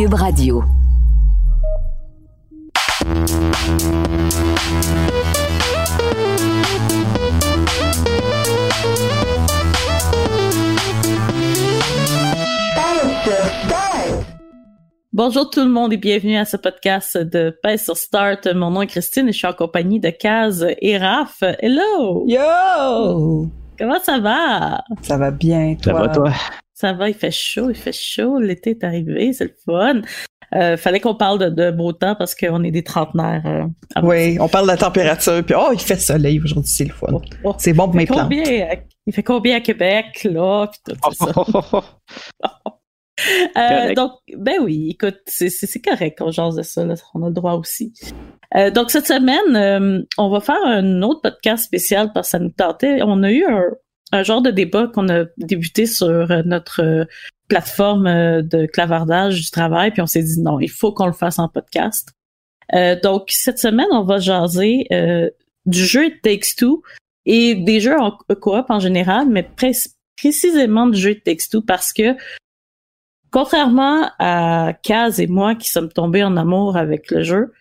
Cube 0.00 0.14
Radio. 0.14 0.64
Bonjour 15.12 15.50
tout 15.50 15.60
le 15.60 15.68
monde 15.68 15.92
et 15.92 15.98
bienvenue 15.98 16.38
à 16.38 16.46
ce 16.46 16.56
podcast 16.56 17.18
de 17.18 17.54
Paix 17.62 17.76
sur 17.76 17.94
Start. 17.94 18.46
Mon 18.54 18.70
nom 18.70 18.80
est 18.80 18.86
Christine 18.86 19.28
et 19.28 19.32
je 19.32 19.36
suis 19.36 19.46
en 19.46 19.52
compagnie 19.52 20.00
de 20.00 20.08
Kaz 20.08 20.66
et 20.80 20.96
Raph. 20.96 21.42
Hello! 21.42 22.24
Yo! 22.26 23.50
Comment 23.78 24.00
ça 24.02 24.18
va? 24.18 24.82
Ça 25.02 25.18
va 25.18 25.30
bien, 25.30 25.74
toi? 25.74 25.92
Ça 25.92 25.98
va, 25.98 26.08
toi? 26.08 26.32
Ça 26.80 26.94
va, 26.94 27.10
il 27.10 27.14
fait 27.14 27.30
chaud, 27.30 27.68
il 27.68 27.76
fait 27.76 27.92
chaud. 27.92 28.38
L'été 28.38 28.70
est 28.70 28.84
arrivé, 28.84 29.34
c'est 29.34 29.44
le 29.44 29.54
fun. 29.66 30.00
Euh, 30.54 30.78
fallait 30.78 30.98
qu'on 30.98 31.14
parle 31.14 31.38
de, 31.38 31.48
de, 31.50 31.70
beau 31.70 31.92
temps 31.92 32.14
parce 32.14 32.34
qu'on 32.34 32.64
est 32.64 32.70
des 32.70 32.82
trentenaires. 32.82 33.42
Euh, 33.44 34.00
oui, 34.02 34.38
on 34.40 34.48
parle 34.48 34.64
de 34.64 34.72
la 34.72 34.78
température, 34.78 35.44
puis 35.44 35.54
oh, 35.54 35.72
il 35.74 35.78
fait 35.78 36.00
soleil 36.00 36.40
aujourd'hui, 36.42 36.72
c'est 36.74 36.86
le 36.86 36.94
fun. 36.94 37.08
Oh, 37.12 37.20
oh. 37.44 37.54
C'est 37.58 37.74
bon 37.74 37.84
pour 37.84 37.96
mes 37.96 38.06
plantes. 38.06 38.32
Il 38.32 39.12
fait 39.12 39.22
combien 39.22 39.56
à 39.56 39.60
Québec, 39.60 40.24
là? 40.24 40.68
Puis 40.68 40.94
tout 40.94 41.12
ça. 41.12 41.82
Euh, 43.58 43.92
donc, 43.94 44.12
ben 44.34 44.60
oui, 44.62 44.92
écoute, 44.92 45.20
c'est 45.26 45.82
correct 45.82 46.18
qu'on 46.18 46.30
jase 46.30 46.56
de 46.56 46.62
ça, 46.62 46.86
là, 46.86 46.94
on 47.14 47.22
a 47.22 47.28
le 47.28 47.34
droit 47.34 47.52
aussi. 47.52 47.92
Euh, 48.56 48.70
donc, 48.70 48.90
cette 48.90 49.06
semaine, 49.06 49.56
euh, 49.56 50.02
on 50.16 50.30
va 50.30 50.40
faire 50.40 50.64
un 50.64 51.02
autre 51.02 51.20
podcast 51.20 51.64
spécial 51.64 52.12
parce 52.14 52.28
que 52.28 52.30
ça 52.30 52.38
nous 52.38 52.50
tentait. 52.50 53.02
On 53.02 53.22
a 53.22 53.30
eu 53.30 53.44
un, 53.44 53.64
un 54.12 54.22
genre 54.22 54.42
de 54.42 54.50
débat 54.50 54.88
qu'on 54.88 55.08
a 55.08 55.24
débuté 55.36 55.86
sur 55.86 56.28
notre 56.44 57.06
plateforme 57.48 58.42
de 58.42 58.66
clavardage 58.66 59.40
du 59.40 59.50
travail, 59.50 59.90
puis 59.90 60.02
on 60.02 60.06
s'est 60.06 60.22
dit 60.22 60.40
non, 60.40 60.60
il 60.60 60.70
faut 60.70 60.92
qu'on 60.92 61.06
le 61.06 61.12
fasse 61.12 61.38
en 61.38 61.48
podcast. 61.48 62.10
donc, 63.02 63.28
cette 63.28 63.58
semaine, 63.58 63.88
on 63.92 64.04
va 64.04 64.18
jaser 64.18 64.86
du 65.66 65.84
jeu 65.84 66.10
Takes 66.22 66.56
Two 66.56 66.82
et 67.26 67.54
des 67.54 67.80
jeux 67.80 67.98
en 67.98 68.12
coop 68.40 68.66
en 68.68 68.80
général, 68.80 69.28
mais 69.28 69.48
précisément 70.16 70.86
du 70.86 70.98
jeu 70.98 71.14
Takes 71.14 71.48
Two 71.50 71.62
parce 71.62 71.92
que 71.92 72.16
Contrairement 73.30 74.10
à 74.18 74.72
Kaz 74.82 75.20
et 75.20 75.28
moi 75.28 75.54
qui 75.54 75.68
sommes 75.68 75.92
tombés 75.92 76.24
en 76.24 76.36
amour 76.36 76.76
avec 76.76 77.10
le 77.10 77.22
jeu, 77.22 77.52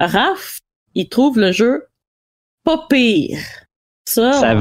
Raph, 0.00 0.58
il 0.94 1.08
trouve 1.08 1.38
le 1.38 1.52
jeu 1.52 1.86
pas 2.64 2.86
pire. 2.88 3.38
Ça, 4.04 4.32
ça, 4.32 4.54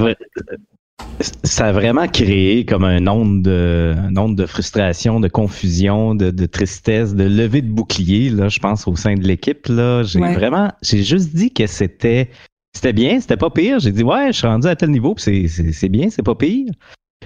a, 1.59 1.71
vraiment 1.71 2.07
créé 2.07 2.66
comme 2.66 2.83
un 2.83 3.07
onde 3.07 3.44
de, 3.44 3.95
un 3.97 4.17
onde 4.17 4.35
de 4.35 4.45
frustration, 4.45 5.19
de 5.19 5.27
confusion, 5.27 6.16
de, 6.16 6.31
de, 6.31 6.45
tristesse, 6.45 7.16
de 7.16 7.23
levée 7.23 7.61
de 7.61 7.71
bouclier, 7.71 8.30
là, 8.30 8.49
je 8.49 8.59
pense, 8.59 8.88
au 8.88 8.95
sein 8.95 9.16
de 9.16 9.23
l'équipe. 9.23 9.67
Là, 9.67 10.03
j'ai 10.03 10.19
vraiment, 10.19 10.71
j'ai 10.81 11.03
juste 11.03 11.35
dit 11.35 11.52
que 11.52 11.67
c'était, 11.67 12.30
c'était 12.73 12.93
bien, 12.93 13.20
c'était 13.20 13.37
pas 13.37 13.49
pire. 13.49 13.80
J'ai 13.80 13.92
dit, 13.92 14.03
ouais, 14.03 14.27
je 14.27 14.37
suis 14.37 14.48
rendu 14.48 14.67
à 14.67 14.76
tel 14.76 14.89
niveau, 14.89 15.15
c'est, 15.17 15.48
c'est 15.48 15.89
bien, 15.89 16.09
c'est 16.09 16.23
pas 16.23 16.36
pire. 16.36 16.71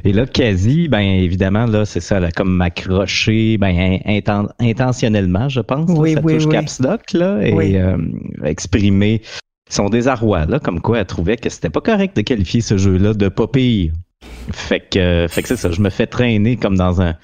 Et 0.04 0.12
là, 0.12 0.26
quasi, 0.26 0.88
ben 0.88 1.00
évidemment, 1.00 1.66
là, 1.66 1.86
c'est 1.86 2.02
ça, 2.02 2.20
là, 2.20 2.30
comme 2.32 2.54
m'accrocher, 2.54 3.58
ben 3.58 4.00
intentionnellement, 4.60 5.48
je 5.48 5.62
pense, 5.62 5.90
oui, 5.90 6.14
ça 6.14 6.22
oui, 6.22 6.34
touche 6.34 6.46
oui. 6.46 6.52
caps 6.52 6.80
lock, 6.80 7.14
là, 7.14 7.40
et 7.42 7.82
euh, 7.82 7.98
exprimer 8.44 9.22
son 9.70 9.90
désarroi, 9.90 10.46
là, 10.46 10.60
comme 10.60 10.80
quoi 10.82 11.00
elle 11.00 11.06
trouvait 11.06 11.38
que 11.38 11.50
c'était 11.50 11.70
pas 11.70 11.82
correct 11.82 12.16
de 12.16 12.22
qualifier 12.22 12.62
ce 12.62 12.78
jeu-là 12.78 13.14
de 13.14 13.28
pas 13.30 13.48
pire. 13.48 13.94
Fait 14.52 14.80
que, 14.80 15.26
fait 15.30 15.42
que 15.42 15.48
c'est 15.48 15.58
ça, 15.58 15.72
je 15.72 15.82
me 15.82 15.90
fais 15.90 16.06
traîner 16.08 16.56
comme 16.58 16.78
dans 16.78 17.02
un, 17.02 17.16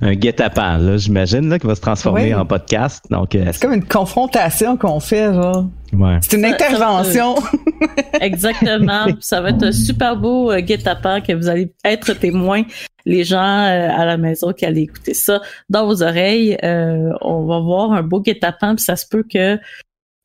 un 0.00 0.14
guet-apens, 0.14 0.78
là, 0.78 0.96
j'imagine, 0.96 1.48
là, 1.48 1.58
qui 1.58 1.66
va 1.66 1.74
se 1.74 1.80
transformer 1.80 2.26
Oui. 2.26 2.34
en 2.34 2.46
podcast. 2.46 3.04
Donc, 3.10 3.34
euh, 3.34 3.46
C'est 3.52 3.60
comme 3.62 3.74
une 3.74 3.84
confrontation 3.84 4.76
qu'on 4.76 5.00
fait, 5.00 5.32
genre. 5.34 5.66
ouais. 5.92 6.18
C'est 6.22 6.36
une 6.36 6.44
intervention. 6.44 7.34
Exactement. 8.20 9.06
Ça 9.20 9.40
va 9.40 9.50
être 9.50 9.62
un 9.64 9.72
super 9.72 10.16
beau 10.16 10.52
euh, 10.52 10.60
guet-apens 10.60 11.20
que 11.20 11.32
vous 11.32 11.48
allez 11.48 11.72
être 11.84 12.12
témoin, 12.14 12.62
les 13.06 13.24
gens 13.24 13.38
euh, 13.64 13.88
à 13.90 14.04
la 14.04 14.16
maison 14.16 14.52
qui 14.52 14.64
allaient 14.66 14.82
écouter 14.82 15.14
ça 15.14 15.40
dans 15.68 15.86
vos 15.86 16.02
oreilles. 16.02 16.56
Euh, 16.62 17.10
on 17.20 17.44
va 17.44 17.58
voir 17.60 17.92
un 17.92 18.02
beau 18.02 18.20
guet-apens, 18.20 18.76
puis 18.76 18.84
ça 18.84 18.96
se 18.96 19.06
peut 19.08 19.24
que 19.28 19.58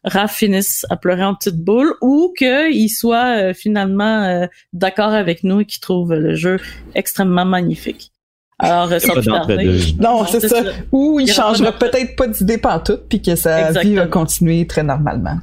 Raph 0.03 0.35
finisse 0.35 0.85
à 0.89 0.97
pleurer 0.97 1.23
en 1.23 1.35
petite 1.35 1.57
boule 1.57 1.93
ou 2.01 2.33
qu'il 2.37 2.89
soit 2.89 3.37
euh, 3.37 3.53
finalement 3.53 4.23
euh, 4.23 4.47
d'accord 4.73 5.13
avec 5.13 5.43
nous 5.43 5.61
et 5.61 5.65
qu'il 5.65 5.79
trouve 5.79 6.13
le 6.13 6.35
jeu 6.35 6.59
extrêmement 6.93 7.45
magnifique. 7.45 8.11
Alors, 8.59 8.91
euh, 8.91 8.99
sans 8.99 9.13
pas 9.13 9.21
plus 9.21 9.31
tarder, 9.31 9.79
non, 9.99 10.25
c'est 10.25 10.47
ça. 10.47 10.61
Ou 10.91 11.19
il 11.19 11.27
Il 11.27 11.33
changera 11.33 11.71
peut-être 11.71 12.15
pas 12.15 12.27
d'idée 12.27 12.57
pantoute, 12.57 13.03
puis 13.09 13.21
que 13.21 13.35
sa 13.35 13.71
vie 13.81 13.95
va 13.95 14.07
continuer 14.07 14.67
très 14.67 14.83
normalement. 14.83 15.37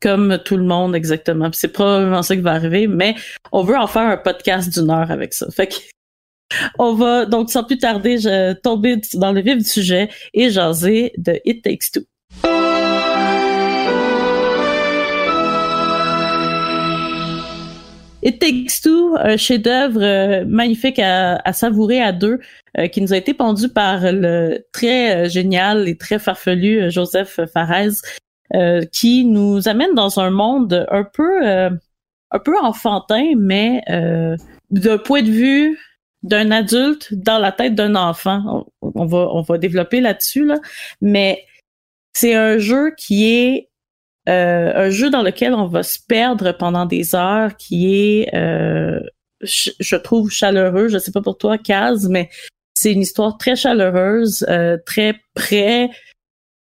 comme 0.00 0.38
tout 0.44 0.56
le 0.56 0.64
monde 0.64 0.94
exactement. 0.94 1.50
C'est 1.52 1.68
probablement 1.72 2.22
ça 2.22 2.36
qui 2.36 2.42
va 2.42 2.52
arriver, 2.52 2.86
mais 2.86 3.16
on 3.52 3.62
veut 3.62 3.76
en 3.76 3.86
faire 3.86 4.02
un 4.02 4.16
podcast 4.16 4.72
d'une 4.72 4.90
heure 4.90 5.10
avec 5.10 5.34
ça. 5.34 5.46
Fait 5.50 5.66
que 5.66 5.74
on 6.78 6.94
va 6.94 7.26
donc 7.26 7.50
sans 7.50 7.64
plus 7.64 7.78
tarder 7.78 8.18
je, 8.18 8.54
tomber 8.54 9.00
dans 9.14 9.32
le 9.32 9.40
vif 9.40 9.58
du 9.58 9.64
sujet 9.64 10.08
et 10.34 10.50
jaser 10.50 11.12
de 11.18 11.40
It 11.44 11.62
Takes 11.62 11.90
Two. 11.92 12.02
It 18.22 18.40
Takes 18.40 18.88
un 19.20 19.36
chef-d'œuvre 19.36 20.02
euh, 20.02 20.44
magnifique 20.46 20.98
à, 20.98 21.36
à 21.36 21.52
savourer 21.52 22.00
à 22.00 22.12
deux, 22.12 22.40
euh, 22.78 22.88
qui 22.88 23.00
nous 23.00 23.12
a 23.12 23.16
été 23.16 23.34
pondu 23.34 23.68
par 23.68 24.00
le 24.02 24.64
très 24.72 25.16
euh, 25.16 25.28
génial 25.28 25.88
et 25.88 25.96
très 25.96 26.18
farfelu 26.18 26.90
Joseph 26.90 27.40
Fares, 27.52 28.02
euh, 28.54 28.82
qui 28.92 29.24
nous 29.24 29.68
amène 29.68 29.94
dans 29.94 30.20
un 30.20 30.30
monde 30.30 30.86
un 30.90 31.04
peu 31.04 31.46
un 32.30 32.38
peu 32.38 32.58
enfantin, 32.58 33.32
mais 33.36 33.82
d'un 34.70 34.98
point 34.98 35.22
de 35.22 35.30
vue 35.30 35.78
d'un 36.22 36.50
adulte 36.50 37.14
dans 37.14 37.38
la 37.38 37.52
tête 37.52 37.74
d'un 37.74 37.94
enfant. 37.94 38.66
On, 38.82 38.92
on 38.94 39.06
va 39.06 39.28
on 39.32 39.42
va 39.42 39.58
développer 39.58 40.00
là-dessus 40.00 40.44
là, 40.44 40.56
mais 41.00 41.44
c'est 42.12 42.34
un 42.34 42.58
jeu 42.58 42.94
qui 42.96 43.30
est 43.32 43.67
euh, 44.28 44.72
un 44.74 44.90
jeu 44.90 45.10
dans 45.10 45.22
lequel 45.22 45.54
on 45.54 45.66
va 45.66 45.82
se 45.82 45.98
perdre 46.06 46.52
pendant 46.52 46.86
des 46.86 47.14
heures, 47.14 47.56
qui 47.56 47.94
est 47.94 48.34
euh, 48.34 49.00
je, 49.40 49.96
trouve 49.96 50.30
chaleureux. 50.30 50.88
Je 50.88 50.98
sais 50.98 51.12
pas 51.12 51.22
pour 51.22 51.38
toi, 51.38 51.58
Kaz, 51.58 52.08
mais 52.08 52.28
c'est 52.74 52.92
une 52.92 53.00
histoire 53.00 53.38
très 53.38 53.56
chaleureuse, 53.56 54.46
euh, 54.48 54.76
très 54.84 55.14
près 55.34 55.90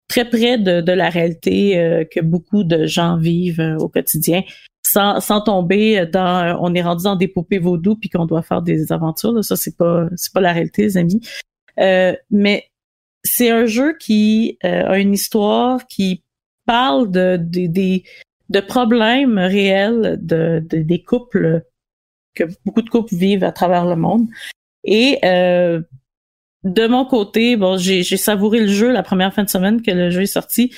très 0.08 0.28
près 0.28 0.58
de, 0.58 0.82
de 0.82 0.92
la 0.92 1.08
réalité 1.08 1.78
euh, 1.78 2.04
que 2.04 2.20
beaucoup 2.20 2.64
de 2.64 2.86
gens 2.86 3.16
vivent 3.16 3.60
euh, 3.60 3.78
au 3.78 3.88
quotidien, 3.88 4.42
sans, 4.86 5.20
sans 5.20 5.40
tomber 5.40 6.04
dans 6.06 6.44
euh, 6.44 6.56
on 6.60 6.74
est 6.74 6.82
rendu 6.82 7.04
dans 7.04 7.16
des 7.16 7.28
poupées 7.28 7.58
vaudou 7.58 7.96
puis 7.96 8.10
qu'on 8.10 8.26
doit 8.26 8.42
faire 8.42 8.60
des 8.60 8.92
aventures. 8.92 9.32
Là. 9.32 9.42
Ça, 9.42 9.56
c'est 9.56 9.76
pas 9.76 10.08
c'est 10.16 10.32
pas 10.32 10.40
la 10.40 10.52
réalité, 10.52 10.82
les 10.82 10.96
amis. 10.98 11.20
Euh, 11.78 12.14
mais 12.30 12.66
c'est 13.24 13.50
un 13.50 13.64
jeu 13.64 13.96
qui 13.98 14.58
euh, 14.64 14.86
a 14.86 14.98
une 14.98 15.14
histoire 15.14 15.86
qui 15.86 16.22
parle 16.66 17.10
de, 17.10 17.36
de, 17.38 17.66
des 17.66 18.04
de 18.48 18.60
problèmes 18.60 19.38
réels 19.38 20.18
de, 20.20 20.62
de- 20.68 20.82
des 20.82 21.02
couples 21.02 21.62
que 22.34 22.44
beaucoup 22.64 22.82
de 22.82 22.90
couples 22.90 23.14
vivent 23.14 23.44
à 23.44 23.52
travers 23.52 23.86
le 23.86 23.96
monde. 23.96 24.26
Et 24.84 25.18
euh, 25.24 25.80
de 26.64 26.86
mon 26.86 27.04
côté, 27.04 27.56
bon, 27.56 27.76
j'ai 27.76 28.02
savouré 28.04 28.60
le 28.60 28.68
jeu 28.68 28.92
la 28.92 29.02
première 29.02 29.32
fin 29.34 29.44
de 29.44 29.48
semaine 29.48 29.82
que 29.82 29.90
le 29.90 30.10
jeu 30.10 30.22
est 30.22 30.26
sorti 30.26 30.74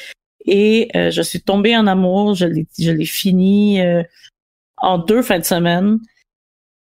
et 0.47 0.89
euh, 0.95 1.11
je 1.11 1.23
suis 1.23 1.41
tombée 1.41 1.77
en 1.77 1.87
amour. 1.87 2.35
Je 2.35 2.47
l'ai 2.47 2.67
je 2.79 2.91
l'ai 2.91 3.07
fini 3.07 3.81
euh, 3.81 4.03
en 4.79 4.99
deux 4.99 5.23
fins 5.23 5.39
de 5.39 5.45
semaine. 5.45 5.99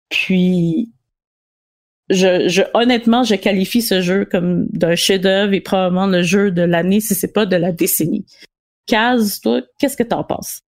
Puis 0.09 0.91
je, 2.09 2.47
je 2.47 2.61
honnêtement, 2.73 3.23
je 3.23 3.35
qualifie 3.35 3.81
ce 3.81 4.01
jeu 4.01 4.25
comme 4.25 4.67
d'un 4.67 4.95
chef-d'œuvre 4.95 5.53
et 5.53 5.61
probablement 5.61 6.07
le 6.07 6.23
jeu 6.23 6.51
de 6.51 6.61
l'année 6.61 7.01
si 7.01 7.13
c'est 7.15 7.33
pas 7.33 7.45
de 7.45 7.55
la 7.57 7.71
décennie. 7.71 8.25
Kaz, 8.87 9.39
toi, 9.41 9.61
qu'est-ce 9.77 9.97
que 9.97 10.03
t'en 10.03 10.23
penses? 10.23 10.61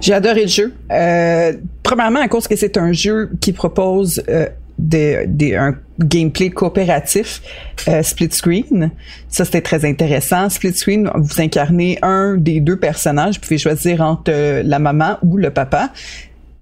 J'ai 0.00 0.14
adoré 0.14 0.42
le 0.42 0.48
jeu. 0.48 0.74
Euh, 0.90 1.52
premièrement, 1.82 2.20
à 2.20 2.28
cause 2.28 2.46
que 2.46 2.56
c'est 2.56 2.76
un 2.76 2.92
jeu 2.92 3.30
qui 3.40 3.52
propose 3.52 4.22
euh, 4.28 4.46
de, 4.78 5.24
de, 5.26 5.54
un 5.54 5.74
gameplay 5.98 6.50
coopératif 6.50 7.42
euh, 7.88 8.02
split 8.02 8.30
screen. 8.32 8.90
Ça, 9.28 9.44
c'était 9.44 9.60
très 9.60 9.84
intéressant. 9.84 10.48
Split 10.48 10.74
screen, 10.74 11.10
vous 11.14 11.40
incarnez 11.40 11.98
un 12.02 12.36
des 12.36 12.60
deux 12.60 12.78
personnages. 12.78 13.36
Vous 13.36 13.40
pouvez 13.40 13.58
choisir 13.58 14.00
entre 14.00 14.30
euh, 14.32 14.62
la 14.64 14.78
maman 14.78 15.18
ou 15.22 15.36
le 15.36 15.50
papa. 15.50 15.90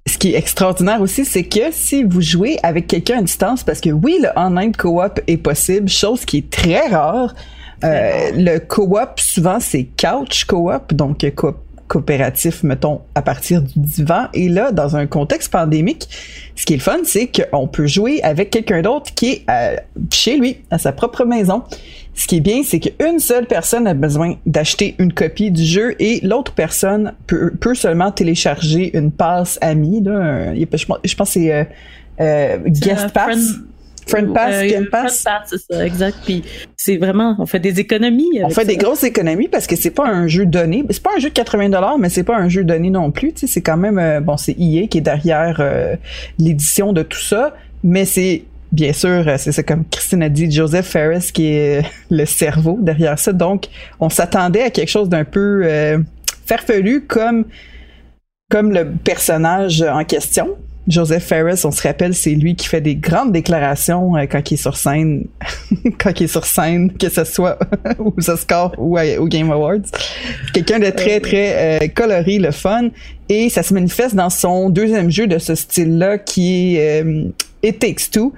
Ce 0.06 0.18
qui 0.18 0.32
est 0.32 0.38
extraordinaire 0.38 1.00
aussi, 1.00 1.24
c'est 1.24 1.44
que 1.44 1.70
si 1.72 2.04
vous 2.04 2.20
jouez 2.20 2.58
avec 2.62 2.86
quelqu'un 2.86 3.18
à 3.18 3.22
distance, 3.22 3.62
parce 3.62 3.80
que 3.80 3.90
oui, 3.90 4.18
le 4.20 4.28
online 4.36 4.72
co-op 4.74 5.20
est 5.26 5.36
possible, 5.36 5.88
chose 5.88 6.24
qui 6.24 6.38
est 6.38 6.50
très 6.50 6.88
rare. 6.88 7.34
Euh, 7.84 8.30
le 8.34 8.58
co-op, 8.58 9.18
souvent, 9.18 9.58
c'est 9.60 9.88
couch 9.96 10.44
co-op, 10.44 10.92
donc 10.92 11.24
co 11.34 11.54
coopératif, 11.90 12.62
mettons, 12.62 13.00
à 13.16 13.20
partir 13.20 13.62
du 13.62 13.72
divan. 13.74 14.28
Et 14.32 14.48
là, 14.48 14.70
dans 14.70 14.94
un 14.94 15.08
contexte 15.08 15.50
pandémique, 15.50 16.08
ce 16.54 16.64
qui 16.64 16.74
est 16.74 16.76
le 16.76 16.82
fun, 16.82 16.98
c'est 17.02 17.26
qu'on 17.26 17.66
peut 17.66 17.88
jouer 17.88 18.22
avec 18.22 18.50
quelqu'un 18.50 18.80
d'autre 18.80 19.12
qui 19.12 19.32
est 19.32 19.44
euh, 19.50 19.76
chez 20.12 20.36
lui, 20.36 20.58
à 20.70 20.78
sa 20.78 20.92
propre 20.92 21.24
maison. 21.24 21.64
Ce 22.14 22.28
qui 22.28 22.36
est 22.36 22.40
bien, 22.40 22.62
c'est 22.64 22.78
qu'une 22.78 23.18
seule 23.18 23.46
personne 23.46 23.88
a 23.88 23.94
besoin 23.94 24.34
d'acheter 24.46 24.94
une 24.98 25.12
copie 25.12 25.50
du 25.50 25.64
jeu 25.64 25.96
et 25.98 26.20
l'autre 26.22 26.52
personne 26.52 27.12
peut, 27.26 27.52
peut, 27.58 27.74
seulement 27.74 28.12
télécharger 28.12 28.96
une 28.96 29.10
passe 29.10 29.58
amie. 29.60 30.00
Là, 30.00 30.54
je, 30.54 30.86
pense 30.86 30.98
que 31.02 31.24
c'est 31.24 31.52
euh, 31.52 31.64
euh, 32.20 32.58
Guest 32.66 33.12
Pass. 33.12 33.36
Friend 33.36 33.69
Pass, 34.32 34.54
euh, 34.54 34.68
Game 34.68 34.86
Pass. 34.86 35.22
Friend 35.22 35.40
Pass, 35.40 35.50
c'est 35.50 35.74
ça, 35.74 35.86
exact. 35.86 36.18
Puis 36.24 36.42
c'est 36.76 36.96
vraiment, 36.96 37.36
on 37.38 37.46
fait 37.46 37.60
des 37.60 37.80
économies. 37.80 38.40
on 38.42 38.50
fait 38.50 38.64
des 38.64 38.76
grosses 38.76 39.04
économies 39.04 39.48
parce 39.48 39.66
que 39.66 39.76
c'est 39.76 39.90
pas 39.90 40.06
un 40.06 40.26
jeu 40.26 40.46
donné. 40.46 40.84
C'est 40.90 41.02
pas 41.02 41.10
un 41.16 41.20
jeu 41.20 41.28
de 41.28 41.34
80 41.34 41.68
dollars, 41.68 41.98
mais 41.98 42.08
c'est 42.08 42.22
pas 42.22 42.36
un 42.36 42.48
jeu 42.48 42.64
donné 42.64 42.90
non 42.90 43.10
plus. 43.10 43.32
Tu 43.32 43.40
sais, 43.40 43.46
c'est 43.46 43.60
quand 43.60 43.76
même, 43.76 43.98
euh, 43.98 44.20
bon, 44.20 44.36
c'est 44.36 44.56
EA 44.58 44.86
qui 44.86 44.98
est 44.98 45.02
derrière 45.02 45.58
euh, 45.60 45.96
l'édition 46.38 46.92
de 46.92 47.02
tout 47.02 47.20
ça, 47.20 47.54
mais 47.84 48.04
c'est 48.04 48.44
bien 48.72 48.92
sûr, 48.92 49.26
euh, 49.26 49.34
c'est 49.36 49.52
ça 49.52 49.62
comme 49.62 49.84
Christine 49.90 50.22
a 50.22 50.28
dit, 50.28 50.50
Joseph 50.50 50.86
Ferris 50.86 51.30
qui 51.32 51.48
est 51.48 51.82
le 52.10 52.24
cerveau 52.24 52.78
derrière 52.80 53.18
ça. 53.18 53.32
Donc, 53.32 53.66
on 53.98 54.08
s'attendait 54.08 54.62
à 54.62 54.70
quelque 54.70 54.90
chose 54.90 55.08
d'un 55.08 55.24
peu 55.24 55.66
farfelu 56.46 57.06
comme 57.06 57.44
comme 58.50 58.72
le 58.72 58.84
personnage 59.04 59.82
en 59.82 60.04
question. 60.04 60.56
Joseph 60.88 61.24
Ferris, 61.24 61.60
on 61.64 61.70
se 61.70 61.82
rappelle, 61.82 62.14
c'est 62.14 62.34
lui 62.34 62.56
qui 62.56 62.66
fait 62.66 62.80
des 62.80 62.96
grandes 62.96 63.32
déclarations 63.32 64.16
euh, 64.16 64.24
quand 64.26 64.50
il 64.50 64.54
est 64.54 64.56
sur 64.56 64.76
scène, 64.76 65.26
quand 65.98 66.18
il 66.18 66.24
est 66.24 66.26
sur 66.26 66.44
scène, 66.44 66.92
que 66.92 67.08
ce 67.08 67.24
soit 67.24 67.58
aux 67.98 68.30
Oscars 68.30 68.72
ou 68.78 68.98
aux 68.98 69.28
Game 69.28 69.50
Awards. 69.50 69.86
Quelqu'un 70.54 70.78
de 70.78 70.90
très 70.90 71.20
très 71.20 71.82
euh, 71.82 71.88
coloré, 71.94 72.38
le 72.38 72.50
fun, 72.50 72.88
et 73.28 73.50
ça 73.50 73.62
se 73.62 73.74
manifeste 73.74 74.14
dans 74.14 74.30
son 74.30 74.70
deuxième 74.70 75.10
jeu 75.10 75.26
de 75.26 75.38
ce 75.38 75.54
style-là 75.54 76.18
qui 76.18 76.76
est 76.76 77.04
euh, 77.04 77.24
It 77.62 77.78
Takes 77.78 78.10
Two. 78.10 78.32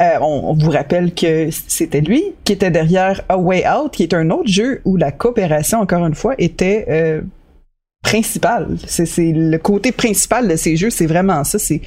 on, 0.00 0.54
vous 0.54 0.70
rappelle 0.70 1.12
que 1.12 1.48
c'était 1.50 2.00
lui 2.00 2.22
qui 2.44 2.52
était 2.52 2.70
derrière 2.70 3.22
A 3.28 3.36
Way 3.36 3.64
Out, 3.68 3.92
qui 3.92 4.04
est 4.04 4.14
un 4.14 4.30
autre 4.30 4.48
jeu 4.48 4.80
où 4.84 4.96
la 4.96 5.10
coopération, 5.10 5.80
encore 5.80 6.06
une 6.06 6.14
fois, 6.14 6.34
était 6.38 7.22
principal. 8.04 8.76
C'est 8.86 9.32
le 9.32 9.58
côté 9.58 9.90
principal 9.90 10.46
de 10.46 10.54
ces 10.54 10.76
jeux, 10.76 10.90
c'est 10.90 11.06
vraiment 11.06 11.42
ça. 11.42 11.58
C'est 11.58 11.80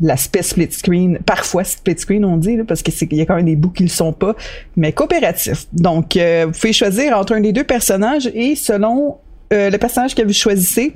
l'aspect 0.00 0.42
split 0.42 0.72
screen, 0.72 1.18
parfois 1.24 1.62
split 1.62 1.98
screen 1.98 2.24
on 2.24 2.38
dit, 2.38 2.56
parce 2.66 2.82
que 2.82 2.90
il 2.90 3.18
y 3.18 3.20
a 3.20 3.26
quand 3.26 3.36
même 3.36 3.44
des 3.44 3.56
bouts 3.56 3.70
qui 3.70 3.84
le 3.84 3.90
sont 3.90 4.12
pas, 4.12 4.34
mais 4.76 4.92
coopératif. 4.92 5.66
Donc, 5.72 6.16
euh, 6.16 6.46
vous 6.46 6.58
pouvez 6.58 6.72
choisir 6.72 7.16
entre 7.16 7.34
un 7.34 7.40
des 7.40 7.52
deux 7.52 7.64
personnages 7.64 8.28
et 8.34 8.56
selon 8.56 9.18
euh, 9.52 9.70
le 9.70 9.78
personnage 9.78 10.14
que 10.14 10.22
vous 10.22 10.32
choisissez, 10.32 10.94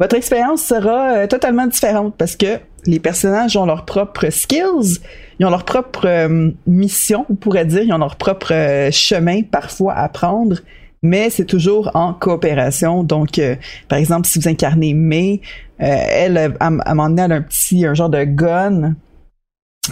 votre 0.00 0.16
expérience 0.16 0.62
sera 0.62 1.10
euh, 1.10 1.26
totalement 1.26 1.66
différente 1.66 2.14
parce 2.18 2.36
que 2.36 2.58
les 2.86 2.98
personnages 2.98 3.56
ont 3.56 3.66
leurs 3.66 3.84
propres 3.84 4.30
skills, 4.30 4.98
ils 5.38 5.46
ont 5.46 5.50
leur 5.50 5.64
propre 5.64 6.28
mission, 6.66 7.26
on 7.30 7.34
pourrait 7.34 7.66
dire, 7.66 7.82
ils 7.82 7.92
ont 7.92 7.98
leur 7.98 8.16
propre 8.16 8.52
chemin 8.90 9.42
parfois 9.42 9.94
à 9.94 10.08
prendre 10.08 10.56
mais 11.02 11.30
c'est 11.30 11.44
toujours 11.44 11.90
en 11.94 12.12
coopération. 12.14 13.04
Donc, 13.04 13.38
euh, 13.38 13.56
par 13.88 13.98
exemple, 13.98 14.26
si 14.26 14.38
vous 14.38 14.48
incarnez 14.48 14.94
May, 14.94 15.40
euh, 15.80 15.84
elle, 15.86 16.38
à, 16.38 16.66
un 16.66 16.70
moment 16.70 17.08
donné, 17.08 17.22
elle 17.22 17.32
a 17.32 17.36
un 17.36 17.42
petit, 17.42 17.86
un 17.86 17.94
genre 17.94 18.10
de 18.10 18.24
gun. 18.24 18.94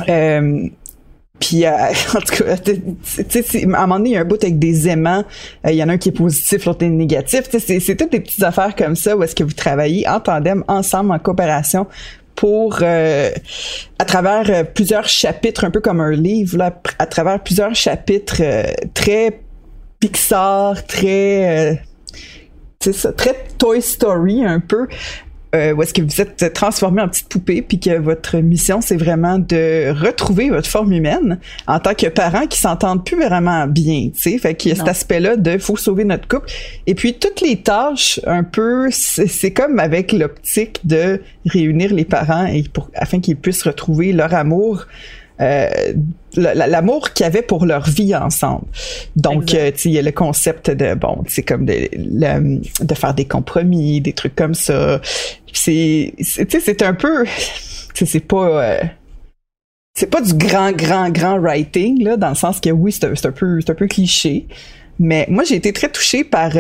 Euh, 0.09 0.69
puis, 1.39 1.67
en 1.69 2.21
tout 2.21 2.45
cas, 2.45 2.55
à 2.55 3.65
un 3.65 3.87
moment 3.87 3.99
donné, 3.99 4.11
il 4.11 4.13
y 4.15 4.17
a 4.17 4.21
un 4.21 4.25
bout 4.25 4.43
avec 4.43 4.59
des 4.59 4.89
aimants. 4.89 5.25
Il 5.65 5.75
y 5.75 5.83
en 5.83 5.89
a 5.89 5.93
un 5.93 5.99
qui 5.99 6.09
est 6.09 6.13
positif, 6.13 6.65
l'autre 6.65 6.85
est 6.85 6.91
négatif. 6.91 7.45
C'est 7.59 7.97
toutes 7.97 8.13
des 8.13 8.21
petites 8.21 8.43
affaires 8.43 8.75
comme 8.75 8.97
ça 8.97 9.17
où 9.17 9.23
est-ce 9.23 9.35
que 9.35 9.45
vous 9.45 9.53
travaillez 9.53 10.09
en 10.09 10.21
tandem, 10.21 10.65
ensemble, 10.67 11.13
en 11.13 11.19
coopération 11.19 11.87
pour 12.35 12.83
à 12.83 14.05
travers 14.05 14.67
plusieurs 14.75 15.09
chapitres, 15.09 15.65
un 15.65 15.71
peu 15.71 15.81
comme 15.81 16.01
un 16.01 16.11
livre, 16.11 16.59
là, 16.59 16.79
à 16.99 17.07
travers 17.07 17.43
plusieurs 17.43 17.75
chapitres 17.75 18.43
très 18.93 19.41
Pixar, 20.01 20.87
très, 20.87 21.75
euh, 22.81 22.93
ça, 22.93 23.13
très 23.13 23.35
Toy 23.59 23.81
Story 23.81 24.45
un 24.45 24.61
peu. 24.61 24.87
Euh, 25.55 25.73
où 25.73 25.83
est-ce 25.83 25.95
que 25.95 26.03
vous 26.03 26.21
êtes 26.21 26.53
transformé 26.53 27.01
en 27.01 27.09
petite 27.09 27.29
poupée, 27.29 27.63
puis 27.63 27.79
que 27.79 27.97
votre 27.99 28.37
mission, 28.39 28.81
c'est 28.81 28.97
vraiment 28.97 29.39
de 29.39 29.91
retrouver 29.91 30.51
votre 30.51 30.69
forme 30.69 30.93
humaine 30.93 31.39
en 31.67 31.79
tant 31.79 31.95
que 31.95 32.09
parent 32.09 32.47
qui 32.47 32.59
s'entendent 32.59 33.07
plus 33.07 33.17
vraiment 33.17 33.67
bien, 33.67 34.11
tu 34.13 34.21
sais. 34.21 34.39
Fait 34.39 34.55
qu'il 34.55 34.71
y 34.71 34.73
a 34.73 34.77
cet 34.77 34.89
aspect-là 34.89 35.37
de 35.37 35.57
faut 35.57 35.77
sauver 35.77 36.05
notre 36.05 36.29
couple. 36.29 36.51
Et 36.87 36.95
puis, 36.95 37.15
toutes 37.15 37.41
les 37.41 37.57
tâches, 37.57 38.21
un 38.27 38.43
peu, 38.43 38.89
c'est 38.91 39.53
comme 39.53 39.79
avec 39.79 40.13
l'optique 40.13 40.81
de 40.85 41.23
réunir 41.47 41.95
les 41.95 42.05
parents 42.05 42.47
et 42.47 42.65
pour, 42.65 42.91
afin 42.95 43.21
qu'ils 43.21 43.37
puissent 43.37 43.63
retrouver 43.63 44.13
leur 44.13 44.35
amour 44.35 44.87
euh, 45.41 45.69
l'amour 46.37 47.13
qu'ils 47.13 47.27
avaient 47.27 47.43
pour 47.43 47.67
leur 47.67 47.89
vie 47.89 48.15
ensemble. 48.15 48.67
Donc, 49.17 49.55
euh, 49.55 49.71
il 49.85 49.93
y 49.93 49.99
a 49.99 50.03
le 50.03 50.13
concept 50.13 50.71
de, 50.71 50.95
bon, 50.95 51.23
c'est 51.27 51.43
comme 51.43 51.65
de, 51.65 51.89
de 51.93 52.95
faire 52.95 53.15
des 53.15 53.25
compromis, 53.25 54.01
des 54.01 54.13
trucs 54.13 54.35
comme 54.35 54.55
ça. 54.55 55.01
C'est, 55.53 56.15
c'est 56.21 56.83
un 56.83 56.95
peu, 56.95 57.25
c'est 57.95 58.21
pas... 58.21 58.65
Euh, 58.65 58.81
c'est 59.99 60.11
pas 60.11 60.21
du 60.21 60.35
grand, 60.35 60.73
grand, 60.73 61.09
grand 61.09 61.39
writing, 61.39 62.05
là, 62.05 62.19
dans 62.19 62.29
le 62.29 62.35
sens 62.35 62.61
que 62.61 62.69
oui, 62.69 62.93
c'est 62.93 63.07
un, 63.07 63.33
peu, 63.33 63.61
un 63.67 63.75
peu 63.75 63.87
cliché. 63.87 64.47
Mais 64.99 65.25
moi, 65.31 65.43
j'ai 65.45 65.55
été 65.55 65.73
très 65.73 65.89
touchée 65.89 66.23
par, 66.23 66.53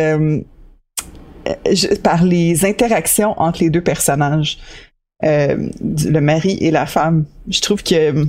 par 2.03 2.25
les 2.25 2.65
interactions 2.65 3.39
entre 3.39 3.63
les 3.63 3.69
deux 3.69 3.83
personnages. 3.83 4.57
le 5.23 6.21
mari 6.21 6.57
et 6.63 6.71
la 6.71 6.87
femme. 6.87 7.27
Je 7.51 7.61
trouve 7.61 7.83
que 7.83 8.27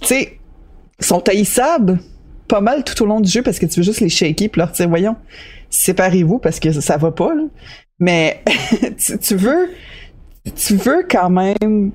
tu 0.00 0.06
sais, 0.06 0.39
sont 1.00 1.28
haïssables 1.28 1.98
pas 2.48 2.60
mal 2.60 2.82
tout 2.84 3.00
au 3.02 3.06
long 3.06 3.20
du 3.20 3.30
jeu 3.30 3.42
parce 3.42 3.58
que 3.58 3.66
tu 3.66 3.80
veux 3.80 3.84
juste 3.84 4.00
les 4.00 4.08
shaker 4.08 4.48
puis 4.50 4.58
leur 4.58 4.72
dire, 4.72 4.88
voyons, 4.88 5.16
séparez-vous 5.70 6.38
parce 6.38 6.58
que 6.58 6.72
ça, 6.72 6.96
va 6.96 7.12
pas, 7.12 7.34
là. 7.34 7.44
Mais 8.00 8.42
tu, 9.22 9.36
veux, 9.36 9.70
tu 10.56 10.76
veux 10.76 11.06
quand 11.08 11.30
même, 11.30 11.92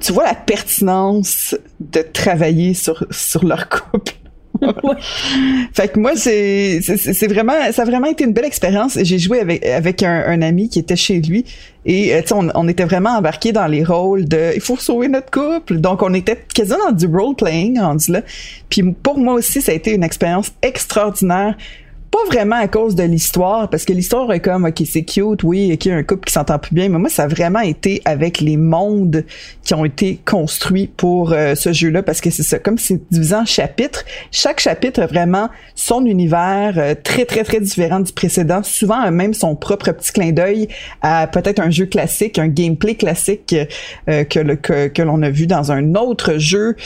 tu 0.00 0.12
vois 0.12 0.24
la 0.24 0.34
pertinence 0.34 1.56
de 1.80 2.00
travailler 2.00 2.72
sur, 2.72 3.06
sur 3.10 3.44
leur 3.44 3.68
couple. 3.68 4.14
fait 5.72 5.88
que 5.88 5.98
moi, 5.98 6.12
c'est, 6.14 6.80
c'est, 6.82 7.26
vraiment, 7.26 7.54
ça 7.72 7.82
a 7.82 7.84
vraiment 7.84 8.06
été 8.06 8.24
une 8.24 8.32
belle 8.32 8.44
expérience. 8.44 8.98
J'ai 9.02 9.18
joué 9.18 9.40
avec, 9.40 9.64
avec 9.66 10.02
un, 10.02 10.42
ami 10.42 10.68
qui 10.68 10.78
était 10.78 10.96
chez 10.96 11.20
lui 11.20 11.44
et 11.84 12.14
euh, 12.14 12.22
on, 12.32 12.48
on 12.54 12.68
était 12.68 12.84
vraiment 12.84 13.10
embarqué 13.10 13.52
dans 13.52 13.66
les 13.66 13.84
rôles 13.84 14.26
de 14.26 14.52
il 14.54 14.60
faut 14.60 14.76
sauver 14.76 15.08
notre 15.08 15.30
couple. 15.30 15.78
Donc 15.78 16.02
on 16.02 16.14
était 16.14 16.38
quasiment 16.54 16.90
dans 16.90 16.92
du 16.92 17.06
role 17.06 17.34
playing 17.34 17.80
rendu 17.80 18.12
là. 18.12 18.22
Puis 18.68 18.82
pour 18.82 19.18
moi 19.18 19.34
aussi, 19.34 19.60
ça 19.60 19.72
a 19.72 19.74
été 19.74 19.94
une 19.94 20.04
expérience 20.04 20.52
extraordinaire 20.62 21.56
pas 22.12 22.24
vraiment 22.26 22.56
à 22.56 22.68
cause 22.68 22.94
de 22.94 23.04
l'histoire, 23.04 23.70
parce 23.70 23.86
que 23.86 23.94
l'histoire 23.94 24.30
est 24.34 24.40
comme, 24.40 24.66
ok, 24.66 24.82
c'est 24.86 25.02
cute, 25.02 25.42
oui, 25.44 25.72
ok, 25.72 25.86
un 25.86 26.02
couple 26.02 26.26
qui 26.26 26.34
s'entend 26.34 26.58
plus 26.58 26.74
bien, 26.74 26.90
mais 26.90 26.98
moi, 26.98 27.08
ça 27.08 27.22
a 27.22 27.26
vraiment 27.26 27.60
été 27.60 28.02
avec 28.04 28.42
les 28.42 28.58
mondes 28.58 29.24
qui 29.64 29.72
ont 29.72 29.86
été 29.86 30.20
construits 30.26 30.88
pour 30.88 31.32
euh, 31.32 31.54
ce 31.54 31.72
jeu-là, 31.72 32.02
parce 32.02 32.20
que 32.20 32.28
c'est 32.28 32.42
ça, 32.42 32.58
comme 32.58 32.76
c'est 32.76 33.00
divisé 33.10 33.34
en 33.34 33.46
chapitres, 33.46 34.04
chaque 34.30 34.60
chapitre 34.60 35.00
a 35.00 35.06
vraiment 35.06 35.48
son 35.74 36.04
univers 36.04 36.74
euh, 36.76 36.94
très, 37.02 37.24
très, 37.24 37.44
très 37.44 37.60
différent 37.60 38.00
du 38.00 38.12
précédent, 38.12 38.62
souvent 38.62 39.10
même 39.10 39.32
son 39.32 39.56
propre 39.56 39.90
petit 39.92 40.12
clin 40.12 40.32
d'œil 40.32 40.68
à 41.00 41.26
peut-être 41.26 41.60
un 41.60 41.70
jeu 41.70 41.86
classique, 41.86 42.38
un 42.38 42.48
gameplay 42.48 42.94
classique 42.94 43.56
euh, 44.10 44.24
que, 44.24 44.54
que, 44.56 44.88
que 44.88 45.02
l'on 45.02 45.22
a 45.22 45.30
vu 45.30 45.46
dans 45.46 45.72
un 45.72 45.94
autre 45.94 46.36
jeu, 46.36 46.76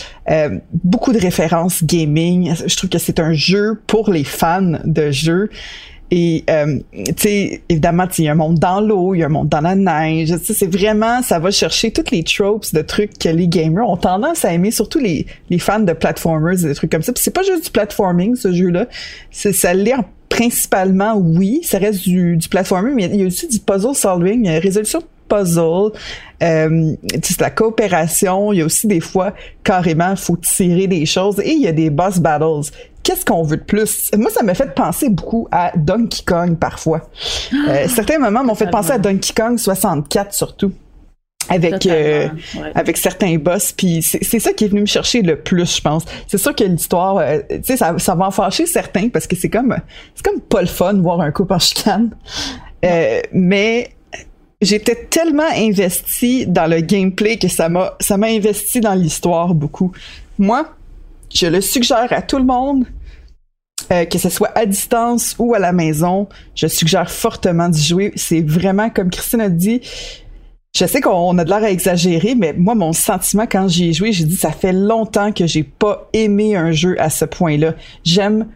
beaucoup 0.73 1.13
de 1.13 1.19
références 1.19 1.83
gaming, 1.83 2.55
je 2.67 2.77
trouve 2.77 2.91
que 2.91 2.99
c'est 2.99 3.19
un 3.19 3.33
jeu 3.33 3.81
pour 3.87 4.11
les 4.11 4.25
fans 4.25 4.79
de 4.85 5.11
jeu. 5.17 5.51
Et, 6.13 6.45
euh, 6.49 6.79
tu 6.93 7.15
sais, 7.17 7.63
évidemment, 7.69 8.07
il 8.17 8.25
y 8.25 8.29
a 8.29 8.33
un 8.33 8.37
monde 8.37 8.59
dans 8.61 8.81
l'eau, 8.81 9.15
il 9.15 9.19
y 9.19 9.23
a 9.25 9.27
un 9.27 9.31
monde 9.31 9.49
dans 9.49 9.61
la 9.61 9.75
neige. 9.75 10.33
C'est 10.37 10.73
vraiment, 10.73 11.21
ça 11.23 11.41
va 11.41 11.51
chercher 11.51 11.91
toutes 11.91 12.13
les 12.13 12.23
tropes 12.23 12.73
de 12.73 12.81
trucs 12.83 13.19
que 13.19 13.29
les 13.29 13.49
gamers 13.49 13.89
ont 13.89 13.97
tendance 13.97 14.45
à 14.45 14.53
aimer, 14.53 14.71
surtout 14.71 15.01
les, 15.01 15.27
les 15.51 15.59
fans 15.59 15.81
de 15.81 15.93
platformers 15.93 16.65
et 16.65 16.69
des 16.69 16.75
trucs 16.75 16.93
comme 16.93 17.03
ça. 17.03 17.13
Puis 17.13 17.23
c'est 17.25 17.35
pas 17.35 17.43
juste 17.43 17.65
du 17.65 17.71
platforming, 17.71 18.37
ce 18.37 18.53
jeu-là. 18.53 18.87
C'est, 19.33 19.53
ça 19.53 19.75
l'est 19.75 19.95
principalement, 20.29 21.17
oui, 21.17 21.61
ça 21.65 21.79
reste 21.79 22.03
du, 22.03 22.37
du 22.37 22.49
platforming, 22.49 22.95
mais 22.95 23.05
il 23.07 23.17
y 23.17 23.25
a 23.25 23.27
aussi 23.27 23.49
du 23.49 23.59
puzzle 23.59 23.95
solving, 23.95 24.49
résolution 24.49 25.03
puzzle, 25.29 25.93
euh, 26.43 26.95
c'est 27.23 27.41
la 27.41 27.51
coopération. 27.51 28.53
Il 28.53 28.59
y 28.59 28.63
a 28.63 28.65
aussi 28.65 28.87
des 28.87 29.01
fois 29.01 29.33
carrément 29.65 30.17
faut 30.17 30.37
tirer 30.37 30.87
des 30.87 31.07
choses 31.07 31.41
et 31.41 31.53
il 31.53 31.63
y 31.63 31.69
a 31.69 31.73
des 31.73 31.91
boss 31.91 32.19
battles. 32.19 32.71
Qu'est-ce 33.03 33.25
qu'on 33.25 33.45
veut 33.45 33.59
de 33.59 33.63
plus? 33.63 34.11
Moi, 34.17 34.31
ça 34.31 34.43
m'a 34.43 34.55
fait 34.55 34.75
penser 34.75 35.09
beaucoup 35.09 35.47
à 35.53 35.71
Donkey 35.77 36.23
Kong 36.27 36.57
parfois. 36.59 37.09
Euh, 37.69 37.87
certains 37.89 38.19
moments 38.19 38.43
m'ont 38.43 38.57
fait 38.57 38.71
penser 38.71 38.91
à 38.91 38.99
Donkey 38.99 39.33
Kong 39.33 39.59
64 39.59 40.35
surtout. 40.35 40.73
Avec 41.49 41.87
euh, 41.87 42.29
avec 42.75 42.97
certains 42.97 43.37
boss. 43.37 43.73
Puis 43.73 44.03
c'est 44.03 44.41
ça 44.41 44.53
qui 44.53 44.65
est 44.65 44.69
venu 44.69 44.81
me 44.81 44.87
chercher 44.87 45.23
le 45.23 45.37
plus 45.37 45.77
je 45.77 45.81
pense. 45.81 46.05
C'est 46.27 46.39
sûr 46.39 46.55
que 46.55 46.65
l'histoire 46.65 47.19
euh, 47.19 47.39
tu 47.49 47.61
sais 47.63 47.77
ça, 47.77 47.95
ça 47.99 48.15
va 48.17 48.27
en 48.27 48.31
fâcher 48.33 48.67
certains 48.67 49.09
parce 49.09 49.27
que 49.27 49.37
c'est 49.37 49.51
comme 49.51 49.77
c'est 50.15 50.27
comme 50.27 50.41
pas 50.41 50.61
le 50.61 50.67
fun 50.67 50.95
voir 50.95 51.21
un 51.21 51.31
couple 51.31 51.53
en 51.53 51.59
chicane. 51.59 52.11
Euh, 52.85 53.21
mais 53.33 53.91
j'étais 54.61 55.07
tellement 55.11 55.51
investi 55.55 56.47
dans 56.47 56.71
le 56.71 56.81
gameplay 56.81 57.37
que 57.39 57.49
ça 57.49 57.69
m'a 57.69 57.97
ça 58.01 58.17
m'a 58.17 58.29
investi 58.29 58.81
dans 58.81 58.95
l'histoire 58.95 59.55
beaucoup 59.55 59.93
moi 60.39 60.75
je 61.35 61.47
le 61.47 61.61
suggère 61.61 62.13
à 62.13 62.23
tout 62.23 62.39
le 62.39 62.45
monde 62.45 62.87
que 64.11 64.19
ce 64.19 64.29
soit 64.29 64.51
à 64.57 64.67
distance 64.67 65.37
ou 65.39 65.55
à 65.55 65.59
la 65.59 65.73
maison, 65.73 66.29
je 66.55 66.67
suggère 66.67 67.11
fortement 67.11 67.69
d'y 67.69 67.83
jouer. 67.83 68.13
C'est 68.17 68.41
vraiment, 68.41 68.91
comme 68.91 69.11
Christine 69.11 69.41
a 69.41 69.49
dit, 69.49 69.81
je 70.77 70.85
sais 70.85 71.01
qu'on 71.01 71.39
a 71.39 71.45
de 71.45 71.49
l'air 71.49 71.63
à 71.63 71.71
exagérer, 71.71 72.35
mais 72.35 72.53
moi, 72.53 72.75
mon 72.75 72.93
sentiment 72.93 73.47
quand 73.51 73.69
j'y 73.69 73.89
ai 73.89 73.93
joué, 73.93 74.13
j'ai 74.13 74.25
dit 74.25 74.37
ça 74.37 74.51
fait 74.51 74.73
longtemps 74.73 75.33
que 75.33 75.47
j'ai 75.47 75.63
pas 75.63 76.09
aimé 76.13 76.57
un 76.57 76.73
jeu 76.73 77.01
à 77.01 77.11
ce 77.11 77.25
point-là. 77.25 77.75
J'aime 78.05 78.49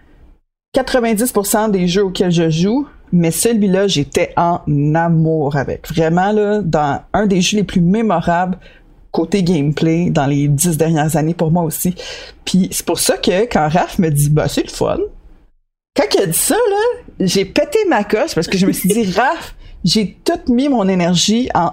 90% 0.77 1.71
des 1.71 1.89
jeux 1.89 2.05
auxquels 2.05 2.31
je 2.31 2.51
joue, 2.51 2.87
mais 3.13 3.31
celui-là, 3.31 3.87
j'étais 3.87 4.33
en 4.37 4.61
amour 4.95 5.57
avec. 5.57 5.89
Vraiment, 5.89 6.33
là, 6.33 6.61
dans 6.63 7.01
un 7.13 7.27
des 7.27 7.41
jeux 7.41 7.59
les 7.59 7.65
plus 7.65 7.81
mémorables 7.81 8.59
côté 9.11 9.43
gameplay 9.43 10.11
dans 10.11 10.27
les 10.27 10.49
dix 10.49 10.77
dernières 10.77 11.17
années 11.17 11.35
pour 11.35 11.51
moi 11.51 11.65
aussi. 11.65 11.95
Puis 12.45 12.69
c'est 12.71 12.87
pour 12.87 12.99
ça 12.99 13.17
que 13.17 13.43
quand 13.47 13.69
Raph 13.69 13.99
me 13.99 14.09
dit, 14.11 14.31
bah, 14.31 14.49
c'est 14.49 14.63
le 14.63 14.71
fun. 14.71 14.99
Quand 15.97 16.05
il 16.15 16.21
a 16.21 16.27
dit 16.27 16.39
ça, 16.39 16.55
là, 16.55 17.01
j'ai 17.19 17.45
pété 17.45 17.79
ma 17.89 18.05
coche 18.05 18.35
parce 18.35 18.47
que 18.47 18.57
je 18.57 18.67
me 18.67 18.73
suis 18.73 18.89
dit, 18.89 19.11
Raph, 19.17 19.55
j'ai 19.85 20.17
tout 20.25 20.53
mis 20.53 20.69
mon 20.69 20.89
énergie 20.89 21.49
en, 21.55 21.73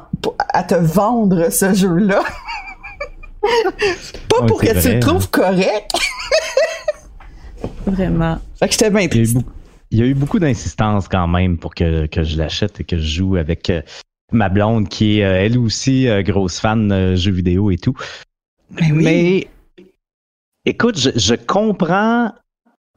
à 0.49 0.63
te 0.63 0.75
vendre 0.75 1.51
ce 1.51 1.73
jeu-là. 1.73 2.23
Pas 4.29 4.45
pour 4.45 4.59
que 4.59 4.81
tu 4.81 4.93
le 4.93 4.99
trouves 4.99 5.23
hein. 5.23 5.29
correct. 5.31 5.91
Vraiment. 7.85 8.39
Fait 8.59 8.67
que 8.67 8.73
j'étais 8.73 8.89
bien 8.89 9.07
triste. 9.07 9.37
Il 9.37 9.37
y 9.37 9.37
a 9.37 9.41
eu 9.41 9.43
beaucoup 9.43 9.56
d'insistance 9.91 11.07
quand 11.07 11.27
même 11.27 11.57
pour 11.57 11.75
que, 11.75 12.05
que 12.07 12.23
je 12.23 12.37
l'achète 12.37 12.79
et 12.79 12.83
que 12.83 12.97
je 12.97 13.19
joue 13.19 13.35
avec 13.35 13.69
euh, 13.69 13.81
ma 14.31 14.49
blonde 14.49 14.89
qui 14.89 15.19
est 15.19 15.25
euh, 15.25 15.45
elle 15.45 15.57
aussi 15.57 16.07
euh, 16.07 16.21
grosse 16.21 16.59
fan 16.59 16.87
de 16.87 17.15
jeux 17.15 17.31
vidéo 17.31 17.71
et 17.71 17.77
tout. 17.77 17.95
Ben 18.71 18.93
Mais, 18.93 19.47
écoute, 20.65 20.99
je, 20.99 21.09
je 21.15 21.35
comprends 21.35 22.31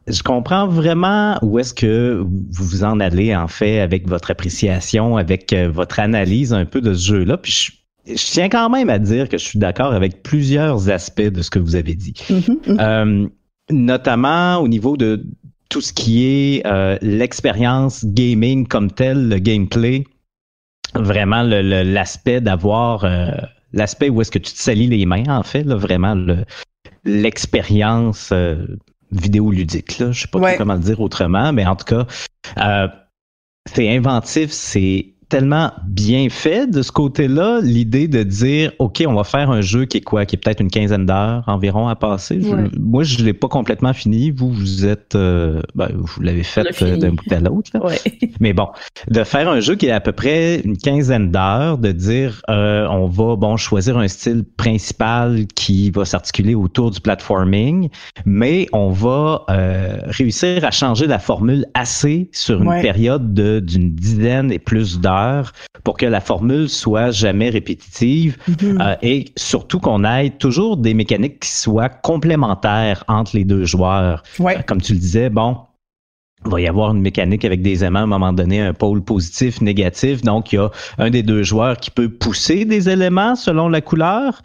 je 0.06 0.22
comprends 0.22 0.66
vraiment 0.66 1.38
où 1.42 1.58
est-ce 1.58 1.74
que 1.74 2.20
vous 2.20 2.64
vous 2.64 2.84
en 2.84 2.98
allez, 2.98 3.36
en 3.36 3.46
fait, 3.46 3.80
avec 3.80 4.08
votre 4.08 4.30
appréciation, 4.30 5.16
avec 5.16 5.54
votre 5.54 6.00
analyse 6.00 6.52
un 6.52 6.64
peu 6.64 6.80
de 6.80 6.94
ce 6.94 7.08
jeu-là. 7.12 7.36
Puis 7.36 7.52
je, 8.06 8.14
tiens 8.14 8.48
quand 8.48 8.70
même 8.70 8.90
à 8.90 8.98
dire 8.98 9.28
que 9.28 9.38
je 9.38 9.44
suis 9.44 9.58
d'accord 9.58 9.92
avec 9.92 10.22
plusieurs 10.22 10.90
aspects 10.90 11.20
de 11.20 11.42
ce 11.42 11.50
que 11.50 11.58
vous 11.58 11.76
avez 11.76 11.94
dit. 11.94 12.14
Mm-hmm, 12.28 12.60
mm-hmm. 12.66 12.80
Euh, 12.80 13.28
notamment 13.70 14.58
au 14.58 14.68
niveau 14.68 14.96
de 14.96 15.24
tout 15.70 15.80
ce 15.80 15.92
qui 15.92 16.26
est 16.26 16.66
euh, 16.66 16.98
l'expérience 17.00 18.04
gaming 18.04 18.66
comme 18.66 18.90
tel, 18.90 19.28
le 19.28 19.38
gameplay. 19.38 20.04
Vraiment 20.94 21.42
l'aspect 21.44 22.40
d'avoir 22.40 23.06
l'aspect 23.72 24.08
où 24.08 24.20
est-ce 24.20 24.32
que 24.32 24.40
tu 24.40 24.52
te 24.52 24.58
salis 24.58 24.88
les 24.88 25.06
mains, 25.06 25.24
en 25.28 25.44
fait, 25.44 25.62
là, 25.62 25.76
vraiment 25.76 26.16
l'expérience 27.04 28.32
vidéoludique. 29.12 29.98
Là. 29.98 30.12
Je 30.12 30.22
sais 30.22 30.28
pas 30.28 30.56
comment 30.56 30.74
le 30.74 30.80
dire 30.80 31.00
autrement, 31.00 31.52
mais 31.52 31.66
en 31.66 31.76
tout 31.76 31.84
cas, 31.84 32.06
euh, 32.58 32.88
c'est 33.66 33.94
inventif, 33.94 34.50
c'est 34.50 35.14
tellement 35.30 35.72
bien 35.86 36.28
fait 36.28 36.66
de 36.68 36.82
ce 36.82 36.90
côté-là, 36.92 37.60
l'idée 37.62 38.08
de 38.08 38.22
dire, 38.24 38.72
OK, 38.80 39.02
on 39.06 39.14
va 39.14 39.24
faire 39.24 39.50
un 39.50 39.60
jeu 39.60 39.86
qui 39.86 39.98
est 39.98 40.00
quoi, 40.02 40.26
qui 40.26 40.36
est 40.36 40.38
peut-être 40.38 40.60
une 40.60 40.70
quinzaine 40.70 41.06
d'heures 41.06 41.44
environ 41.46 41.88
à 41.88 41.94
passer. 41.94 42.40
moi, 42.78 43.04
je 43.04 43.24
l'ai 43.24 43.32
pas 43.32 43.48
complètement 43.48 43.94
fini. 43.94 44.30
Vous, 44.32 44.50
vous 44.50 44.84
êtes, 44.84 45.14
euh, 45.14 45.62
ben, 45.74 45.88
vous 45.94 46.20
l'avez 46.20 46.42
fait 46.42 46.66
euh, 46.82 46.96
d'un 46.96 47.10
bout 47.10 47.32
à 47.32 47.38
l'autre. 47.38 47.70
Mais 48.40 48.52
bon, 48.52 48.68
de 49.08 49.22
faire 49.22 49.48
un 49.48 49.60
jeu 49.60 49.76
qui 49.76 49.86
est 49.86 49.92
à 49.92 50.00
peu 50.00 50.12
près 50.12 50.60
une 50.60 50.76
quinzaine 50.76 51.30
d'heures, 51.30 51.78
de 51.78 51.92
dire, 51.92 52.42
euh, 52.50 52.86
on 52.90 53.06
va, 53.06 53.36
bon, 53.36 53.56
choisir 53.56 53.96
un 53.98 54.08
style 54.08 54.44
principal 54.56 55.46
qui 55.54 55.92
va 55.92 56.04
s'articuler 56.04 56.56
autour 56.56 56.90
du 56.90 57.00
platforming, 57.00 57.88
mais 58.26 58.66
on 58.72 58.90
va 58.90 59.44
réussir 60.06 60.64
à 60.64 60.72
changer 60.72 61.06
la 61.06 61.20
formule 61.20 61.66
assez 61.74 62.28
sur 62.32 62.60
une 62.60 62.82
période 62.82 63.32
d'une 63.32 63.94
dizaine 63.94 64.50
et 64.50 64.58
plus 64.58 64.98
d'heures 64.98 65.19
pour 65.84 65.96
que 65.96 66.06
la 66.06 66.20
formule 66.20 66.68
soit 66.68 67.10
jamais 67.10 67.50
répétitive 67.50 68.36
mm-hmm. 68.48 68.80
euh, 68.80 68.96
et 69.02 69.26
surtout 69.36 69.80
qu'on 69.80 70.04
ait 70.04 70.30
toujours 70.30 70.76
des 70.76 70.94
mécaniques 70.94 71.40
qui 71.40 71.50
soient 71.50 71.88
complémentaires 71.88 73.04
entre 73.08 73.36
les 73.36 73.44
deux 73.44 73.64
joueurs. 73.64 74.22
Euh, 74.40 74.54
comme 74.66 74.80
tu 74.80 74.92
le 74.92 74.98
disais, 74.98 75.30
bon, 75.30 75.56
il 76.44 76.50
va 76.50 76.60
y 76.60 76.66
avoir 76.66 76.92
une 76.92 77.02
mécanique 77.02 77.44
avec 77.44 77.60
des 77.60 77.84
aimants 77.84 78.00
à 78.00 78.04
un 78.04 78.06
moment 78.06 78.32
donné, 78.32 78.60
un 78.60 78.72
pôle 78.72 79.02
positif, 79.02 79.60
négatif. 79.60 80.22
Donc, 80.22 80.52
il 80.52 80.56
y 80.56 80.58
a 80.58 80.70
un 80.98 81.10
des 81.10 81.22
deux 81.22 81.42
joueurs 81.42 81.76
qui 81.76 81.90
peut 81.90 82.08
pousser 82.08 82.64
des 82.64 82.88
éléments 82.88 83.36
selon 83.36 83.68
la 83.68 83.80
couleur, 83.80 84.40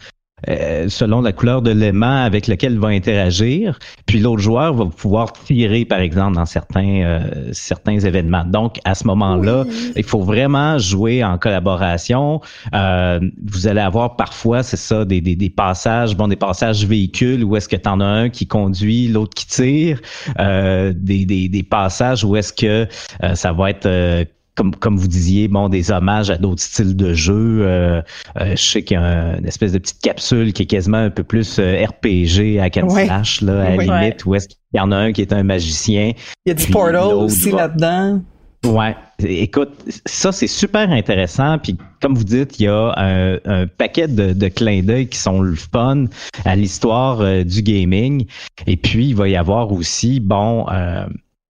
euh, 0.50 0.90
selon 0.90 1.22
la 1.22 1.32
couleur 1.32 1.62
de 1.62 1.70
l'aimant 1.70 2.22
avec 2.22 2.46
lequel 2.46 2.74
il 2.74 2.78
va 2.78 2.88
interagir. 2.88 3.78
Puis 4.04 4.20
l'autre 4.20 4.42
joueur 4.42 4.74
va 4.74 4.84
pouvoir 4.84 5.32
tirer, 5.32 5.86
par 5.86 6.00
exemple, 6.00 6.36
dans 6.36 6.44
certains, 6.44 7.02
euh, 7.04 7.52
certains 7.52 7.98
événements. 8.00 8.44
Donc, 8.44 8.78
à 8.84 8.94
ce 8.94 9.06
moment-là, 9.06 9.64
il 9.96 10.04
faut 10.04 10.20
vraiment 10.20 10.76
jouer 10.78 11.24
en 11.24 11.38
collaboration. 11.38 12.42
Euh, 12.74 13.18
vous 13.46 13.66
allez 13.66 13.80
avoir 13.80 14.16
parfois, 14.16 14.62
c'est 14.62 14.76
ça, 14.76 15.06
des, 15.06 15.22
des, 15.22 15.36
des, 15.36 15.48
passages, 15.48 16.14
bon, 16.14 16.28
des 16.28 16.36
passages 16.36 16.84
véhicules 16.84 17.42
où 17.42 17.56
est-ce 17.56 17.68
que 17.68 17.76
tu 17.76 17.88
en 17.88 18.00
as 18.00 18.04
un 18.04 18.28
qui 18.28 18.46
conduit, 18.46 19.08
l'autre 19.08 19.32
qui 19.34 19.46
tire. 19.46 20.00
des, 20.38 21.24
des, 21.24 21.48
des 21.48 21.62
passages 21.62 22.24
où 22.24 22.36
est-ce 22.36 22.52
que 22.52 22.86
ça 23.34 23.52
va 23.54 23.70
être 23.70 24.26
comme, 24.56 24.74
comme 24.74 24.96
vous 24.96 25.06
disiez, 25.06 25.46
bon, 25.46 25.68
des 25.68 25.92
hommages 25.92 26.30
à 26.30 26.38
d'autres 26.38 26.62
styles 26.62 26.96
de 26.96 27.12
jeu. 27.12 27.60
Euh, 27.60 28.02
euh, 28.40 28.56
je 28.56 28.62
sais 28.62 28.82
qu'il 28.82 28.96
y 28.96 29.00
a 29.00 29.36
une 29.38 29.46
espèce 29.46 29.72
de 29.72 29.78
petite 29.78 30.00
capsule 30.00 30.52
qui 30.52 30.62
est 30.62 30.66
quasiment 30.66 30.96
un 30.96 31.10
peu 31.10 31.22
plus 31.22 31.58
euh, 31.58 31.84
RPG 31.84 32.58
à 32.60 32.70
Cat 32.70 32.88
Slash, 32.88 33.42
là, 33.42 33.62
à 33.62 33.76
la 33.76 34.00
limite, 34.00 34.24
où 34.24 34.34
est-ce 34.34 34.48
qu'il 34.48 34.56
y 34.74 34.80
en 34.80 34.90
a 34.90 34.96
un 34.96 35.12
qui 35.12 35.20
est 35.20 35.32
un 35.32 35.42
magicien. 35.42 36.12
Il 36.44 36.48
y 36.48 36.50
a 36.50 36.54
du 36.54 36.66
Portal 36.66 37.14
aussi 37.14 37.52
là-dedans. 37.52 38.20
Ouais, 38.64 38.96
écoute, 39.20 39.74
ça 40.06 40.32
c'est 40.32 40.48
super 40.48 40.90
intéressant. 40.90 41.58
Puis 41.58 41.76
comme 42.00 42.14
vous 42.14 42.24
dites, 42.24 42.58
il 42.58 42.64
y 42.64 42.68
a 42.68 42.94
un, 42.96 43.38
un 43.44 43.66
paquet 43.66 44.08
de, 44.08 44.32
de 44.32 44.48
clins 44.48 44.82
d'œil 44.82 45.08
qui 45.08 45.18
sont 45.18 45.40
le 45.40 45.54
fun 45.54 46.06
à 46.44 46.56
l'histoire 46.56 47.44
du 47.44 47.62
gaming. 47.62 48.26
Et 48.66 48.76
puis 48.76 49.08
il 49.08 49.14
va 49.14 49.28
y 49.28 49.36
avoir 49.36 49.70
aussi, 49.70 50.18
bon, 50.18 50.66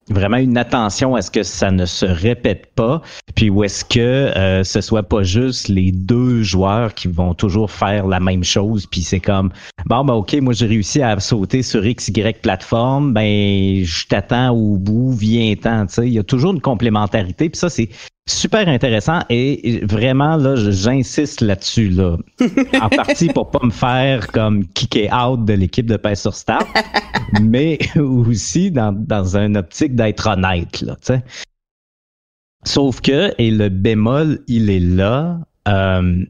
vraiment 0.09 0.37
une 0.37 0.57
attention 0.57 1.15
à 1.15 1.21
ce 1.21 1.31
que 1.31 1.43
ça 1.43 1.71
ne 1.71 1.85
se 1.85 2.05
répète 2.05 2.67
pas, 2.75 3.01
puis 3.35 3.49
où 3.49 3.63
est-ce 3.63 3.83
que 3.83 3.99
euh, 3.99 4.63
ce 4.63 4.81
soit 4.81 5.03
pas 5.03 5.23
juste 5.23 5.67
les 5.67 5.91
deux 5.91 6.43
joueurs 6.43 6.93
qui 6.93 7.07
vont 7.07 7.33
toujours 7.33 7.71
faire 7.71 8.07
la 8.07 8.19
même 8.19 8.43
chose, 8.43 8.85
puis 8.85 9.01
c'est 9.01 9.19
comme 9.19 9.51
bon 9.85 10.05
ben 10.05 10.13
ok, 10.13 10.33
moi 10.41 10.53
j'ai 10.53 10.67
réussi 10.67 11.01
à 11.01 11.19
sauter 11.19 11.63
sur 11.63 11.85
X 11.85 12.09
Y 12.09 12.41
plateforme, 12.41 13.13
ben 13.13 13.83
je 13.83 14.07
t'attends 14.07 14.51
au 14.51 14.77
bout, 14.77 15.11
viens-t'en, 15.11 15.87
tu 15.87 15.93
sais, 15.93 16.07
il 16.07 16.13
y 16.13 16.19
a 16.19 16.23
toujours 16.23 16.53
une 16.53 16.61
complémentarité, 16.61 17.49
puis 17.49 17.59
ça 17.59 17.69
c'est 17.69 17.89
super 18.27 18.67
intéressant 18.67 19.19
et 19.29 19.85
vraiment 19.85 20.35
là 20.35 20.55
j'insiste 20.55 21.41
là-dessus 21.41 21.89
là. 21.89 22.17
En 22.81 22.89
partie 22.89 23.27
pour 23.27 23.51
pas 23.51 23.63
me 23.63 23.71
faire 23.71 24.27
comme 24.27 24.65
kicker 24.69 25.09
out 25.13 25.45
de 25.45 25.53
l'équipe 25.53 25.85
de 25.85 25.97
Pace 25.97 26.21
sur 26.21 26.33
Start 26.33 26.67
mais 27.41 27.77
aussi 27.99 28.71
dans, 28.71 28.91
dans 28.93 29.37
une 29.37 29.57
optique 29.57 29.95
d'être 29.95 30.27
honnête 30.27 30.81
là 30.81 30.95
tu 30.95 31.13
sais. 31.13 31.23
Sauf 32.63 32.99
que 33.01 33.31
et 33.37 33.51
le 33.51 33.69
bémol 33.69 34.39
il 34.47 34.71
est 34.71 34.79
là 34.79 35.39
euh, 35.67 36.25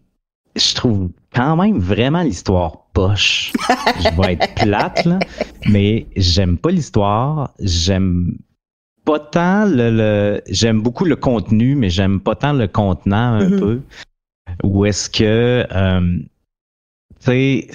je 0.55 0.75
trouve 0.75 1.11
quand 1.33 1.55
même 1.57 1.77
vraiment 1.77 2.23
l'histoire 2.23 2.85
poche. 2.93 3.51
Je 3.99 4.21
vais 4.21 4.33
être 4.33 4.55
plate 4.55 5.05
là 5.05 5.19
mais 5.69 6.07
j'aime 6.17 6.57
pas 6.57 6.71
l'histoire 6.71 7.53
j'aime 7.59 8.37
pas 9.05 9.19
tant 9.19 9.65
le, 9.65 10.41
j'aime 10.49 10.81
beaucoup 10.81 11.05
le 11.05 11.15
contenu, 11.15 11.75
mais 11.75 11.89
j'aime 11.89 12.19
pas 12.19 12.35
tant 12.35 12.53
le 12.53 12.67
contenant 12.67 13.35
un 13.35 13.49
mm-hmm. 13.49 13.59
peu. 13.59 13.81
Ou 14.63 14.85
est-ce 14.85 15.09
que 15.09 15.65
euh, 15.71 16.17
tu 17.19 17.25
sais 17.25 17.67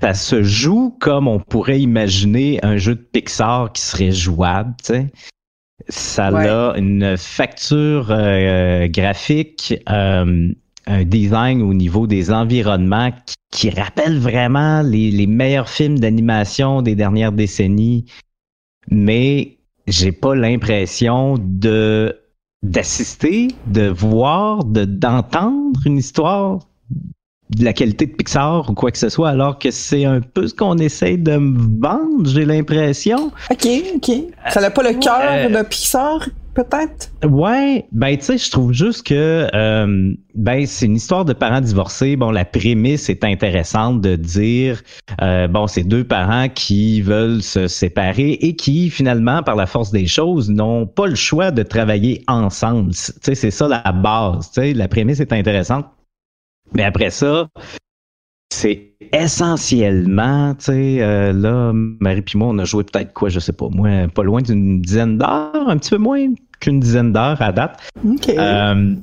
ça 0.00 0.12
se 0.12 0.42
joue 0.42 0.94
comme 1.00 1.28
on 1.28 1.40
pourrait 1.40 1.80
imaginer 1.80 2.58
un 2.62 2.76
jeu 2.76 2.94
de 2.94 3.00
Pixar 3.00 3.72
qui 3.72 3.80
serait 3.80 4.12
jouable, 4.12 4.74
tu 4.78 4.92
sais. 4.92 5.12
Ça 5.88 6.28
a 6.28 6.76
une 6.76 7.16
facture 7.16 8.08
euh, 8.10 8.86
graphique 8.88 9.74
euh, 9.88 10.52
un 10.86 11.04
design 11.04 11.62
au 11.62 11.72
niveau 11.72 12.06
des 12.06 12.30
environnements 12.30 13.12
qui, 13.50 13.70
rappelle 13.70 14.18
vraiment 14.18 14.82
les, 14.82 15.10
les 15.10 15.26
meilleurs 15.26 15.68
films 15.68 15.98
d'animation 15.98 16.82
des 16.82 16.94
dernières 16.94 17.32
décennies, 17.32 18.04
mais 18.90 19.53
j'ai 19.86 20.12
pas 20.12 20.34
l'impression 20.34 21.36
de 21.38 22.16
d'assister, 22.62 23.48
de 23.66 23.88
voir, 23.88 24.64
de 24.64 24.84
d'entendre 24.84 25.80
une 25.84 25.98
histoire 25.98 26.60
de 27.50 27.64
la 27.64 27.74
qualité 27.74 28.06
de 28.06 28.12
Pixar 28.12 28.70
ou 28.70 28.74
quoi 28.74 28.90
que 28.90 28.96
ce 28.96 29.10
soit, 29.10 29.28
alors 29.28 29.58
que 29.58 29.70
c'est 29.70 30.06
un 30.06 30.20
peu 30.20 30.46
ce 30.46 30.54
qu'on 30.54 30.78
essaye 30.78 31.18
de 31.18 31.36
me 31.36 31.58
vendre, 31.80 32.26
j'ai 32.28 32.46
l'impression. 32.46 33.30
OK, 33.50 33.68
OK. 33.96 34.10
Ça 34.48 34.60
n'a 34.60 34.70
pas 34.70 34.82
le 34.82 34.98
cœur 34.98 35.50
de 35.50 35.62
Pixar, 35.68 36.26
peut-être? 36.54 37.10
Ouais, 37.24 37.86
ben 37.92 38.16
tu 38.16 38.24
sais, 38.24 38.38
je 38.38 38.50
trouve 38.50 38.72
juste 38.72 39.06
que 39.06 39.48
euh, 39.54 40.14
ben 40.34 40.66
c'est 40.66 40.86
une 40.86 40.96
histoire 40.96 41.24
de 41.24 41.32
parents 41.32 41.60
divorcés. 41.60 42.16
Bon, 42.16 42.30
la 42.30 42.44
prémisse 42.44 43.08
est 43.10 43.24
intéressante 43.24 44.00
de 44.00 44.16
dire 44.16 44.82
euh, 45.20 45.48
bon, 45.48 45.66
c'est 45.66 45.84
deux 45.84 46.04
parents 46.04 46.48
qui 46.48 47.02
veulent 47.02 47.42
se 47.42 47.66
séparer 47.66 48.32
et 48.32 48.56
qui 48.56 48.90
finalement, 48.90 49.42
par 49.42 49.56
la 49.56 49.66
force 49.66 49.90
des 49.90 50.06
choses, 50.06 50.50
n'ont 50.50 50.86
pas 50.86 51.06
le 51.06 51.16
choix 51.16 51.50
de 51.50 51.62
travailler 51.62 52.22
ensemble. 52.28 52.92
Tu 52.92 53.12
sais, 53.20 53.34
c'est 53.34 53.50
ça 53.50 53.68
la 53.68 53.92
base. 53.92 54.50
Tu 54.52 54.60
sais, 54.60 54.72
la 54.74 54.88
prémisse 54.88 55.20
est 55.20 55.32
intéressante. 55.32 55.86
Mais 56.72 56.84
après 56.84 57.10
ça, 57.10 57.48
c'est 58.52 58.93
essentiellement, 59.14 60.54
tu 60.54 60.64
sais, 60.66 61.02
euh, 61.02 61.32
là, 61.32 61.72
Marie 61.72 62.22
puis 62.22 62.38
moi, 62.38 62.48
on 62.48 62.58
a 62.58 62.64
joué 62.64 62.84
peut-être 62.84 63.12
quoi, 63.12 63.28
je 63.28 63.38
sais 63.38 63.52
pas, 63.52 63.68
moi, 63.70 64.08
pas 64.14 64.22
loin 64.22 64.42
d'une 64.42 64.80
dizaine 64.80 65.18
d'heures, 65.18 65.68
un 65.68 65.76
petit 65.78 65.90
peu 65.90 65.98
moins 65.98 66.32
qu'une 66.60 66.80
dizaine 66.80 67.12
d'heures 67.12 67.40
à 67.40 67.52
date. 67.52 67.78
OK. 68.04 68.28
Euh, 68.28 68.94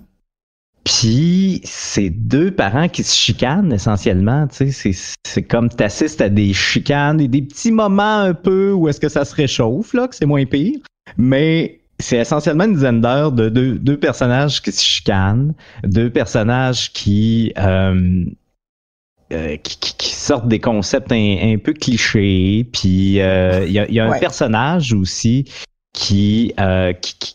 puis 0.84 1.62
c'est 1.64 2.10
deux 2.10 2.52
parents 2.52 2.90
qui 2.90 3.04
se 3.04 3.16
chicanent 3.16 3.72
essentiellement, 3.72 4.48
tu 4.48 4.72
sais, 4.72 4.92
c'est 5.24 5.44
comme 5.44 5.70
tu 5.70 5.84
assistes 5.84 6.22
à 6.22 6.30
des 6.30 6.54
chicanes 6.54 7.22
et 7.22 7.28
des 7.28 7.44
petits 7.44 7.72
moments 7.72 8.20
un 8.20 8.34
peu 8.34 8.72
où 8.74 8.90
est-ce 8.90 9.00
que 9.00 9.10
ça 9.10 9.24
se 9.24 9.36
réchauffe 9.36 9.94
là, 9.94 10.08
que 10.08 10.16
c'est 10.16 10.26
moins 10.26 10.46
pire, 10.46 10.80
mais 11.18 11.82
c'est 12.00 12.18
essentiellement 12.18 12.66
une 12.66 12.74
dizaine 12.74 13.00
d'heures 13.00 13.32
de 13.32 13.50
deux, 13.50 13.98
personnages 13.98 14.62
qui 14.62 14.72
se 14.72 14.84
chicanent, 14.84 15.54
deux 15.84 16.10
personnages 16.10 16.92
qui, 16.92 17.54
euh, 17.58 18.26
euh, 19.32 19.58
qui, 19.58 20.16
sortent 20.16 20.48
des 20.48 20.60
concepts 20.60 21.12
un, 21.12 21.58
peu 21.64 21.74
clichés. 21.74 22.68
Puis 22.72 23.20
euh, 23.22 23.66
il 23.66 23.72
y 23.72 24.00
a, 24.00 24.06
un 24.06 24.20
personnage 24.20 24.94
aussi 24.94 25.46
qui, 25.94 26.54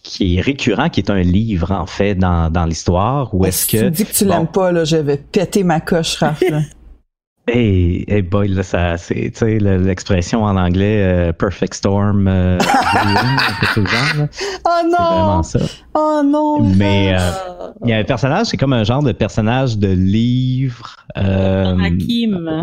qui, 0.03 0.37
est 0.37 0.41
récurrent, 0.41 0.88
qui 0.88 1.00
est 1.00 1.11
un 1.11 1.23
livre 1.23 1.73
en 1.73 1.87
fait 1.87 2.15
dans, 2.15 2.50
dans 2.50 2.65
l'histoire. 2.65 3.35
Où 3.35 3.45
est-ce 3.45 3.67
que 3.67 3.85
tu 3.85 3.91
dis 3.91 4.05
que 4.05 4.12
tu 4.12 4.25
l'aimes 4.25 4.47
pas 4.47 4.73
là, 4.73 4.85
je 4.85 4.97
vais 4.97 5.17
péter 5.17 5.62
ma 5.65 5.81
coche, 5.81 6.17
Raph. 6.17 6.43
Hey, 7.49 8.05
hey 8.09 8.23
boy, 8.23 8.49
là, 8.49 8.65
ça, 8.65 8.97
c'est, 8.97 9.31
tu 9.31 9.38
sais, 9.38 9.59
l'expression 9.61 10.43
en 10.43 10.57
anglais, 10.57 11.03
euh, 11.05 11.33
perfect 11.33 11.75
storm, 11.75 12.26
euh, 12.26 12.59
genre, 12.61 14.26
Oh 14.65 14.81
non! 14.85 14.91
C'est 14.91 14.97
vraiment 14.97 15.43
ça. 15.45 15.59
Oh 15.95 16.23
non! 16.25 16.61
Mais, 16.61 17.15
euh, 17.15 17.31
il 17.85 17.91
y 17.91 17.93
a 17.93 17.99
un 17.99 18.05
personnage, 18.05 18.49
c'est 18.49 18.57
comme 18.57 18.73
un 18.73 18.83
genre 18.83 19.05
de 19.05 19.12
personnage 19.12 19.79
de 19.79 19.87
livre, 19.87 20.97
euh, 21.17 21.76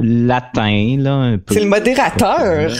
latin, 0.02 0.98
là, 1.00 1.14
un 1.14 1.38
peu. 1.38 1.54
C'est 1.54 1.62
le 1.62 1.70
modérateur. 1.70 2.72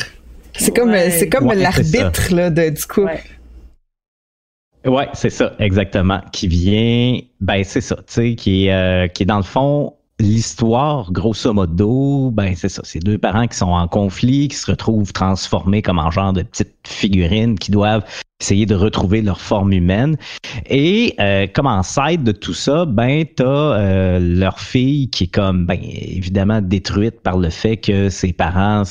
C'est 0.56 0.76
comme, 0.76 0.94
c'est 1.10 1.30
comme 1.30 1.54
l'arbitre, 1.54 2.36
là, 2.36 2.50
de, 2.50 2.70
du 2.70 2.86
coup. 2.86 3.06
Ouais. 3.06 3.24
Ouais, 4.86 5.08
c'est 5.14 5.30
ça, 5.30 5.54
exactement. 5.60 6.20
Qui 6.34 6.50
vient, 6.50 7.20
ben 7.40 7.64
c'est 7.64 7.80
ça, 7.80 7.96
tu 7.96 8.04
sais, 8.08 8.36
qui 8.36 8.68
est, 8.68 8.74
euh, 8.74 9.08
qui 9.08 9.24
est 9.24 9.26
dans 9.26 9.38
le 9.38 9.44
fond 9.44 9.94
l'histoire, 10.24 11.12
grosso 11.12 11.54
modo, 11.54 12.32
ben 12.32 12.56
c'est 12.56 12.70
ça, 12.70 12.82
c'est 12.86 13.00
deux 13.00 13.18
parents 13.18 13.46
qui 13.46 13.58
sont 13.58 13.72
en 13.72 13.88
conflit, 13.88 14.48
qui 14.48 14.56
se 14.56 14.72
retrouvent 14.72 15.12
transformés 15.12 15.82
comme 15.82 16.00
en 16.00 16.10
genre 16.12 16.34
de 16.34 16.44
petites 16.44 16.76
figurines 16.88 17.60
qui 17.60 17.72
doivent 17.72 18.06
essayer 18.40 18.66
de 18.66 18.76
retrouver 18.76 19.22
leur 19.22 19.40
forme 19.40 19.74
humaine. 19.74 20.18
Et 20.68 21.14
euh, 21.20 21.48
comme 21.54 21.68
en 21.68 21.84
side 21.84 22.24
de 22.24 22.32
tout 22.32 22.54
ça, 22.54 22.86
ben 22.86 23.26
t'as 23.36 23.44
euh, 23.46 24.20
leur 24.20 24.60
fille 24.60 25.10
qui 25.10 25.26
est 25.26 25.34
comme, 25.34 25.66
ben 25.66 25.80
évidemment 25.82 26.62
détruite 26.62 27.22
par 27.22 27.38
le 27.38 27.50
fait 27.50 27.78
que 27.78 28.10
ses 28.10 28.34
parents 28.34 28.84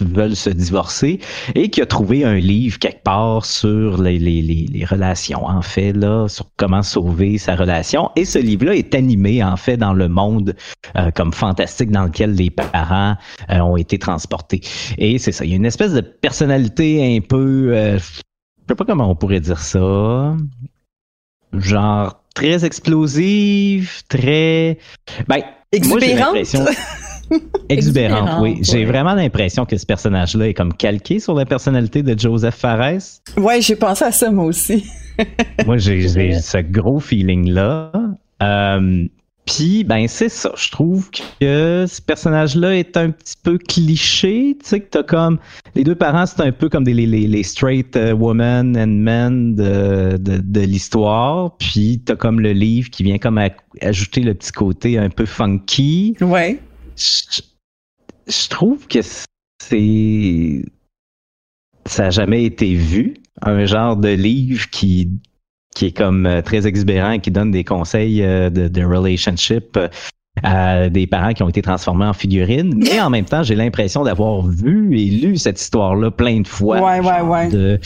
veulent 0.00 0.36
se 0.36 0.50
divorcer 0.50 1.20
et 1.54 1.70
qui 1.70 1.80
a 1.80 1.86
trouvé 1.86 2.24
un 2.24 2.36
livre 2.36 2.78
quelque 2.78 3.02
part 3.02 3.44
sur 3.44 4.00
les, 4.00 4.18
les, 4.18 4.42
les, 4.42 4.84
relations, 4.84 5.44
en 5.44 5.62
fait, 5.62 5.92
là, 5.92 6.28
sur 6.28 6.46
comment 6.56 6.82
sauver 6.82 7.38
sa 7.38 7.56
relation. 7.56 8.10
Et 8.16 8.24
ce 8.24 8.38
livre-là 8.38 8.74
est 8.74 8.94
animé, 8.94 9.42
en 9.42 9.56
fait, 9.56 9.76
dans 9.76 9.92
le 9.92 10.08
monde 10.08 10.54
euh, 10.96 11.10
comme 11.10 11.32
fantastique 11.32 11.90
dans 11.90 12.04
lequel 12.04 12.34
les 12.34 12.50
parents 12.50 13.16
euh, 13.50 13.58
ont 13.58 13.76
été 13.76 13.98
transportés. 13.98 14.60
Et 14.98 15.18
c'est 15.18 15.32
ça, 15.32 15.44
il 15.44 15.50
y 15.50 15.52
a 15.54 15.56
une 15.56 15.66
espèce 15.66 15.92
de 15.92 16.00
personnalité 16.00 17.16
un 17.16 17.20
peu, 17.20 17.72
euh, 17.74 17.98
je 17.98 18.04
sais 18.68 18.74
pas 18.74 18.84
comment 18.84 19.10
on 19.10 19.16
pourrait 19.16 19.40
dire 19.40 19.60
ça, 19.60 20.36
genre 21.52 22.22
très 22.34 22.64
explosive, 22.64 24.02
très... 24.08 24.78
Ben, 25.28 25.40
Exubérante? 25.72 26.36
Exubérante, 27.68 28.40
oui. 28.40 28.58
J'ai 28.62 28.84
vraiment 28.84 29.14
l'impression 29.14 29.64
que 29.64 29.76
ce 29.76 29.86
personnage-là 29.86 30.48
est 30.48 30.54
comme 30.54 30.72
calqué 30.72 31.20
sur 31.20 31.34
la 31.34 31.44
personnalité 31.44 32.02
de 32.02 32.18
Joseph 32.18 32.56
Fares. 32.56 33.20
Ouais, 33.36 33.60
j'ai 33.60 33.76
pensé 33.76 34.04
à 34.04 34.12
ça 34.12 34.30
moi 34.30 34.44
aussi. 34.44 34.84
moi, 35.66 35.78
j'ai 35.78 36.08
ce 36.08 36.58
gros 36.58 37.00
feeling-là. 37.00 37.92
Euh, 38.42 39.06
puis, 39.46 39.82
ben, 39.84 40.06
c'est 40.06 40.28
ça. 40.28 40.52
Je 40.56 40.70
trouve 40.70 41.10
que 41.10 41.84
ce 41.88 42.00
personnage-là 42.00 42.76
est 42.76 42.96
un 42.96 43.10
petit 43.10 43.34
peu 43.42 43.58
cliché. 43.58 44.56
Tu 44.62 44.68
sais, 44.68 44.80
que 44.80 44.88
t'as 44.90 45.02
comme. 45.02 45.38
Les 45.74 45.82
deux 45.82 45.94
parents, 45.94 46.26
c'est 46.26 46.42
un 46.42 46.52
peu 46.52 46.68
comme 46.68 46.84
des, 46.84 46.94
les, 46.94 47.06
les, 47.06 47.42
straight 47.42 47.96
uh, 47.96 48.12
women 48.12 48.76
and 48.76 48.86
men 48.86 49.54
de, 49.56 50.16
de, 50.18 50.38
de 50.38 50.60
l'histoire. 50.60 51.56
Puis, 51.58 52.00
t'as 52.04 52.16
comme 52.16 52.40
le 52.40 52.52
livre 52.52 52.90
qui 52.90 53.02
vient 53.02 53.18
comme 53.18 53.40
ajouter 53.80 54.20
le 54.20 54.34
petit 54.34 54.52
côté 54.52 54.98
un 54.98 55.10
peu 55.10 55.26
funky. 55.26 56.16
Ouais 56.20 56.60
je, 56.96 58.48
trouve 58.48 58.86
que 58.86 59.00
c'est 59.62 60.64
ça 61.86 62.04
n'a 62.04 62.10
jamais 62.10 62.44
été 62.44 62.74
vu 62.74 63.14
un 63.42 63.64
genre 63.64 63.96
de 63.96 64.10
livre 64.10 64.68
qui 64.70 65.08
qui 65.74 65.86
est 65.86 65.96
comme 65.96 66.26
euh, 66.26 66.42
très 66.42 66.66
exubérant 66.66 67.12
et 67.12 67.20
qui 67.20 67.30
donne 67.30 67.50
des 67.50 67.64
conseils 67.64 68.22
euh, 68.22 68.50
de, 68.50 68.68
de 68.68 68.84
relationship 68.84 69.76
euh, 69.76 69.88
à 70.42 70.88
des 70.88 71.06
parents 71.06 71.32
qui 71.32 71.42
ont 71.42 71.48
été 71.48 71.62
transformés 71.62 72.06
en 72.06 72.12
figurines. 72.12 72.74
Mais 72.76 73.00
en 73.00 73.10
même 73.10 73.24
temps, 73.24 73.42
j'ai 73.42 73.54
l'impression 73.54 74.04
d'avoir 74.04 74.46
vu 74.46 74.98
et 74.98 75.06
lu 75.06 75.36
cette 75.36 75.60
histoire-là 75.60 76.10
plein 76.10 76.40
de 76.40 76.48
fois. 76.48 76.80
Ouais, 76.80 77.00
ouais, 77.00 77.20
ouais. 77.20 77.48
De, 77.48 77.80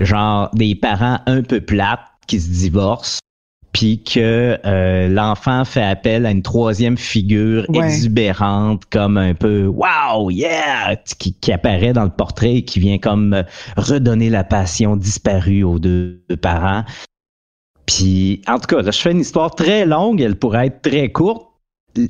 genre 0.00 0.50
des 0.54 0.74
parents 0.74 1.20
un 1.26 1.42
peu 1.42 1.60
plates 1.60 2.00
qui 2.26 2.40
se 2.40 2.48
divorcent 2.48 3.18
puis 3.74 4.02
que 4.04 4.56
euh, 4.64 5.08
l'enfant 5.08 5.64
fait 5.64 5.82
appel 5.82 6.26
à 6.26 6.30
une 6.30 6.42
troisième 6.42 6.96
figure 6.96 7.66
exubérante 7.74 8.84
comme 8.86 9.18
un 9.18 9.34
peu 9.34 9.66
wow 9.66 10.30
yeah 10.30 10.94
qui, 11.18 11.52
apparaît 11.52 11.92
dans 11.92 12.04
le 12.04 12.10
portrait 12.10 12.54
et 12.54 12.64
qui 12.64 12.78
vient 12.78 12.98
comme 12.98 13.42
redonner 13.76 14.30
la 14.30 14.44
passion 14.44 14.96
disparue 14.96 15.64
aux 15.64 15.80
deux, 15.80 16.22
parents. 16.40 16.84
Puis 17.84 18.42
en 18.46 18.58
tout 18.60 18.66
cas, 18.66 18.80
là, 18.80 18.92
je 18.92 18.98
fais 18.98 19.10
une 19.10 19.20
histoire 19.20 19.54
très 19.54 19.84
longue, 19.84 20.20
elle 20.20 20.36
pourrait 20.36 20.68
être 20.68 20.80
très 20.80 21.10
courte. 21.10 21.48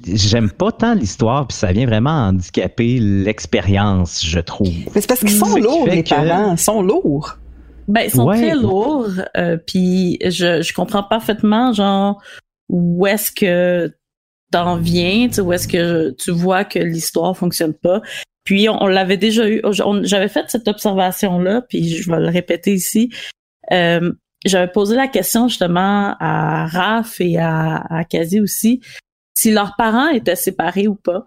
J'aime 0.07 0.51
pas 0.51 0.71
tant 0.71 0.95
l'histoire, 0.95 1.47
puis 1.47 1.57
ça 1.57 1.73
vient 1.73 1.87
vraiment 1.87 2.29
handicaper 2.29 2.99
l'expérience, 3.01 4.25
je 4.25 4.41
trouve. 4.41 4.73
Mais 4.95 5.01
c'est 5.01 5.07
parce 5.07 5.21
qu'ils 5.21 5.31
sont 5.31 5.57
lourds, 5.57 5.87
les 5.87 6.03
parents, 6.03 6.53
ils 6.53 6.59
sont 6.59 6.83
lourds. 6.83 7.39
Ben, 7.89 8.03
ils 8.03 8.11
sont 8.11 8.27
très 8.27 8.55
lourds, 8.55 9.11
euh, 9.37 9.57
puis 9.57 10.19
je, 10.25 10.63
je 10.63 10.73
comprends 10.73 11.03
parfaitement, 11.03 11.73
genre, 11.73 12.23
où 12.69 13.07
est-ce 13.07 13.31
que 13.31 13.95
t'en 14.51 14.77
viens, 14.77 15.29
tu 15.29 15.35
sais, 15.35 15.41
où 15.41 15.53
est-ce 15.53 15.69
que 15.69 16.11
tu 16.13 16.31
vois 16.31 16.65
que 16.65 16.79
l'histoire 16.79 17.37
fonctionne 17.37 17.75
pas. 17.75 18.01
Puis 18.45 18.69
on, 18.69 18.87
l'avait 18.87 19.17
déjà 19.17 19.49
eu, 19.49 19.63
j'avais 20.03 20.29
fait 20.29 20.45
cette 20.49 20.69
observation-là, 20.69 21.63
puis 21.63 21.89
je 21.89 22.11
vais 22.11 22.21
le 22.21 22.29
répéter 22.29 22.73
ici. 22.75 23.11
Euh, 23.73 24.13
j'avais 24.45 24.71
posé 24.71 24.95
la 24.95 25.09
question 25.09 25.49
justement 25.49 26.15
à 26.21 26.67
Raph 26.67 27.21
et 27.21 27.39
à, 27.39 27.85
à 27.89 28.05
Kazi 28.05 28.41
aussi, 28.41 28.81
si 29.35 29.51
leurs 29.51 29.75
parents 29.77 30.09
étaient 30.09 30.37
séparés 30.37 30.87
ou 30.87 30.95
pas. 30.95 31.25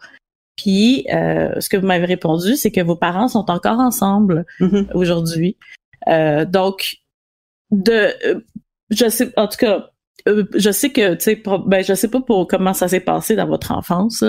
Puis 0.55 1.05
euh, 1.13 1.59
ce 1.59 1.69
que 1.69 1.77
vous 1.77 1.87
m'avez 1.87 2.05
répondu, 2.05 2.55
c'est 2.55 2.71
que 2.71 2.81
vos 2.81 2.95
parents 2.95 3.27
sont 3.27 3.49
encore 3.49 3.79
ensemble 3.79 4.45
mm-hmm. 4.59 4.91
aujourd'hui. 4.93 5.57
Euh, 6.07 6.45
donc, 6.45 6.97
de, 7.71 8.13
euh, 8.25 8.39
je 8.89 9.09
sais, 9.09 9.31
en 9.37 9.47
tout 9.47 9.57
cas, 9.57 9.89
euh, 10.27 10.45
je 10.55 10.71
sais 10.71 10.91
que, 10.91 11.15
tu 11.15 11.23
sais, 11.23 11.43
ben, 11.65 11.83
je 11.83 11.93
sais 11.93 12.09
pas 12.09 12.21
pour 12.21 12.47
comment 12.47 12.73
ça 12.73 12.87
s'est 12.87 12.99
passé 12.99 13.35
dans 13.35 13.47
votre 13.47 13.71
enfance, 13.71 14.23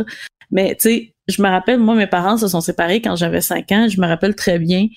mais 0.51 0.75
tu 0.77 0.89
sais, 0.89 1.15
je 1.29 1.43
me 1.43 1.49
rappelle, 1.49 1.79
moi, 1.79 1.95
mes 1.95 2.07
parents 2.07 2.37
se 2.39 2.49
sont 2.49 2.61
séparés 2.61 3.03
quand 3.03 3.17
j'avais 3.17 3.41
cinq 3.41 3.71
ans. 3.73 3.87
Je 3.89 4.01
me 4.01 4.07
rappelle 4.07 4.35
très 4.35 4.59
bien 4.59 4.89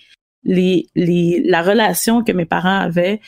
les, 0.43 0.87
les, 0.95 1.43
la 1.45 1.61
relation 1.61 2.23
que 2.23 2.31
mes 2.31 2.45
parents 2.45 2.79
avaient 2.79 3.19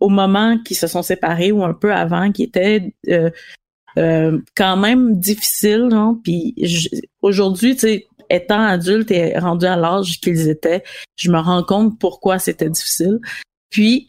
au 0.00 0.08
moment 0.08 0.58
qu'ils 0.58 0.76
se 0.76 0.88
sont 0.88 1.02
séparés 1.02 1.52
ou 1.52 1.62
un 1.62 1.74
peu 1.74 1.92
avant, 1.94 2.32
qui 2.32 2.42
était 2.42 2.92
euh, 3.98 4.40
quand 4.56 4.76
même 4.76 5.18
difficile. 5.18 5.88
Hein, 5.92 6.18
puis 6.24 6.54
aujourd'hui, 7.20 7.74
tu 7.74 7.80
sais, 7.80 8.06
étant 8.32 8.62
adulte 8.62 9.10
et 9.10 9.38
rendu 9.38 9.66
à 9.66 9.76
l'âge 9.76 10.20
qu'ils 10.20 10.48
étaient, 10.48 10.82
je 11.16 11.30
me 11.30 11.38
rends 11.38 11.62
compte 11.62 11.98
pourquoi 11.98 12.38
c'était 12.38 12.70
difficile. 12.70 13.20
Puis 13.70 14.08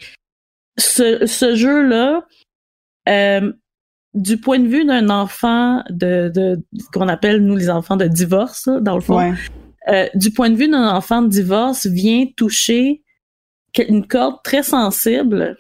ce, 0.78 1.26
ce 1.26 1.56
jeu-là, 1.56 2.26
euh, 3.10 3.54
du 4.14 4.38
point 4.38 4.60
de 4.60 4.68
vue 4.68 4.86
d'un 4.86 5.10
enfant 5.10 5.84
de, 5.90 6.32
de 6.34 6.64
qu'on 6.94 7.08
appelle 7.08 7.44
nous 7.44 7.56
les 7.56 7.70
enfants 7.70 7.98
de 7.98 8.08
divorce, 8.08 8.70
dans 8.82 8.96
le 8.96 9.02
fond, 9.02 9.36
euh, 9.90 10.08
du 10.16 10.32
point 10.32 10.50
de 10.50 10.56
vue 10.56 10.70
d'un 10.70 10.90
enfant 10.90 11.22
de 11.22 11.28
divorce, 11.28 11.86
vient 11.86 12.26
toucher 12.38 13.04
une 13.78 14.08
corde 14.08 14.38
très 14.44 14.64
sensible 14.64 15.58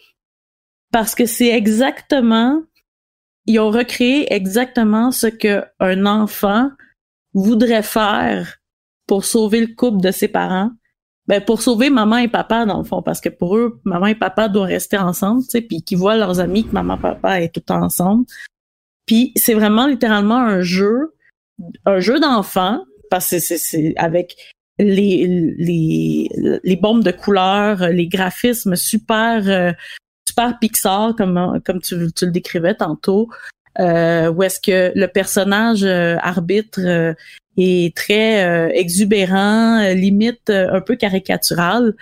parce 0.91 1.15
que 1.15 1.25
c'est 1.25 1.49
exactement 1.49 2.61
ils 3.45 3.59
ont 3.59 3.71
recréé 3.71 4.31
exactement 4.33 5.11
ce 5.11 5.27
que 5.27 5.63
un 5.79 6.05
enfant 6.05 6.69
voudrait 7.33 7.83
faire 7.83 8.57
pour 9.07 9.25
sauver 9.25 9.61
le 9.61 9.75
couple 9.75 10.01
de 10.01 10.11
ses 10.11 10.27
parents? 10.27 10.71
Ben 11.27 11.41
pour 11.41 11.61
sauver 11.61 11.89
maman 11.89 12.17
et 12.17 12.27
papa 12.27 12.65
dans 12.65 12.79
le 12.79 12.83
fond 12.83 13.01
parce 13.01 13.21
que 13.21 13.29
pour 13.29 13.55
eux 13.55 13.79
maman 13.85 14.07
et 14.07 14.15
papa 14.15 14.49
doivent 14.49 14.67
rester 14.67 14.97
ensemble, 14.97 15.41
tu 15.43 15.49
sais, 15.51 15.61
puis 15.61 15.81
qu'ils 15.81 15.97
voient 15.97 16.17
leurs 16.17 16.41
amis 16.41 16.65
que 16.65 16.73
maman 16.73 16.97
et 16.97 17.01
papa 17.01 17.41
est 17.41 17.53
tout 17.53 17.71
ensemble. 17.71 18.25
Puis 19.05 19.31
c'est 19.35 19.53
vraiment 19.53 19.87
littéralement 19.87 20.39
un 20.39 20.61
jeu 20.61 21.13
un 21.85 21.99
jeu 21.99 22.19
d'enfant 22.19 22.83
parce 23.09 23.29
que 23.29 23.39
c'est 23.39 23.93
avec 23.95 24.35
les, 24.79 25.27
les, 25.57 26.29
les 26.63 26.75
bombes 26.75 27.03
de 27.03 27.11
couleurs, 27.11 27.87
les 27.89 28.07
graphismes 28.07 28.75
super 28.75 29.47
euh, 29.47 29.71
super 30.27 30.57
Pixar 30.59 31.15
comme 31.15 31.61
comme 31.65 31.79
tu, 31.79 32.11
tu 32.13 32.25
le 32.25 32.31
décrivais 32.31 32.75
tantôt, 32.75 33.29
euh, 33.79 34.31
où 34.31 34.43
est-ce 34.43 34.59
que 34.59 34.91
le 34.95 35.07
personnage 35.07 35.83
euh, 35.83 36.15
arbitre 36.21 36.79
euh, 36.79 37.13
est 37.57 37.95
très 37.95 38.71
exubérant, 38.75 39.91
limite 39.93 40.49
un 40.49 40.81
peu 40.81 40.95
caricatural, 40.95 41.93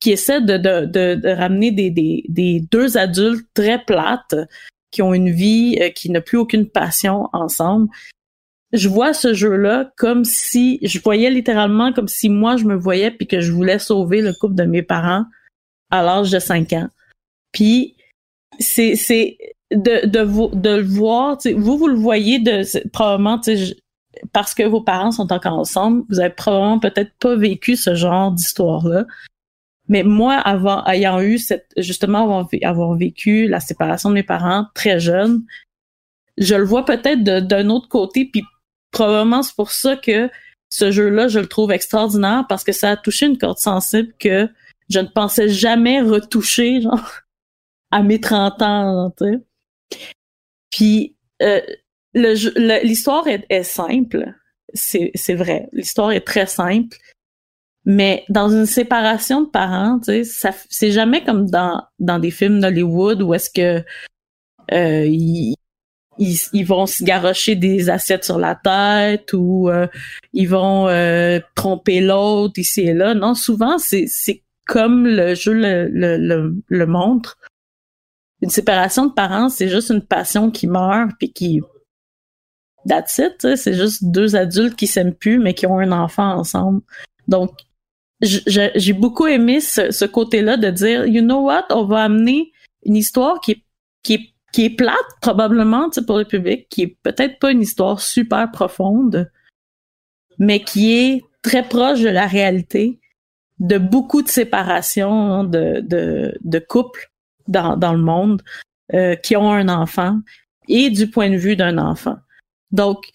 qui 0.00 0.12
essaie 0.12 0.40
de, 0.40 0.56
de, 0.56 0.84
de, 1.16 1.28
ramener 1.28 1.72
des, 1.72 1.90
des, 1.90 2.24
des, 2.28 2.60
deux 2.70 2.96
adultes 2.96 3.48
très 3.54 3.84
plates 3.84 4.36
qui 4.92 5.02
ont 5.02 5.14
une 5.14 5.30
vie 5.30 5.80
qui 5.96 6.10
n'a 6.10 6.20
plus 6.20 6.38
aucune 6.38 6.68
passion 6.68 7.28
ensemble. 7.32 7.88
Je 8.72 8.88
vois 8.88 9.12
ce 9.14 9.34
jeu-là 9.34 9.90
comme 9.96 10.24
si 10.24 10.78
je 10.82 11.00
voyais 11.00 11.30
littéralement 11.30 11.92
comme 11.92 12.06
si 12.06 12.28
moi 12.28 12.56
je 12.56 12.66
me 12.66 12.76
voyais 12.76 13.10
puis 13.10 13.26
que 13.26 13.40
je 13.40 13.50
voulais 13.50 13.80
sauver 13.80 14.20
le 14.20 14.32
couple 14.32 14.54
de 14.54 14.64
mes 14.64 14.82
parents 14.82 15.24
à 15.90 16.04
l'âge 16.04 16.30
de 16.30 16.38
5 16.38 16.72
ans. 16.74 16.88
Puis 17.50 17.96
c'est 18.60 18.94
c'est 18.94 19.38
de 19.70 20.06
de 20.06 20.20
vous 20.20 20.48
de 20.52 20.76
le 20.76 20.82
voir, 20.82 21.38
vous 21.56 21.78
vous 21.78 21.88
le 21.88 21.98
voyez 21.98 22.38
de 22.38 22.62
probablement 22.90 23.40
parce 24.32 24.54
que 24.54 24.62
vos 24.62 24.80
parents 24.80 25.12
sont 25.12 25.32
encore 25.32 25.58
ensemble, 25.58 26.04
vous 26.08 26.20
avez 26.20 26.30
probablement 26.30 26.80
peut-être 26.80 27.12
pas 27.20 27.36
vécu 27.36 27.76
ce 27.76 27.94
genre 27.94 28.32
d'histoire 28.32 28.86
là. 28.86 29.04
Mais 29.88 30.02
moi, 30.02 30.34
avant, 30.34 30.84
ayant 30.84 31.20
eu 31.20 31.38
cette, 31.38 31.72
justement, 31.78 32.24
avoir, 32.24 32.46
avoir 32.62 32.94
vécu 32.94 33.48
la 33.48 33.58
séparation 33.58 34.10
de 34.10 34.14
mes 34.14 34.22
parents 34.22 34.66
très 34.74 35.00
jeune, 35.00 35.44
je 36.36 36.54
le 36.54 36.64
vois 36.64 36.84
peut-être 36.84 37.24
d'un 37.24 37.70
autre 37.70 37.88
côté, 37.88 38.28
puis 38.30 38.44
probablement 38.90 39.42
c'est 39.42 39.56
pour 39.56 39.70
ça 39.70 39.96
que 39.96 40.30
ce 40.68 40.90
jeu-là, 40.90 41.28
je 41.28 41.40
le 41.40 41.46
trouve 41.46 41.72
extraordinaire 41.72 42.44
parce 42.48 42.64
que 42.64 42.72
ça 42.72 42.90
a 42.90 42.96
touché 42.96 43.26
une 43.26 43.38
corde 43.38 43.58
sensible 43.58 44.12
que 44.18 44.48
je 44.90 45.00
ne 45.00 45.06
pensais 45.06 45.48
jamais 45.48 46.00
retoucher, 46.02 46.82
genre, 46.82 47.10
à 47.90 48.02
mes 48.02 48.20
30 48.20 48.62
ans, 48.62 49.14
tu 49.16 49.24
sais. 49.24 49.40
Puis, 50.70 51.16
euh, 51.42 51.60
l'histoire 52.14 53.26
est, 53.26 53.62
simple, 53.62 54.32
c'est 54.74 55.34
vrai. 55.34 55.68
L'histoire 55.72 56.12
est 56.12 56.26
très 56.26 56.46
simple. 56.46 56.96
Mais 57.84 58.24
dans 58.28 58.50
une 58.50 58.66
séparation 58.66 59.42
de 59.42 59.48
parents, 59.48 59.98
c'est 60.02 60.90
jamais 60.90 61.24
comme 61.24 61.48
dans, 61.48 61.82
dans 61.98 62.18
des 62.18 62.30
films 62.30 62.60
d'Hollywood 62.60 63.22
où 63.22 63.32
est-ce 63.32 63.48
que 63.48 63.82
euh, 64.72 65.06
ils, 65.06 65.54
ils, 66.18 66.64
vont 66.64 66.86
se 66.86 67.02
garrocher 67.02 67.54
des 67.54 67.88
assiettes 67.88 68.24
sur 68.24 68.38
la 68.38 68.54
tête 68.54 69.32
ou 69.32 69.70
euh, 69.70 69.86
ils 70.32 70.48
vont 70.48 70.88
euh, 70.88 71.40
tromper 71.54 72.00
l'autre 72.00 72.58
ici 72.58 72.82
et 72.82 72.94
là. 72.94 73.14
Non, 73.14 73.34
souvent, 73.34 73.78
c'est 73.78 74.06
comme 74.66 75.06
le 75.06 75.34
jeu 75.34 75.54
le, 75.54 75.88
le, 75.88 76.54
le, 76.66 76.86
montre, 76.86 77.38
une 78.40 78.50
séparation 78.50 79.06
de 79.06 79.12
parents, 79.12 79.48
c'est 79.48 79.68
juste 79.68 79.90
une 79.90 80.02
passion 80.02 80.50
qui 80.50 80.66
meurt 80.66 81.10
puis 81.18 81.32
qui 81.32 81.60
that's 82.86 83.18
it, 83.18 83.56
c'est 83.56 83.74
juste 83.74 84.04
deux 84.04 84.36
adultes 84.36 84.76
qui 84.76 84.86
s'aiment 84.86 85.14
plus 85.14 85.38
mais 85.38 85.54
qui 85.54 85.66
ont 85.66 85.78
un 85.78 85.92
enfant 85.92 86.34
ensemble. 86.34 86.80
Donc 87.26 87.52
j'ai 88.20 88.92
beaucoup 88.92 89.26
aimé 89.26 89.60
ce, 89.60 90.04
côté-là 90.04 90.56
de 90.56 90.70
dire 90.70 91.06
you 91.06 91.22
know 91.22 91.40
what, 91.40 91.66
on 91.70 91.84
va 91.84 92.04
amener 92.04 92.52
une 92.84 92.96
histoire 92.96 93.40
qui 93.40 93.52
est 93.52 93.62
qui 94.02 94.34
qui 94.52 94.64
est 94.64 94.70
plate 94.70 94.96
probablement 95.20 95.90
pour 96.06 96.18
le 96.18 96.24
public, 96.24 96.68
qui 96.70 96.82
est 96.82 96.96
peut-être 97.02 97.38
pas 97.38 97.50
une 97.50 97.60
histoire 97.60 98.00
super 98.00 98.50
profonde, 98.50 99.30
mais 100.38 100.60
qui 100.60 100.92
est 100.92 101.24
très 101.42 101.62
proche 101.62 102.00
de 102.00 102.08
la 102.08 102.26
réalité 102.26 102.98
de 103.58 103.76
beaucoup 103.76 104.22
de 104.22 104.28
séparations 104.28 105.44
de, 105.44 105.80
de, 105.80 106.38
de 106.40 106.58
couples 106.58 107.10
dans, 107.48 107.76
dans 107.76 107.92
le 107.92 108.02
monde 108.02 108.42
euh, 108.94 109.16
qui 109.16 109.36
ont 109.36 109.52
un 109.52 109.68
enfant 109.68 110.18
et 110.68 110.90
du 110.90 111.10
point 111.10 111.30
de 111.30 111.36
vue 111.36 111.56
d'un 111.56 111.78
enfant. 111.78 112.16
Donc, 112.70 113.10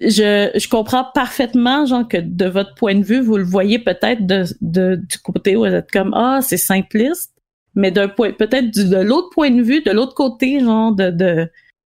je, 0.00 0.50
je 0.54 0.68
comprends 0.68 1.06
parfaitement, 1.14 1.86
genre, 1.86 2.08
que 2.08 2.16
de 2.16 2.46
votre 2.46 2.74
point 2.74 2.94
de 2.94 3.04
vue, 3.04 3.20
vous 3.20 3.36
le 3.36 3.44
voyez 3.44 3.78
peut-être 3.78 4.26
de, 4.26 4.44
de, 4.60 4.96
du 4.96 5.18
côté 5.18 5.56
où 5.56 5.60
vous 5.60 5.66
êtes 5.66 5.90
comme, 5.90 6.12
ah, 6.14 6.40
c'est 6.42 6.56
simpliste, 6.56 7.32
mais 7.74 7.90
d'un 7.90 8.08
point, 8.08 8.32
peut-être 8.32 8.70
de 8.70 8.96
l'autre 8.96 9.30
point 9.30 9.50
de 9.50 9.62
vue, 9.62 9.82
de 9.82 9.90
l'autre 9.90 10.14
côté, 10.14 10.60
genre, 10.60 10.92
de, 10.94 11.10
de, 11.10 11.50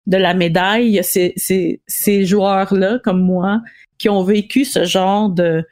de 0.07 0.17
la 0.17 0.33
médaille, 0.33 0.99
c'est 1.03 1.33
ces, 1.35 1.81
ces 1.87 2.25
joueurs-là, 2.25 2.99
comme 3.03 3.21
moi, 3.21 3.61
qui 3.97 4.09
ont 4.09 4.23
vécu 4.23 4.65
ce 4.65 4.83
genre 4.85 5.29
de, 5.29 5.63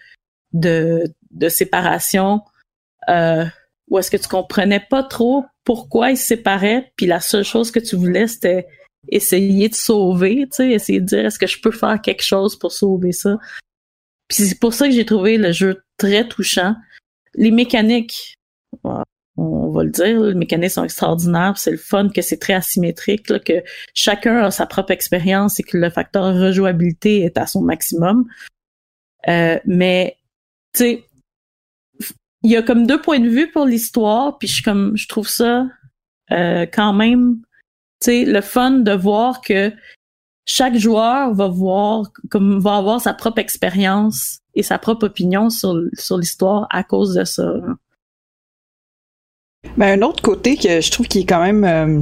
de, 0.54 1.04
de 1.32 1.50
séparation 1.50 2.42
euh, 3.10 3.46
où 3.88 3.98
est-ce 3.98 4.12
que 4.12 4.18
tu 4.18 4.28
comprenais 4.28 4.80
pas 4.80 5.04
trop 5.04 5.46
pourquoi 5.70 6.10
ils 6.10 6.18
se 6.18 6.26
séparaient, 6.26 6.92
puis 6.96 7.06
la 7.06 7.20
seule 7.20 7.44
chose 7.44 7.70
que 7.70 7.78
tu 7.78 7.96
voulais, 7.96 8.26
c'était 8.26 8.66
essayer 9.10 9.70
de 9.70 9.76
sauver, 9.76 10.48
tu 10.48 10.56
sais, 10.56 10.72
essayer 10.72 11.00
de 11.00 11.06
dire 11.06 11.28
est-ce 11.28 11.38
que 11.38 11.46
je 11.46 11.62
peux 11.62 11.70
faire 11.70 12.02
quelque 12.02 12.24
chose 12.24 12.58
pour 12.58 12.72
sauver 12.72 13.12
ça? 13.12 13.38
Puis 14.28 14.46
c'est 14.46 14.60
pour 14.60 14.74
ça 14.74 14.88
que 14.88 14.96
j'ai 14.96 15.06
trouvé 15.06 15.38
le 15.38 15.52
jeu 15.52 15.84
très 15.98 16.28
touchant. 16.28 16.74
Les 17.36 17.52
mécaniques, 17.52 18.34
on 18.84 19.70
va 19.70 19.84
le 19.84 19.92
dire, 19.92 20.20
les 20.20 20.34
mécaniques 20.34 20.72
sont 20.72 20.86
extraordinaires, 20.86 21.54
c'est 21.56 21.70
le 21.70 21.78
fun 21.78 22.10
que 22.10 22.24
c'est 22.24 22.40
très 22.40 22.54
asymétrique, 22.54 23.28
que 23.44 23.64
chacun 23.94 24.38
a 24.38 24.50
sa 24.50 24.66
propre 24.66 24.90
expérience 24.90 25.60
et 25.60 25.64
que 25.64 25.78
le 25.78 25.92
facteur 25.92 26.34
rejouabilité 26.34 27.22
est 27.26 27.38
à 27.38 27.46
son 27.46 27.62
maximum. 27.62 28.26
Euh, 29.28 29.60
mais 29.66 30.18
tu 30.74 30.80
sais, 30.80 31.04
il 32.44 32.52
y 32.52 32.58
a 32.58 32.62
comme 32.62 32.88
deux 32.88 33.02
points 33.02 33.20
de 33.20 33.30
vue 33.30 33.52
pour 33.52 33.66
l'histoire, 33.66 34.38
puis 34.38 34.48
je 34.48 34.64
comme 34.64 34.96
je 34.96 35.08
trouve 35.08 35.28
ça 35.28 35.68
euh, 36.32 36.66
quand 36.72 36.94
même, 36.94 37.38
tu 38.02 38.12
sais, 38.12 38.26
le 38.26 38.42
fun 38.42 38.72
de 38.72 38.92
voir 38.92 39.42
que 39.42 39.72
chaque 40.46 40.78
joueur 40.78 41.34
va 41.34 41.48
voir 41.48 42.12
comme 42.30 42.60
va 42.60 42.78
avoir 42.78 43.02
sa 43.02 43.14
propre 43.14 43.40
expérience 43.40 44.40
et 44.56 44.64
sa 44.64 44.80
propre 44.80 45.06
opinion 45.06 45.50
sur 45.50 45.76
sur 45.94 46.18
l'histoire 46.18 46.68
à 46.70 46.84
cause 46.84 47.14
de 47.14 47.24
ça. 47.24 47.54
Mais 49.76 49.92
un 49.92 50.02
autre 50.02 50.24
côté 50.24 50.56
que 50.56 50.82
je 50.82 50.92
trouve 50.92 51.08
qui 51.08 51.20
est 51.20 51.26
quand 51.26 51.42
même 51.42 51.64
euh, 51.66 52.02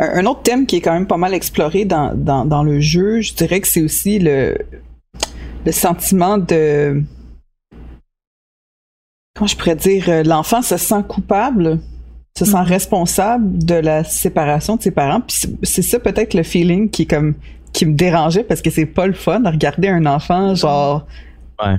un 0.00 0.26
autre 0.26 0.42
thème 0.42 0.66
qui 0.66 0.76
est 0.76 0.80
quand 0.80 0.92
même 0.92 1.06
pas 1.06 1.16
mal 1.16 1.34
exploré 1.34 1.84
dans, 1.84 2.14
dans, 2.14 2.44
dans 2.44 2.62
le 2.62 2.80
jeu, 2.80 3.20
je 3.20 3.34
dirais 3.34 3.60
que 3.60 3.68
c'est 3.68 3.82
aussi 3.82 4.18
le 4.18 4.56
le 5.64 5.72
sentiment 5.72 6.38
de 6.38 7.02
comment 9.38 9.46
je 9.46 9.56
pourrais 9.56 9.76
dire, 9.76 10.04
euh, 10.08 10.22
l'enfant 10.24 10.62
se 10.62 10.76
sent 10.76 11.02
coupable, 11.06 11.78
se 12.36 12.44
sent 12.44 12.52
mm-hmm. 12.52 12.62
responsable 12.64 13.64
de 13.64 13.74
la 13.74 14.02
séparation 14.02 14.76
de 14.76 14.82
ses 14.82 14.90
parents. 14.90 15.20
Puis 15.20 15.48
c'est 15.62 15.82
ça 15.82 16.00
peut-être 16.00 16.34
le 16.34 16.42
feeling 16.42 16.90
qui 16.90 17.02
est 17.02 17.06
comme 17.06 17.34
qui 17.72 17.86
me 17.86 17.94
dérangeait 17.94 18.44
parce 18.44 18.62
que 18.62 18.70
c'est 18.70 18.86
pas 18.86 19.06
le 19.06 19.12
fun 19.12 19.40
de 19.40 19.48
regarder 19.48 19.88
un 19.88 20.06
enfant 20.06 20.54
genre 20.54 21.06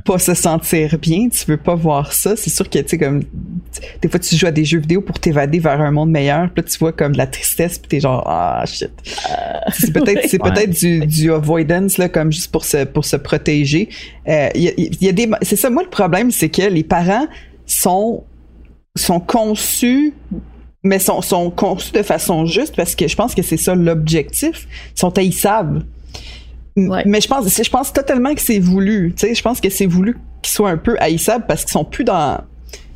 pas 0.06 0.20
se 0.20 0.34
sentir 0.34 0.98
bien, 0.98 1.30
tu 1.30 1.46
veux 1.46 1.58
pas 1.58 1.76
voir 1.76 2.12
ça. 2.12 2.36
C'est 2.36 2.50
sûr 2.50 2.70
que 2.70 2.80
tu 2.80 2.88
sais 2.88 2.98
comme 2.98 3.24
des 4.02 4.10
fois 4.10 4.20
tu 4.20 4.36
joues 4.36 4.48
à 4.48 4.52
des 4.52 4.66
jeux 4.66 4.80
vidéo 4.80 5.02
pour 5.02 5.18
t'évader 5.20 5.60
vers 5.60 5.80
un 5.80 5.92
monde 5.92 6.12
meilleur, 6.12 6.50
puis 6.50 6.62
là 6.62 6.70
tu 6.70 6.78
vois 6.80 6.92
comme 6.92 7.14
de 7.14 7.18
la 7.18 7.28
tristesse, 7.28 7.80
puis 7.80 7.88
t'es 7.88 8.00
genre 8.02 8.24
ah 8.28 8.64
shit. 8.66 8.92
Euh, 9.30 9.34
c'est 9.72 9.94
peut-être 9.94 10.28
c'est 10.28 10.40
peut-être 10.40 10.72
du, 10.72 11.06
du 11.06 11.32
avoidance 11.32 11.98
là 11.98 12.10
comme 12.10 12.32
juste 12.32 12.52
pour 12.52 12.66
se 12.66 12.84
pour 12.84 13.06
se 13.06 13.16
protéger. 13.16 13.88
Il 14.28 14.34
euh, 14.34 14.50
y, 14.56 15.06
y, 15.06 15.08
a 15.08 15.12
des 15.14 15.30
c'est 15.44 15.56
ça 15.56 15.70
moi 15.70 15.84
le 15.84 15.90
problème 15.90 16.30
c'est 16.32 16.50
que 16.50 16.64
les 16.64 16.84
parents 16.84 17.28
sont 17.70 18.24
sont 18.96 19.20
conçus 19.20 20.14
mais 20.84 21.00
sont, 21.00 21.22
sont 21.22 21.50
conçus 21.50 21.92
de 21.92 22.04
façon 22.04 22.46
juste 22.46 22.76
parce 22.76 22.96
que 22.96 23.08
je 23.08 23.16
pense 23.16 23.36
que 23.36 23.42
c'est 23.42 23.58
ça 23.58 23.76
l'objectif. 23.76 24.68
Ils 24.96 25.00
sont 25.00 25.18
haïssables. 25.18 25.86
Mais 26.76 27.20
je 27.20 27.28
pense, 27.28 27.62
je 27.62 27.70
pense 27.70 27.92
totalement 27.92 28.34
que 28.34 28.42
c'est 28.42 28.60
voulu. 28.60 29.14
Tu 29.14 29.28
sais, 29.28 29.36
je 29.36 29.42
pense 29.42 29.60
que 29.60 29.70
c'est 29.70 29.86
voulu 29.86 30.18
qu'ils 30.42 30.54
soient 30.54 30.70
un 30.70 30.78
peu 30.78 30.96
haïssables 31.00 31.46
parce 31.46 31.64
qu'ils 31.64 31.74
sont 31.74 31.84
plus 31.84 32.06
dans. 32.06 32.42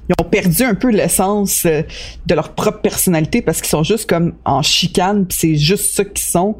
Ils 0.07 0.15
ont 0.21 0.29
perdu 0.29 0.63
un 0.63 0.75
peu 0.75 0.89
l'essence 0.89 1.65
euh, 1.65 1.81
de 2.25 2.35
leur 2.35 2.53
propre 2.55 2.79
personnalité 2.81 3.41
parce 3.41 3.61
qu'ils 3.61 3.69
sont 3.69 3.83
juste 3.83 4.09
comme 4.09 4.33
en 4.43 4.61
chicane, 4.61 5.25
puis 5.25 5.37
c'est 5.39 5.55
juste 5.55 5.95
ça 5.95 6.05
qu'ils 6.05 6.25
sont. 6.25 6.57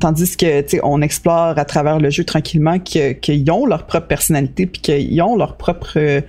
Tandis 0.00 0.36
que, 0.36 0.60
tu 0.62 0.68
sais, 0.68 0.80
on 0.82 1.00
explore 1.00 1.58
à 1.58 1.64
travers 1.64 2.00
le 2.00 2.10
jeu 2.10 2.24
tranquillement 2.24 2.80
qu'ils 2.80 3.50
ont 3.50 3.66
leur 3.66 3.86
propre 3.86 4.08
personnalité, 4.08 4.66
puis 4.66 4.80
qu'ils 4.80 5.22
ont 5.22 5.36
leur 5.36 5.56
propre 5.56 6.22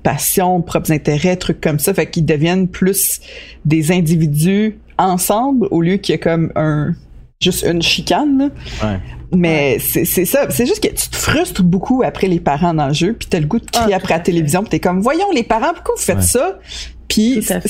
euh, 0.00 0.10
passion, 0.10 0.60
propres 0.62 0.92
intérêts, 0.92 1.36
trucs 1.36 1.60
comme 1.60 1.78
ça. 1.78 1.94
Fait 1.94 2.08
qu'ils 2.08 2.24
deviennent 2.24 2.68
plus 2.68 3.20
des 3.64 3.92
individus 3.92 4.78
ensemble 4.98 5.68
au 5.70 5.80
lieu 5.80 5.96
qu'il 5.96 6.12
y 6.12 6.16
ait 6.16 6.20
comme 6.20 6.52
un 6.56 6.94
juste 7.40 7.64
une 7.66 7.80
chicane. 7.80 8.50
Ouais. 8.82 8.98
Mais 9.32 9.78
c'est 9.78 10.04
ça, 10.04 10.46
c'est 10.50 10.66
juste 10.66 10.82
que 10.82 10.88
tu 10.88 11.08
te 11.08 11.16
frustres 11.16 11.62
beaucoup 11.62 12.02
après 12.04 12.26
les 12.26 12.40
parents 12.40 12.74
dans 12.74 12.88
le 12.88 12.92
jeu, 12.92 13.14
puis 13.14 13.28
t'as 13.30 13.38
le 13.38 13.46
goût 13.46 13.60
de 13.60 13.70
crier 13.70 13.94
ah, 13.94 13.96
après 13.96 14.14
la 14.14 14.20
télévision, 14.20 14.62
puis 14.62 14.70
t'es 14.70 14.80
comme 14.80 15.00
voyons 15.00 15.30
les 15.32 15.44
parents, 15.44 15.72
pourquoi 15.72 15.94
vous 15.96 16.02
faites 16.02 16.22
ça? 16.22 16.58
Puis 17.06 17.42
ça, 17.42 17.60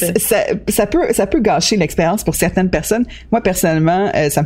ça, 0.68 0.86
peut 0.86 1.12
ça 1.12 1.26
peut 1.26 1.40
gâcher 1.40 1.76
l'expérience 1.76 2.24
pour 2.24 2.34
certaines 2.34 2.70
personnes. 2.70 3.06
Moi 3.30 3.42
personnellement, 3.42 4.10
euh, 4.14 4.30
ça, 4.30 4.44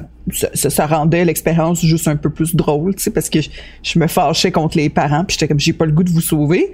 ça, 0.54 0.86
rendait 0.86 1.24
l'expérience 1.24 1.84
juste 1.84 2.08
un 2.08 2.16
peu 2.16 2.30
plus 2.30 2.54
drôle, 2.54 2.94
tu 2.96 3.04
sais, 3.04 3.10
parce 3.10 3.30
que 3.30 3.38
je, 3.82 3.98
me 3.98 4.06
fâchais 4.06 4.50
contre 4.50 4.76
les 4.76 4.88
parents, 4.88 5.24
puis 5.24 5.34
j'étais 5.34 5.48
comme 5.48 5.60
j'ai 5.60 5.72
pas 5.72 5.86
le 5.86 5.92
goût 5.92 6.04
de 6.04 6.10
vous 6.10 6.20
sauver. 6.20 6.72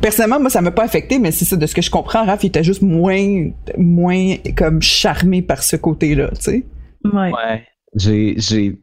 Personnellement, 0.00 0.40
moi, 0.40 0.50
ça 0.50 0.60
m'a 0.60 0.70
pas 0.70 0.84
affecté, 0.84 1.18
mais 1.18 1.32
c'est 1.32 1.44
ça, 1.44 1.56
de 1.56 1.66
ce 1.66 1.74
que 1.74 1.82
je 1.82 1.90
comprends, 1.90 2.24
Raph, 2.24 2.44
il 2.44 2.48
était 2.48 2.64
juste 2.64 2.82
moins, 2.82 3.50
moins 3.78 4.36
comme 4.56 4.82
charmé 4.82 5.42
par 5.42 5.62
ce 5.62 5.76
côté-là, 5.76 6.28
tu 6.34 6.42
sais. 6.42 6.66
Ouais. 7.04 7.32
ouais. 7.32 7.66
J'ai, 7.94 8.34
j'ai 8.36 8.78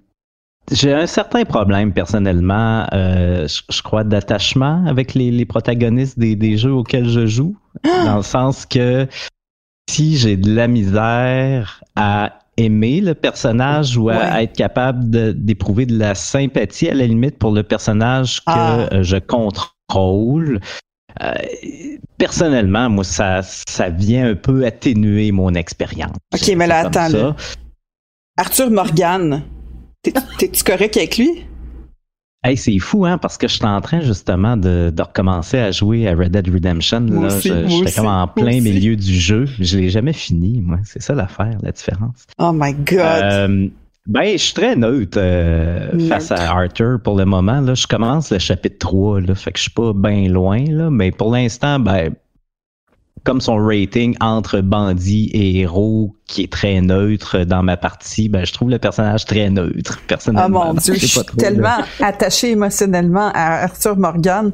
j'ai 0.71 0.93
un 0.93 1.07
certain 1.07 1.43
problème 1.43 1.91
personnellement, 1.91 2.87
euh, 2.93 3.47
je, 3.69 3.81
crois, 3.81 4.03
d'attachement 4.03 4.83
avec 4.87 5.13
les, 5.13 5.29
les 5.29 5.45
protagonistes 5.45 6.17
des, 6.17 6.35
des, 6.35 6.57
jeux 6.57 6.71
auxquels 6.71 7.09
je 7.09 7.25
joue, 7.25 7.55
dans 7.83 8.17
le 8.17 8.23
sens 8.23 8.65
que 8.65 9.07
si 9.89 10.17
j'ai 10.17 10.37
de 10.37 10.53
la 10.53 10.67
misère 10.67 11.83
à 11.95 12.39
aimer 12.57 13.01
le 13.01 13.13
personnage 13.13 13.97
ou 13.97 14.09
à, 14.09 14.43
être 14.43 14.55
capable 14.55 15.09
d'éprouver 15.33 15.85
de, 15.85 15.97
la 15.97 16.15
sympathie 16.15 16.87
à 16.87 16.93
la 16.93 17.07
limite 17.07 17.37
pour 17.37 17.51
le 17.51 17.63
personnage 17.63 18.39
que 18.41 18.43
ah. 18.47 19.01
je 19.01 19.17
contrôle, 19.17 19.69
euh, 19.95 21.33
personnellement, 22.17 22.89
moi, 22.89 23.03
ça, 23.03 23.41
ça 23.41 23.89
vient 23.89 24.31
un 24.31 24.35
peu 24.35 24.65
atténuer 24.65 25.31
mon 25.31 25.53
expérience. 25.53 26.15
Ok, 26.33 26.53
mais 26.55 26.67
là, 26.67 26.87
attends. 26.87 27.35
Arthur 28.37 28.71
Morgan, 28.71 29.43
T'es-tu 30.03 30.63
correct 30.63 30.97
avec 30.97 31.17
lui? 31.17 31.45
Hey, 32.45 32.57
c'est 32.57 32.77
fou, 32.79 33.05
hein, 33.05 33.17
parce 33.17 33.37
que 33.37 33.47
je 33.47 33.53
suis 33.53 33.65
en 33.65 33.79
train 33.79 34.01
justement 34.01 34.57
de, 34.57 34.91
de 34.93 35.01
recommencer 35.01 35.57
à 35.59 35.71
jouer 35.71 36.09
à 36.09 36.13
Red 36.13 36.31
Dead 36.31 36.49
Redemption. 36.49 36.99
Là, 36.99 37.29
j'étais 37.39 37.91
comme 37.95 38.07
en 38.07 38.27
plein 38.27 38.59
milieu 38.59 38.97
du 38.97 39.17
jeu. 39.17 39.45
Je 39.59 39.77
l'ai 39.77 39.89
jamais 39.89 40.11
fini, 40.11 40.59
moi. 40.59 40.79
C'est 40.83 41.01
ça 41.01 41.15
l'affaire, 41.15 41.57
la 41.61 41.71
différence. 41.71 42.25
Oh 42.39 42.51
my 42.53 42.73
God. 42.73 42.99
Euh, 42.99 43.67
ben, 44.05 44.33
je 44.33 44.43
suis 44.43 44.53
très 44.53 44.75
neutre 44.75 45.17
euh, 45.17 45.97
face 46.09 46.31
à 46.31 46.51
Arthur 46.51 46.99
pour 47.01 47.17
le 47.17 47.25
moment. 47.25 47.61
Là, 47.61 47.73
je 47.73 47.87
commence 47.87 48.31
le 48.31 48.39
chapitre 48.39 48.77
3, 48.79 49.21
là, 49.21 49.35
fait 49.35 49.51
que 49.51 49.57
je 49.57 49.63
suis 49.63 49.71
pas 49.71 49.93
bien 49.93 50.27
loin, 50.27 50.65
là, 50.67 50.89
mais 50.89 51.11
pour 51.11 51.31
l'instant, 51.31 51.79
ben, 51.79 52.13
comme 53.23 53.39
son 53.39 53.55
rating 53.55 54.17
entre 54.19 54.59
bandit 54.59 55.29
et 55.33 55.61
héros 55.61 56.13
qui 56.27 56.43
est 56.43 56.51
très 56.51 56.81
neutre 56.81 57.45
dans 57.45 57.63
ma 57.63 57.77
partie, 57.77 58.27
ben, 58.27 58.45
je 58.45 58.51
trouve 58.51 58.69
le 58.69 58.79
personnage 58.79 59.23
très 59.23 59.49
neutre, 59.49 59.99
personnellement. 60.07 60.63
Ah 60.63 60.73
mon 60.73 60.73
dieu, 60.73 60.93
je 60.97 61.05
suis 61.05 61.23
tellement 61.37 61.77
attaché 62.01 62.51
émotionnellement 62.51 63.31
à 63.33 63.63
Arthur 63.63 63.95
Morgan. 63.95 64.51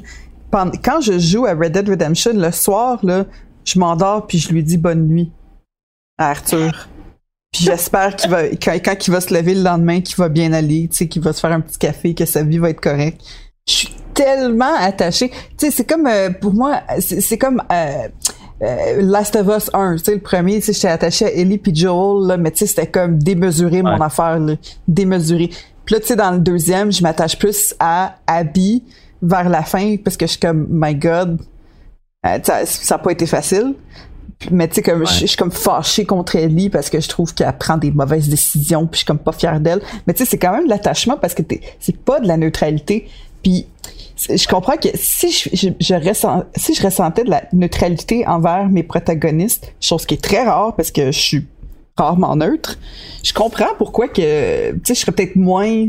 Quand 0.51 1.01
je 1.01 1.17
joue 1.17 1.47
à 1.47 1.53
Red 1.53 1.71
Dead 1.71 1.89
Redemption, 1.89 2.33
le 2.35 2.51
soir, 2.51 2.99
là, 3.03 3.25
je 3.65 3.79
m'endors 3.79 4.27
puis 4.27 4.37
je 4.37 4.49
lui 4.49 4.63
dis 4.63 4.77
bonne 4.77 5.07
nuit 5.07 5.31
à 6.19 6.29
Arthur. 6.29 6.87
Puis 7.51 7.63
j'espère 7.63 8.15
qu'il 8.15 8.29
va, 8.29 8.47
quand, 8.49 8.73
quand, 8.73 9.07
il 9.07 9.11
va 9.11 9.21
se 9.21 9.33
lever 9.33 9.55
le 9.55 9.63
lendemain, 9.63 10.01
qu'il 10.01 10.15
va 10.17 10.29
bien 10.29 10.53
aller, 10.53 10.87
tu 10.89 10.97
sais, 10.97 11.07
qu'il 11.07 11.21
va 11.21 11.33
se 11.33 11.39
faire 11.39 11.51
un 11.51 11.61
petit 11.61 11.77
café, 11.77 12.13
que 12.13 12.25
sa 12.25 12.43
vie 12.43 12.59
va 12.59 12.69
être 12.69 12.81
correcte. 12.81 13.21
Je 13.67 13.73
suis 13.73 13.95
tellement 14.13 14.75
attachée. 14.77 15.29
Tu 15.29 15.37
sais, 15.57 15.71
c'est 15.71 15.85
comme, 15.85 16.07
euh, 16.07 16.29
pour 16.29 16.53
moi, 16.53 16.81
c'est 16.99 17.37
comme, 17.37 17.63
euh, 17.71 18.07
euh, 18.61 19.01
Last 19.01 19.35
of 19.35 19.47
Us 19.47 19.69
1, 19.73 19.95
tu 19.95 20.03
sais, 20.03 20.13
le 20.15 20.21
premier, 20.21 20.59
tu 20.59 20.67
sais, 20.67 20.73
j'étais 20.73 20.89
attaché 20.89 21.25
à 21.25 21.31
Ellie 21.31 21.57
puis 21.57 21.73
Joel, 21.73 22.27
là, 22.27 22.37
mais 22.37 22.51
tu 22.51 22.59
sais, 22.59 22.67
c'était 22.67 22.87
comme 22.87 23.17
démesuré 23.17 23.81
mon 23.81 23.99
affaire, 24.01 24.37
là, 24.37 24.55
démesuré. 24.87 25.49
Puis 25.85 25.95
là, 25.95 26.01
tu 26.01 26.07
sais, 26.07 26.15
dans 26.15 26.31
le 26.31 26.39
deuxième, 26.39 26.91
je 26.91 27.01
m'attache 27.01 27.37
plus 27.39 27.73
à 27.79 28.17
Abby 28.27 28.83
vers 29.21 29.49
la 29.49 29.63
fin 29.63 29.95
parce 30.03 30.17
que 30.17 30.25
je 30.25 30.31
suis 30.31 30.39
comme, 30.39 30.67
my 30.69 30.93
God, 30.93 31.39
euh, 32.25 32.37
ça 32.43 32.95
n'a 32.95 33.01
pas 33.01 33.11
été 33.11 33.25
facile. 33.25 33.75
Mais 34.51 34.67
tu 34.67 34.75
sais, 34.75 34.81
comme 34.81 35.05
je, 35.05 35.25
suis 35.25 35.35
comme 35.35 35.51
fâchée 35.51 36.05
contre 36.05 36.37
Ellie 36.37 36.69
parce 36.69 36.89
que 36.89 36.99
je 36.99 37.09
trouve 37.09 37.33
qu'elle 37.33 37.57
prend 37.57 37.77
des 37.77 37.91
mauvaises 37.91 38.29
décisions, 38.29 38.87
puis 38.87 38.93
je 38.93 38.97
suis 38.99 39.05
comme 39.05 39.19
pas 39.19 39.33
fière 39.33 39.59
d'elle. 39.59 39.81
Mais 40.07 40.13
tu 40.13 40.19
sais, 40.19 40.29
c'est 40.29 40.37
quand 40.37 40.53
même 40.53 40.63
de 40.63 40.69
l'attachement 40.69 41.17
parce 41.17 41.33
que 41.33 41.43
c'est 41.79 41.97
pas 41.97 42.19
de 42.19 42.27
la 42.27 42.37
neutralité. 42.37 43.07
Puis 43.43 43.67
je 44.27 44.47
comprends 44.47 44.77
que 44.77 44.89
si 44.95 45.31
je, 45.31 45.49
je, 45.79 46.43
si 46.55 46.73
je 46.73 46.83
ressentais 46.83 47.23
de 47.23 47.29
la 47.29 47.43
neutralité 47.51 48.25
envers 48.27 48.69
mes 48.69 48.83
protagonistes, 48.83 49.73
chose 49.81 50.05
qui 50.05 50.15
est 50.15 50.23
très 50.23 50.43
rare 50.43 50.75
parce 50.75 50.91
que 50.91 51.11
je 51.11 51.19
suis 51.19 51.47
rarement 51.97 52.35
neutre, 52.35 52.77
je 53.23 53.33
comprends 53.33 53.73
pourquoi 53.77 54.07
que, 54.07 54.71
tu 54.71 54.79
sais, 54.85 54.95
je 54.95 54.99
serais 55.01 55.11
peut-être 55.11 55.35
moins 55.35 55.87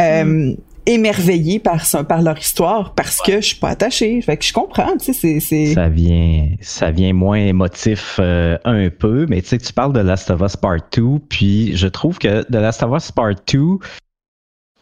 euh, 0.00 0.24
mm. 0.24 0.56
Émerveillé 0.86 1.58
par, 1.58 1.82
par 2.08 2.22
leur 2.22 2.38
histoire 2.38 2.94
parce 2.94 3.20
que 3.20 3.40
je 3.40 3.46
suis 3.46 3.56
pas 3.56 3.70
attaché. 3.70 4.20
Fait 4.22 4.36
que 4.36 4.44
je 4.44 4.52
comprends, 4.52 4.96
tu 4.96 5.12
sais, 5.12 5.40
c'est... 5.40 5.74
Ça 5.74 5.88
vient, 5.88 6.48
ça 6.60 6.90
vient 6.90 7.12
moins 7.12 7.38
émotif 7.38 8.18
euh, 8.20 8.58
un 8.64 8.90
peu, 8.90 9.26
mais 9.28 9.42
tu 9.42 9.48
sais, 9.48 9.58
tu 9.58 9.72
parles 9.72 9.92
de 9.92 10.00
Last 10.00 10.30
of 10.30 10.40
Us 10.40 10.56
Part 10.56 10.80
2, 10.96 11.02
puis 11.28 11.76
je 11.76 11.88
trouve 11.88 12.18
que 12.18 12.42
The 12.42 12.56
Last 12.56 12.82
of 12.82 12.96
Us 12.96 13.12
Part 13.12 13.34
2 13.52 13.78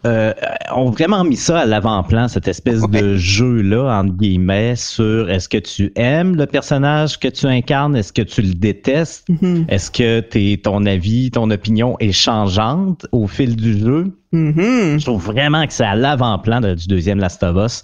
euh, 0.06 0.32
ont 0.74 0.90
vraiment 0.90 1.24
mis 1.24 1.36
ça 1.36 1.60
à 1.60 1.66
l'avant-plan, 1.66 2.28
cette 2.28 2.48
espèce 2.48 2.82
de 2.88 3.16
jeu-là, 3.16 4.00
entre 4.00 4.14
guillemets, 4.14 4.76
sur 4.76 5.28
est-ce 5.28 5.48
que 5.48 5.58
tu 5.58 5.92
aimes 5.94 6.36
le 6.36 6.46
personnage 6.46 7.18
que 7.18 7.28
tu 7.28 7.46
incarnes, 7.46 7.96
est-ce 7.96 8.12
que 8.12 8.22
tu 8.22 8.40
le 8.40 8.54
détestes, 8.54 9.28
mm-hmm. 9.28 9.68
est-ce 9.68 9.90
que 9.90 10.24
es, 10.34 10.56
ton 10.56 10.86
avis, 10.86 11.30
ton 11.30 11.50
opinion 11.50 11.96
est 12.00 12.12
changeante 12.12 13.06
au 13.12 13.26
fil 13.26 13.56
du 13.56 13.78
jeu? 13.78 14.16
Mm-hmm. 14.32 15.00
Je 15.00 15.04
trouve 15.04 15.22
vraiment 15.22 15.66
que 15.66 15.72
c'est 15.72 15.84
à 15.84 15.96
l'avant-plan 15.96 16.60
du 16.60 16.86
deuxième 16.86 17.18
Last 17.18 17.42
of 17.42 17.56
Us. 17.56 17.82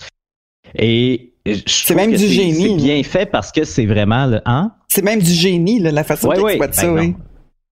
Et 0.74 1.34
c'est 1.66 1.94
même 1.94 2.12
du 2.12 2.26
génie. 2.26 2.78
C'est 2.78 2.84
bien 2.84 3.02
fait 3.02 3.26
parce 3.26 3.52
que 3.52 3.64
c'est 3.64 3.86
vraiment 3.86 4.26
le. 4.26 4.40
Hein? 4.46 4.72
C'est 4.88 5.02
même 5.02 5.20
du 5.20 5.32
génie, 5.32 5.80
la 5.80 6.02
façon 6.02 6.28
dont 6.28 6.34
tu 6.34 6.56
vois 6.56 6.72
ça, 6.72 6.86
ben 6.86 6.98
oui. 6.98 7.14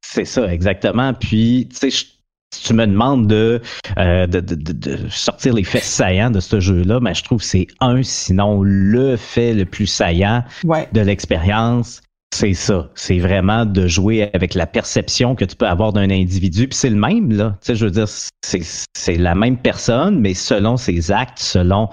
C'est 0.06 0.26
ça, 0.26 0.52
exactement. 0.52 1.14
Puis, 1.14 1.68
tu 1.70 1.90
sais, 1.90 2.06
si 2.54 2.64
tu 2.64 2.74
me 2.74 2.86
demandes 2.86 3.26
de, 3.26 3.60
euh, 3.98 4.26
de, 4.26 4.40
de, 4.40 4.54
de, 4.54 4.98
sortir 5.08 5.54
les 5.54 5.64
faits 5.64 5.82
saillants 5.82 6.30
de 6.30 6.40
ce 6.40 6.60
jeu-là, 6.60 7.00
mais 7.00 7.10
ben, 7.10 7.14
je 7.14 7.22
trouve 7.24 7.40
que 7.40 7.46
c'est 7.46 7.66
un, 7.80 8.02
sinon 8.02 8.62
le 8.62 9.16
fait 9.16 9.54
le 9.54 9.64
plus 9.64 9.86
saillant 9.86 10.44
de 10.64 11.00
l'expérience. 11.00 12.00
C'est 12.34 12.54
ça. 12.54 12.90
C'est 12.96 13.20
vraiment 13.20 13.64
de 13.64 13.86
jouer 13.86 14.28
avec 14.34 14.54
la 14.54 14.66
perception 14.66 15.36
que 15.36 15.44
tu 15.44 15.54
peux 15.54 15.68
avoir 15.68 15.92
d'un 15.92 16.10
individu. 16.10 16.66
Puis 16.66 16.76
c'est 16.76 16.90
le 16.90 16.96
même, 16.96 17.30
là. 17.30 17.56
Tu 17.60 17.66
sais, 17.66 17.74
je 17.76 17.84
veux 17.84 17.92
dire, 17.92 18.08
c'est 18.08 19.16
la 19.16 19.36
même 19.36 19.56
personne, 19.56 20.18
mais 20.18 20.34
selon 20.34 20.76
ses 20.76 21.12
actes, 21.12 21.38
selon 21.38 21.90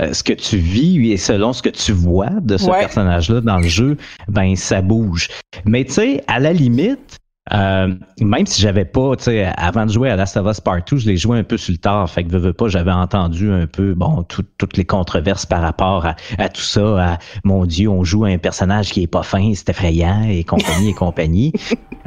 euh, 0.00 0.12
ce 0.12 0.24
que 0.24 0.32
tu 0.32 0.56
vis 0.56 1.12
et 1.12 1.16
selon 1.16 1.52
ce 1.52 1.62
que 1.62 1.68
tu 1.68 1.92
vois 1.92 2.30
de 2.40 2.56
ce 2.56 2.66
personnage-là 2.66 3.40
dans 3.42 3.58
le 3.58 3.68
jeu, 3.68 3.96
ben 4.26 4.56
ça 4.56 4.82
bouge. 4.82 5.28
Mais 5.64 5.84
tu 5.84 5.92
sais, 5.92 6.24
à 6.26 6.40
la 6.40 6.52
limite, 6.52 7.20
euh, 7.52 7.94
même 8.20 8.46
si 8.46 8.62
j'avais 8.62 8.86
pas, 8.86 9.16
tu 9.16 9.24
sais, 9.24 9.52
avant 9.56 9.84
de 9.84 9.92
jouer 9.92 10.08
à 10.08 10.16
Last 10.16 10.36
of 10.38 10.46
Us 10.50 10.60
Part 10.60 10.80
2, 10.90 10.96
je 10.96 11.06
l'ai 11.06 11.18
joué 11.18 11.38
un 11.38 11.44
peu 11.44 11.58
sur 11.58 11.72
le 11.72 11.78
tard, 11.78 12.08
fait 12.08 12.24
que 12.24 12.30
veux, 12.30 12.38
veux 12.38 12.52
pas, 12.54 12.68
j'avais 12.68 12.92
entendu 12.92 13.50
un 13.50 13.66
peu, 13.66 13.92
bon, 13.94 14.24
toutes 14.24 14.76
les 14.76 14.84
controverses 14.86 15.44
par 15.44 15.60
rapport 15.60 16.06
à, 16.06 16.16
à, 16.38 16.48
tout 16.48 16.62
ça, 16.62 17.12
à 17.12 17.18
mon 17.44 17.66
Dieu, 17.66 17.88
on 17.90 18.02
joue 18.02 18.24
un 18.24 18.38
personnage 18.38 18.92
qui 18.92 19.02
est 19.02 19.06
pas 19.06 19.22
fin, 19.22 19.52
c'est 19.54 19.68
effrayant, 19.68 20.22
et 20.22 20.42
compagnie 20.44 20.90
et 20.90 20.94
compagnie. 20.94 21.52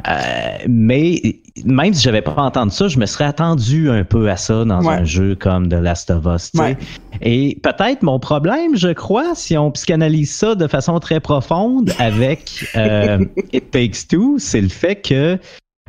Euh, 0.06 0.58
mais 0.68 1.20
même 1.64 1.92
si 1.92 2.02
j'avais 2.02 2.22
pas 2.22 2.34
entendu 2.36 2.70
ça, 2.70 2.88
je 2.88 2.98
me 2.98 3.06
serais 3.06 3.24
attendu 3.24 3.90
un 3.90 4.04
peu 4.04 4.30
à 4.30 4.36
ça 4.36 4.64
dans 4.64 4.88
un 4.88 5.04
jeu 5.04 5.34
comme 5.34 5.68
The 5.68 5.74
Last 5.74 6.10
of 6.10 6.24
Us. 6.24 6.52
Et 7.20 7.58
peut-être 7.62 8.02
mon 8.02 8.20
problème, 8.20 8.76
je 8.76 8.92
crois, 8.92 9.34
si 9.34 9.56
on 9.58 9.72
psychanalyse 9.72 10.32
ça 10.32 10.54
de 10.54 10.68
façon 10.68 11.00
très 11.00 11.18
profonde 11.18 11.92
avec 11.98 12.64
euh, 12.76 13.24
It 13.52 13.70
Takes 13.72 14.06
Two, 14.08 14.36
c'est 14.38 14.60
le 14.60 14.68
fait 14.68 14.96
que 14.96 15.27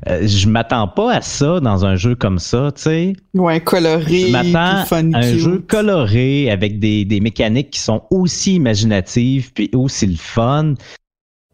euh, 0.08 0.26
je 0.26 0.48
m'attends 0.48 0.88
pas 0.88 1.16
à 1.16 1.22
ça 1.22 1.60
dans 1.60 1.86
un 1.86 1.96
jeu 1.96 2.16
comme 2.16 2.40
ça, 2.40 2.72
tu 2.74 2.84
sais. 2.84 3.14
Ouais, 3.34 3.60
coloré. 3.60 4.28
Je 4.28 4.32
m'attends 4.32 4.86
à 5.14 5.20
un 5.20 5.38
jeu 5.38 5.60
coloré 5.60 6.50
avec 6.50 6.80
des, 6.80 7.06
des 7.06 7.20
mécaniques 7.20 7.72
qui 7.72 7.80
sont 7.80 8.04
aussi 8.10 8.56
imaginatives 8.56 9.52
puis 9.54 9.70
aussi 9.74 10.08
le 10.08 10.18
fun. 10.18 10.76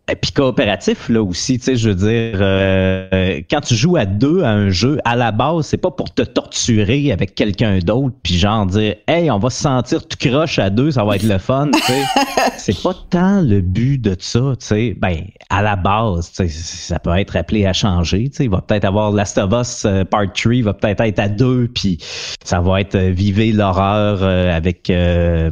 Et 0.08 0.16
puis 0.16 0.32
coopératif 0.32 1.10
là 1.10 1.24
aussi, 1.24 1.58
tu 1.58 1.66
sais, 1.66 1.76
je 1.76 1.90
veux 1.90 1.96
dire, 1.96 2.38
euh, 2.40 3.42
quand 3.50 3.62
tu 3.62 3.76
joues 3.76 3.96
à 3.98 4.06
deux 4.06 4.44
à 4.44 4.50
un 4.50 4.70
jeu, 4.70 5.00
à 5.04 5.16
la 5.16 5.32
base, 5.32 5.66
c'est 5.66 5.78
pas 5.78 5.90
pour 5.90 6.14
te 6.14 6.22
torturer 6.22 7.12
avec 7.12 7.34
quelqu'un 7.34 7.80
d'autre, 7.80 8.16
puis 8.22 8.38
genre 8.38 8.68
dire, 8.68 8.96
hey, 9.08 9.32
on 9.32 9.40
va 9.40 9.50
se 9.50 9.62
sentir 9.62 10.08
tout 10.08 10.18
croche 10.20 10.60
à 10.60 10.70
deux, 10.70 10.92
ça 10.92 11.04
va 11.04 11.16
être 11.16 11.24
le 11.24 11.40
fun, 11.40 11.72
tu 11.74 11.80
sais. 11.82 12.04
c'est 12.58 12.84
pas 12.84 12.94
tant 13.10 13.42
le 13.42 13.62
but 13.62 13.98
de 13.98 14.16
ça, 14.20 14.54
tu 14.60 14.66
sais. 14.66 14.96
Ben, 14.96 15.24
à 15.50 15.64
la 15.64 15.76
base, 15.76 16.32
tu 16.32 16.48
sais, 16.48 16.50
ça 16.50 17.00
peut 17.00 17.18
être 17.18 17.36
appelé 17.36 17.66
à 17.66 17.74
changer, 17.74 18.30
tu 18.30 18.38
sais. 18.38 18.44
Il 18.44 18.52
va 18.52 18.62
peut-être 18.62 18.86
avoir 18.86 19.12
Last 19.12 19.40
of 19.40 19.52
Us 19.54 19.86
euh, 19.86 20.04
Part 20.04 20.34
3, 20.34 20.62
va 20.62 20.74
peut-être 20.76 21.02
être 21.02 21.20
à 21.20 21.30
deux, 21.30 21.68
puis 21.74 21.98
ça 22.44 22.60
va 22.60 22.82
être 22.82 22.96
euh, 22.96 23.10
vivez 23.10 23.52
l'horreur 23.52 24.22
avec 24.24 24.92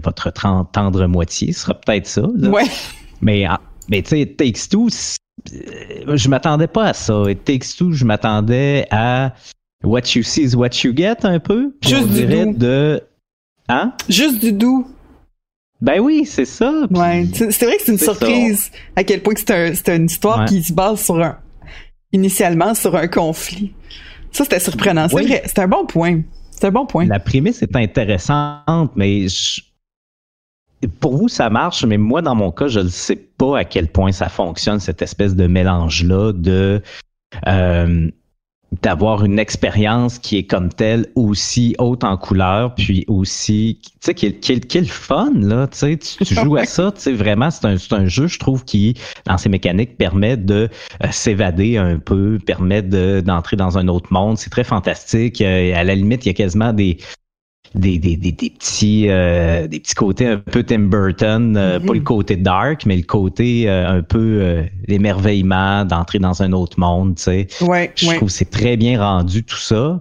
votre 0.04 0.32
tendre 0.32 1.08
moitié, 1.08 1.54
ce 1.54 1.62
sera 1.62 1.74
peut-être 1.74 2.08
ça. 2.08 2.24
Là. 2.36 2.50
Ouais. 2.50 2.66
Mais 3.22 3.48
mais 3.90 4.02
tu 4.02 4.10
sais, 4.10 4.26
Takes 4.26 4.70
Two, 4.70 4.88
euh, 5.54 6.16
je 6.16 6.30
m'attendais 6.30 6.68
pas 6.68 6.86
à 6.86 6.94
ça. 6.94 7.24
Et 7.28 7.36
Takes 7.36 7.76
Two, 7.78 7.92
je 7.92 8.06
m'attendais 8.06 8.88
à 8.92 9.34
What 9.84 10.02
You 10.16 10.24
See 10.24 10.44
is 10.44 10.56
What 10.56 10.70
You 10.84 10.94
Get 10.96 11.18
un 11.24 11.40
peu. 11.40 11.76
Juste 11.82 12.10
du 12.10 12.26
doux. 12.26 12.54
de. 12.54 13.02
Hein? 13.70 13.94
Juste 14.10 14.40
du 14.40 14.52
doux. 14.52 14.88
Ben 15.82 16.00
oui, 16.00 16.26
c'est 16.26 16.46
ça. 16.46 16.72
Ouais, 16.92 17.28
c'est 17.34 17.66
vrai 17.66 17.76
que 17.76 17.84
c'est 17.84 17.92
une 17.92 17.98
surprise 17.98 18.72
à 18.96 19.04
quel 19.04 19.22
point 19.22 19.34
c'est 19.36 19.90
un, 19.90 19.96
une 19.98 20.06
histoire 20.06 20.46
qui 20.46 20.64
se 20.64 20.72
base 20.72 21.04
sur 21.04 21.22
un. 21.22 21.38
initialement 22.14 22.74
sur 22.74 22.96
un 22.96 23.08
conflit. 23.08 23.74
Ça, 24.32 24.46
c'était 24.46 24.60
surprenant. 24.60 25.08
C'est 25.10 25.22
vrai, 25.22 25.44
c'est 25.46 25.60
un 25.60 25.68
bon 25.68 25.86
point. 25.86 26.22
C'est 26.52 26.66
un 26.68 26.72
bon 26.72 26.86
point. 26.86 27.06
La 27.06 27.20
prémisse 27.20 27.62
est 27.62 27.76
intéressante, 27.76 28.92
mais 28.96 29.28
je 29.28 29.62
pour 30.88 31.18
vous, 31.18 31.28
ça 31.28 31.50
marche, 31.50 31.86
mais 31.86 31.98
moi, 31.98 32.22
dans 32.22 32.36
mon 32.36 32.52
cas, 32.52 32.68
je 32.68 32.80
ne 32.80 32.88
sais 32.88 33.16
pas 33.16 33.60
à 33.60 33.64
quel 33.64 33.88
point 33.88 34.12
ça 34.12 34.30
fonctionne, 34.30 34.80
cette 34.80 35.02
espèce 35.02 35.36
de 35.36 35.48
mélange-là 35.48 36.34
de 36.34 36.82
euh, 37.48 38.10
d'avoir 38.82 39.24
une 39.24 39.38
expérience 39.38 40.18
qui 40.18 40.38
est 40.38 40.44
comme 40.46 40.70
telle 40.70 41.08
aussi 41.16 41.76
haute 41.78 42.04
en 42.04 42.18
couleur, 42.18 42.74
puis 42.74 43.06
aussi, 43.08 43.80
tu 43.84 43.92
sais, 44.02 44.14
qui, 44.14 44.26
est 44.26 44.76
le 44.76 44.86
fun, 44.86 45.32
là, 45.36 45.68
tu 45.68 45.78
sais, 45.78 45.98
tu, 45.98 46.26
joues 46.36 46.58
à 46.58 46.66
ça, 46.66 46.92
tu 46.92 47.02
sais, 47.02 47.14
vraiment, 47.14 47.52
c'est 47.52 47.66
un, 47.68 47.76
un 47.92 48.06
jeu, 48.08 48.28
je 48.28 48.40
trouve, 48.40 48.66
qui, 48.66 48.96
dans 49.26 49.38
ses 49.38 49.50
mécaniques, 49.50 49.98
permet 49.98 50.38
de 50.38 50.70
euh, 51.04 51.08
s'évader 51.12 51.78
un 51.78 52.00
peu, 52.00 52.40
permet 52.44 52.82
d'entrer 52.82 53.58
dans 53.58 53.78
un 53.78 53.88
autre 53.88 54.12
monde, 54.12 54.38
c'est 54.38 54.50
très 54.50 54.64
fantastique, 54.64 55.42
euh, 55.42 55.76
à 55.76 55.84
la 55.84 55.96
limite, 55.96 56.26
il 56.26 56.30
y 56.30 56.32
a 56.32 56.34
quasiment 56.34 56.74
des, 56.74 56.98
des, 57.76 57.98
des, 57.98 58.16
des, 58.16 58.32
des 58.32 58.50
petits 58.50 59.06
euh, 59.10 59.68
des 59.68 59.80
petits 59.80 59.96
côtés 59.96 60.28
un 60.28 60.38
peu 60.38 60.64
Tim 60.64 60.88
Burton, 60.88 61.56
euh, 61.58 61.80
pas 61.80 61.94
le 61.94 62.00
mhm. 62.00 62.06
côté 62.06 62.36
dark, 62.36 62.86
mais 62.86 62.98
le 62.98 63.04
côté 63.04 63.70
euh, 63.70 63.98
un 63.98 64.02
peu 64.02 64.64
l'émerveillement 64.88 65.86
d'entrer 65.86 66.20
dans 66.20 66.42
un 66.42 66.52
autre 66.52 66.80
monde, 66.80 67.16
tu 67.16 67.24
sais. 67.24 67.48
Ouais, 67.62 67.92
Je 67.96 68.08
trouve 68.16 68.28
que 68.28 68.34
c'est 68.34 68.50
très 68.50 68.78
bien 68.78 69.02
rendu 69.02 69.44
tout 69.44 69.58
ça. 69.58 70.00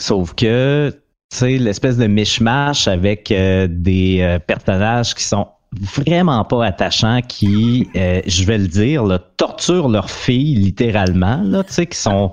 Sauf 0.00 0.34
que, 0.34 0.90
tu 1.30 1.36
sais, 1.36 1.58
l'espèce 1.58 1.96
de 1.96 2.06
mishmash 2.06 2.88
avec 2.88 3.28
des 3.28 4.38
personnages 4.46 5.14
qui 5.14 5.24
sont 5.24 5.48
vraiment 5.82 6.44
pas 6.44 6.64
attachants, 6.64 7.20
qui, 7.26 7.88
je 7.94 8.44
vais 8.44 8.58
le 8.58 8.68
dire, 8.68 9.04
là, 9.04 9.18
torturent 9.36 9.88
leurs 9.88 10.10
filles 10.10 10.56
littéralement, 10.56 11.42
là, 11.44 11.64
tu 11.64 11.72
sais, 11.72 11.86
qui 11.86 11.98
sont 11.98 12.32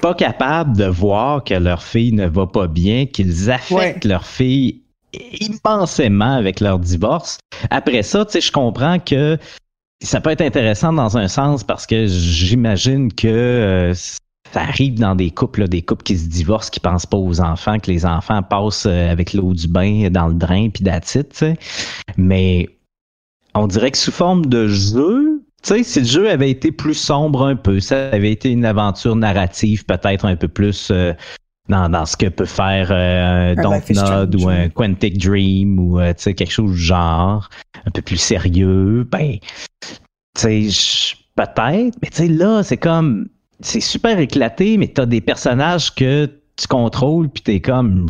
pas 0.00 0.14
capables 0.14 0.76
de 0.76 0.84
voir 0.84 1.44
que 1.44 1.54
leur 1.54 1.82
fille 1.82 2.12
ne 2.12 2.26
va 2.26 2.46
pas 2.46 2.66
bien, 2.66 3.06
qu'ils 3.06 3.50
affectent 3.50 4.04
leur 4.04 4.26
fille 4.26 4.82
immensément 5.40 6.34
avec 6.34 6.60
leur 6.60 6.78
divorce. 6.78 7.38
Après 7.70 8.02
ça, 8.02 8.24
tu 8.24 8.32
sais, 8.32 8.40
je 8.40 8.52
comprends 8.52 8.98
que 8.98 9.38
ça 10.02 10.20
peut 10.20 10.30
être 10.30 10.42
intéressant 10.42 10.92
dans 10.92 11.16
un 11.16 11.28
sens 11.28 11.64
parce 11.64 11.86
que 11.86 12.06
j'imagine 12.06 13.12
que 13.12 13.28
euh, 13.28 13.94
ça 13.94 14.60
arrive 14.60 14.98
dans 14.98 15.14
des 15.14 15.30
couples, 15.30 15.68
des 15.68 15.82
couples 15.82 16.02
qui 16.02 16.18
se 16.18 16.28
divorcent, 16.28 16.70
qui 16.70 16.80
pensent 16.80 17.06
pas 17.06 17.16
aux 17.16 17.40
enfants, 17.40 17.78
que 17.78 17.90
les 17.90 18.04
enfants 18.04 18.42
passent 18.42 18.86
euh, 18.86 19.10
avec 19.10 19.32
l'eau 19.32 19.54
du 19.54 19.68
bain 19.68 20.08
dans 20.10 20.28
le 20.28 20.34
drain 20.34 20.68
puis 20.68 20.84
d'attitude, 20.84 21.28
tu 21.30 21.38
sais. 21.38 21.56
Mais 22.16 22.68
on 23.54 23.66
dirait 23.66 23.90
que 23.90 23.98
sous 23.98 24.12
forme 24.12 24.46
de 24.46 24.68
jeu, 24.68 25.35
sais, 25.66 25.82
si 25.82 26.00
le 26.00 26.06
jeu 26.06 26.30
avait 26.30 26.50
été 26.50 26.72
plus 26.72 26.94
sombre 26.94 27.44
un 27.44 27.56
peu, 27.56 27.80
ça 27.80 28.08
avait 28.10 28.30
été 28.30 28.50
une 28.50 28.64
aventure 28.64 29.16
narrative 29.16 29.84
peut-être 29.84 30.24
un 30.24 30.36
peu 30.36 30.48
plus 30.48 30.88
euh, 30.90 31.12
dans, 31.68 31.88
dans, 31.88 32.06
ce 32.06 32.16
que 32.16 32.26
peut 32.26 32.44
faire 32.46 32.88
euh, 32.90 33.52
un 33.52 33.54
Dontnod 33.54 34.34
ou 34.36 34.48
un 34.48 34.68
Quantic 34.68 35.18
Dream 35.18 35.78
ou 35.78 35.98
euh, 35.98 36.12
tu 36.14 36.22
sais, 36.22 36.34
quelque 36.34 36.52
chose 36.52 36.72
du 36.72 36.78
genre, 36.78 37.48
un 37.84 37.90
peu 37.90 38.02
plus 38.02 38.18
sérieux, 38.18 39.06
ben, 39.10 39.38
tu 40.38 40.70
sais, 40.70 41.16
peut-être, 41.34 41.96
mais 42.02 42.10
tu 42.10 42.16
sais, 42.16 42.28
là, 42.28 42.62
c'est 42.62 42.76
comme, 42.76 43.28
c'est 43.60 43.80
super 43.80 44.18
éclaté, 44.20 44.76
mais 44.76 44.88
t'as 44.88 45.06
des 45.06 45.20
personnages 45.20 45.94
que 45.94 46.30
tu 46.56 46.68
contrôles 46.68 47.28
puis 47.28 47.42
t'es 47.42 47.60
comme, 47.60 48.06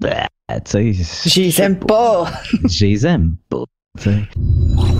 bah, 0.00 0.26
tu 0.64 0.94
sais. 0.94 1.28
J'y 1.28 1.60
aime 1.60 1.78
pas. 1.78 2.30
J'y 2.66 3.04
aime 3.04 3.34
pas, 3.48 3.64
tu 4.00 4.10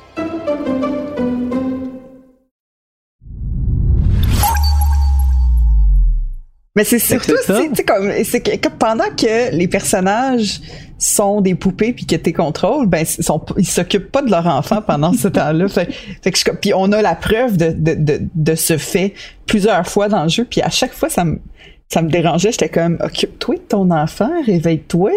Mais 6.81 6.85
c'est 6.85 6.97
surtout, 6.97 7.35
c'est 7.45 7.83
comme, 7.83 8.11
c'est 8.23 8.41
que, 8.41 8.67
pendant 8.69 9.09
que 9.15 9.55
les 9.55 9.67
personnages 9.67 10.61
sont 10.97 11.41
des 11.41 11.53
poupées 11.53 11.93
puis 11.93 12.07
que 12.07 12.15
t'es 12.15 12.33
contrôles, 12.33 12.87
ben 12.87 13.05
ils 13.19 13.23
sont, 13.23 13.39
ils 13.55 13.67
s'occupent 13.67 14.11
pas 14.11 14.23
de 14.23 14.31
leur 14.31 14.47
enfant 14.47 14.81
pendant 14.81 15.13
ce 15.13 15.27
temps-là. 15.27 15.67
Fait, 15.67 15.89
fait 16.23 16.31
que 16.31 16.51
puis 16.55 16.73
on 16.73 16.91
a 16.91 17.03
la 17.03 17.13
preuve 17.13 17.55
de, 17.55 17.69
de, 17.69 17.93
de, 17.93 18.21
de, 18.33 18.55
ce 18.55 18.79
fait 18.79 19.13
plusieurs 19.45 19.85
fois 19.87 20.07
dans 20.09 20.23
le 20.23 20.29
jeu, 20.29 20.43
puis 20.43 20.61
à 20.63 20.71
chaque 20.71 20.93
fois 20.93 21.09
ça 21.09 21.23
me 21.23 21.37
ça 21.87 22.01
me 22.01 22.09
dérangeait, 22.09 22.51
j'étais 22.51 22.69
comme 22.69 22.97
occupe-toi 22.99 23.55
de 23.55 23.61
ton 23.61 23.91
enfant, 23.91 24.31
réveille-toi. 24.47 25.11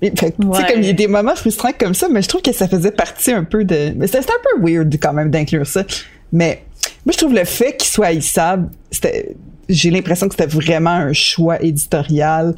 Fait 0.00 0.10
tu 0.10 0.16
sais 0.18 0.32
comme 0.32 0.80
il 0.80 0.86
y 0.86 0.90
a 0.90 0.94
des 0.94 1.06
moments 1.06 1.36
frustrants 1.36 1.70
comme 1.78 1.94
ça, 1.94 2.08
mais 2.08 2.22
je 2.22 2.28
trouve 2.28 2.42
que 2.42 2.52
ça 2.52 2.66
faisait 2.66 2.90
partie 2.90 3.30
un 3.30 3.44
peu 3.44 3.64
de 3.64 3.92
mais 3.94 4.08
c'était 4.08 4.18
un 4.18 4.56
peu 4.56 4.66
weird 4.66 4.92
quand 5.00 5.12
même 5.12 5.30
d'inclure 5.30 5.66
ça. 5.66 5.84
Mais 6.32 6.64
moi 7.06 7.12
je 7.12 7.18
trouve 7.18 7.34
le 7.34 7.44
fait 7.44 7.76
qu'il 7.76 7.88
soit 7.88 8.06
haïssable, 8.06 8.68
c'était 8.90 9.36
j'ai 9.68 9.90
l'impression 9.90 10.28
que 10.28 10.34
c'était 10.34 10.52
vraiment 10.52 10.90
un 10.90 11.12
choix 11.12 11.62
éditorial. 11.62 12.54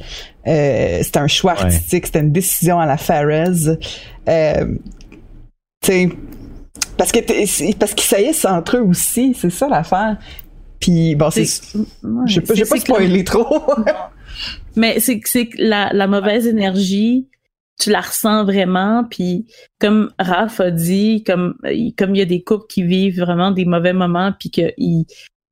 Euh, 0.47 0.99
c'était 1.01 1.19
un 1.19 1.27
choix 1.27 1.53
artistique, 1.53 2.07
c'était 2.07 2.19
une 2.19 2.31
décision 2.31 2.79
à 2.79 2.85
la 2.85 2.97
Fares. 2.97 3.77
Euh, 4.27 4.75
parce 6.97 7.11
que 7.11 7.73
parce 7.77 7.93
qu'ils 7.93 8.05
saillissent 8.05 8.45
entre 8.45 8.77
eux 8.77 8.81
aussi, 8.81 9.35
c'est 9.39 9.49
ça 9.49 9.67
l'affaire. 9.67 10.17
Puis 10.79 11.15
bon, 11.15 11.29
c'est, 11.29 11.45
je 12.25 12.39
vais 12.39 12.45
pas, 12.45 12.53
pas 12.53 12.77
spoiler 12.77 13.23
trop. 13.23 13.63
Mais 14.75 14.99
c'est 14.99 15.21
c'est 15.25 15.49
la, 15.57 15.91
la 15.93 16.07
mauvaise 16.07 16.47
énergie, 16.47 17.29
tu 17.79 17.89
la 17.91 18.01
ressens 18.01 18.45
vraiment. 18.45 19.03
Puis 19.09 19.45
comme 19.79 20.11
Raph 20.19 20.59
a 20.59 20.71
dit, 20.71 21.23
comme 21.23 21.55
comme 21.97 22.15
il 22.15 22.19
y 22.19 22.21
a 22.21 22.25
des 22.25 22.43
couples 22.43 22.65
qui 22.67 22.83
vivent 22.83 23.19
vraiment 23.19 23.51
des 23.51 23.65
mauvais 23.65 23.93
moments, 23.93 24.33
puis 24.37 24.49
qu'ils 24.49 25.05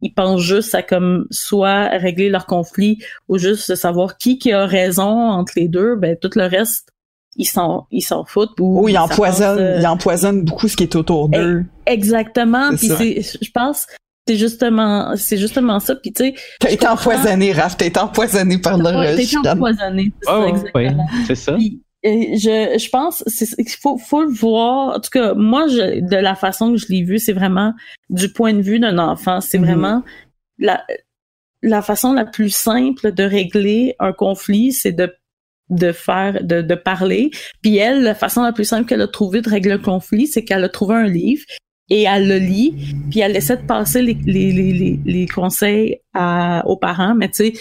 ils 0.04 0.14
pensent 0.14 0.42
juste 0.42 0.76
à 0.76 0.84
comme 0.84 1.26
soit 1.32 1.88
régler 1.90 2.30
leur 2.30 2.46
conflit 2.46 3.00
ou 3.30 3.38
juste 3.38 3.74
savoir 3.76 4.18
qui 4.18 4.38
qui 4.38 4.52
a 4.52 4.66
raison 4.66 5.08
entre 5.10 5.54
les 5.56 5.68
deux, 5.68 5.96
ben 5.96 6.16
tout 6.22 6.30
le 6.36 6.46
reste 6.46 6.90
ils 7.36 7.46
s'en 7.46 7.88
ils 7.90 8.02
s'en 8.02 8.26
foutent 8.26 8.60
ou 8.60 8.88
ils 8.90 8.98
empoisonnent 8.98 9.60
euh, 9.60 9.80
ils 9.80 9.88
empoisonnent 9.88 10.44
beaucoup 10.44 10.68
ce 10.68 10.76
qui 10.76 10.84
est 10.84 10.96
autour 10.96 11.30
d'eux. 11.30 11.66
Exactement, 11.86 12.70
puis 12.76 12.90
c'est 12.90 13.22
je 13.22 13.52
pense 13.52 13.88
c'est 14.28 14.38
justement 14.38 15.16
c'est 15.16 15.38
justement 15.38 15.80
ça. 15.80 15.96
Puis 15.96 16.14
tu 16.14 16.26
sais 16.26 16.34
t'as 16.60 16.72
été 16.72 16.88
empoisonné 16.88 17.52
Raph. 17.54 17.78
T'as 17.78 17.88
été 17.88 18.00
empoisonné 18.00 18.58
par 18.58 18.78
le 18.78 18.84
t'as 18.84 19.14
été 19.14 19.38
empoisonné 19.50 20.12
c'est 20.22 20.30
ça, 20.30 20.40
oh, 20.40 20.48
exactement. 20.48 21.08
c'est 21.28 21.36
je, 22.04 22.78
je 22.78 22.90
pense 22.90 23.24
qu'il 23.24 23.70
faut, 23.82 23.98
faut 23.98 24.24
le 24.24 24.32
voir. 24.32 24.96
En 24.96 25.00
tout 25.00 25.10
cas, 25.12 25.34
moi, 25.34 25.68
je, 25.68 26.02
de 26.02 26.16
la 26.16 26.36
façon 26.36 26.72
que 26.72 26.78
je 26.78 26.88
l'ai 26.90 27.04
vu, 27.04 27.20
c'est 27.20 27.34
vraiment 27.34 27.74
du 28.10 28.32
point 28.32 28.54
de 28.54 28.62
vue 28.62 28.80
d'un 28.80 28.98
enfant. 28.98 29.42
C'est 29.42 29.58
mm-hmm. 29.58 29.62
vraiment 29.62 30.04
la, 30.60 30.84
la 31.62 31.82
façon 31.82 32.14
la 32.14 32.26
plus 32.26 32.54
simple 32.54 33.14
de 33.14 33.24
régler 33.24 33.96
un 34.00 34.14
conflit, 34.14 34.72
c'est 34.72 34.92
de 34.92 35.14
de 35.70 35.94
faire 35.94 36.44
de, 36.44 36.62
de 36.62 36.76
parler 36.76 37.32
puis 37.62 37.78
elle 37.78 38.04
la 38.04 38.14
façon 38.14 38.44
la 38.44 38.52
plus 38.52 38.66
simple 38.66 38.86
qu'elle 38.86 39.02
a 39.02 39.08
trouvé 39.08 39.42
de 39.42 39.50
régler 39.50 39.72
un 39.72 39.80
conflit 39.80 40.28
c'est 40.28 40.44
qu'elle 40.44 40.64
a 40.66 40.68
trouvé 40.68 40.94
un 40.94 41.08
livre 41.08 41.46
et 41.90 42.04
elle 42.04 42.28
le 42.28 42.38
lit, 42.38 42.96
puis 43.12 43.20
elle 43.20 43.36
essaie 43.36 43.58
de 43.58 43.66
passer 43.66 44.02
les, 44.02 44.18
les, 44.26 44.52
les, 44.52 45.00
les 45.06 45.28
conseils 45.28 46.00
à, 46.14 46.64
aux 46.66 46.78
parents, 46.78 47.16
mais 47.16 47.30
tu 47.30 47.52
sais, 47.52 47.54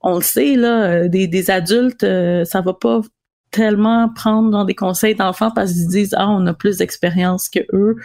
on 0.00 0.16
le 0.16 0.22
sait, 0.22 0.56
là, 0.56 1.08
des, 1.08 1.26
des 1.26 1.50
adultes, 1.50 2.06
ça 2.44 2.60
va 2.60 2.72
pas 2.74 3.02
tellement 3.50 4.08
prendre 4.08 4.50
dans 4.50 4.64
des 4.64 4.74
conseils 4.74 5.14
d'enfants 5.14 5.50
parce 5.50 5.72
qu'ils 5.72 5.88
disent 5.88 6.14
ah 6.16 6.28
on 6.28 6.46
a 6.46 6.54
plus 6.54 6.78
d'expérience 6.78 7.48
que 7.48 7.60
eux. 7.72 7.96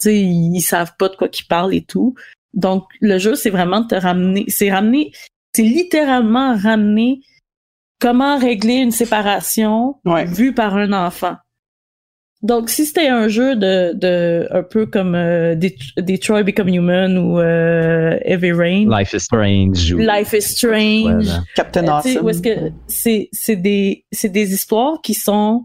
Tu 0.00 0.10
sais 0.10 0.16
ils, 0.16 0.60
savent 0.60 0.94
pas 0.98 1.08
de 1.08 1.16
quoi 1.16 1.28
qu'ils 1.28 1.46
parlent 1.46 1.74
et 1.74 1.84
tout. 1.84 2.14
Donc 2.54 2.84
le 3.00 3.18
jeu 3.18 3.34
c'est 3.34 3.50
vraiment 3.50 3.80
de 3.80 3.88
te 3.88 3.94
ramener 3.94 4.44
c'est 4.48 4.70
ramener 4.70 5.12
c'est 5.54 5.62
littéralement 5.62 6.56
ramener 6.56 7.20
comment 8.00 8.38
régler 8.38 8.76
une 8.76 8.92
séparation 8.92 9.96
vue 10.04 10.54
par 10.54 10.76
un 10.76 10.92
enfant 10.92 11.36
donc, 12.40 12.70
si 12.70 12.86
c'était 12.86 13.08
un 13.08 13.26
jeu 13.26 13.56
de, 13.56 13.92
de 13.94 14.46
un 14.52 14.62
peu 14.62 14.86
comme 14.86 15.16
euh, 15.16 15.56
Detroit 15.96 16.44
Become 16.44 16.68
Human 16.68 17.18
ou 17.18 17.40
euh, 17.40 18.16
Heavy 18.24 18.52
Rain. 18.52 18.86
Life 18.88 19.12
is 19.12 19.20
Strange. 19.20 19.92
Life 19.94 20.32
is 20.32 20.42
Strange. 20.42 21.28
Captain 21.56 21.88
Awesome. 21.88 22.30
c'est, 22.86 23.28
c'est 23.32 23.56
des, 23.56 24.04
c'est 24.12 24.28
des 24.28 24.52
histoires 24.52 25.00
qui 25.02 25.14
sont 25.14 25.64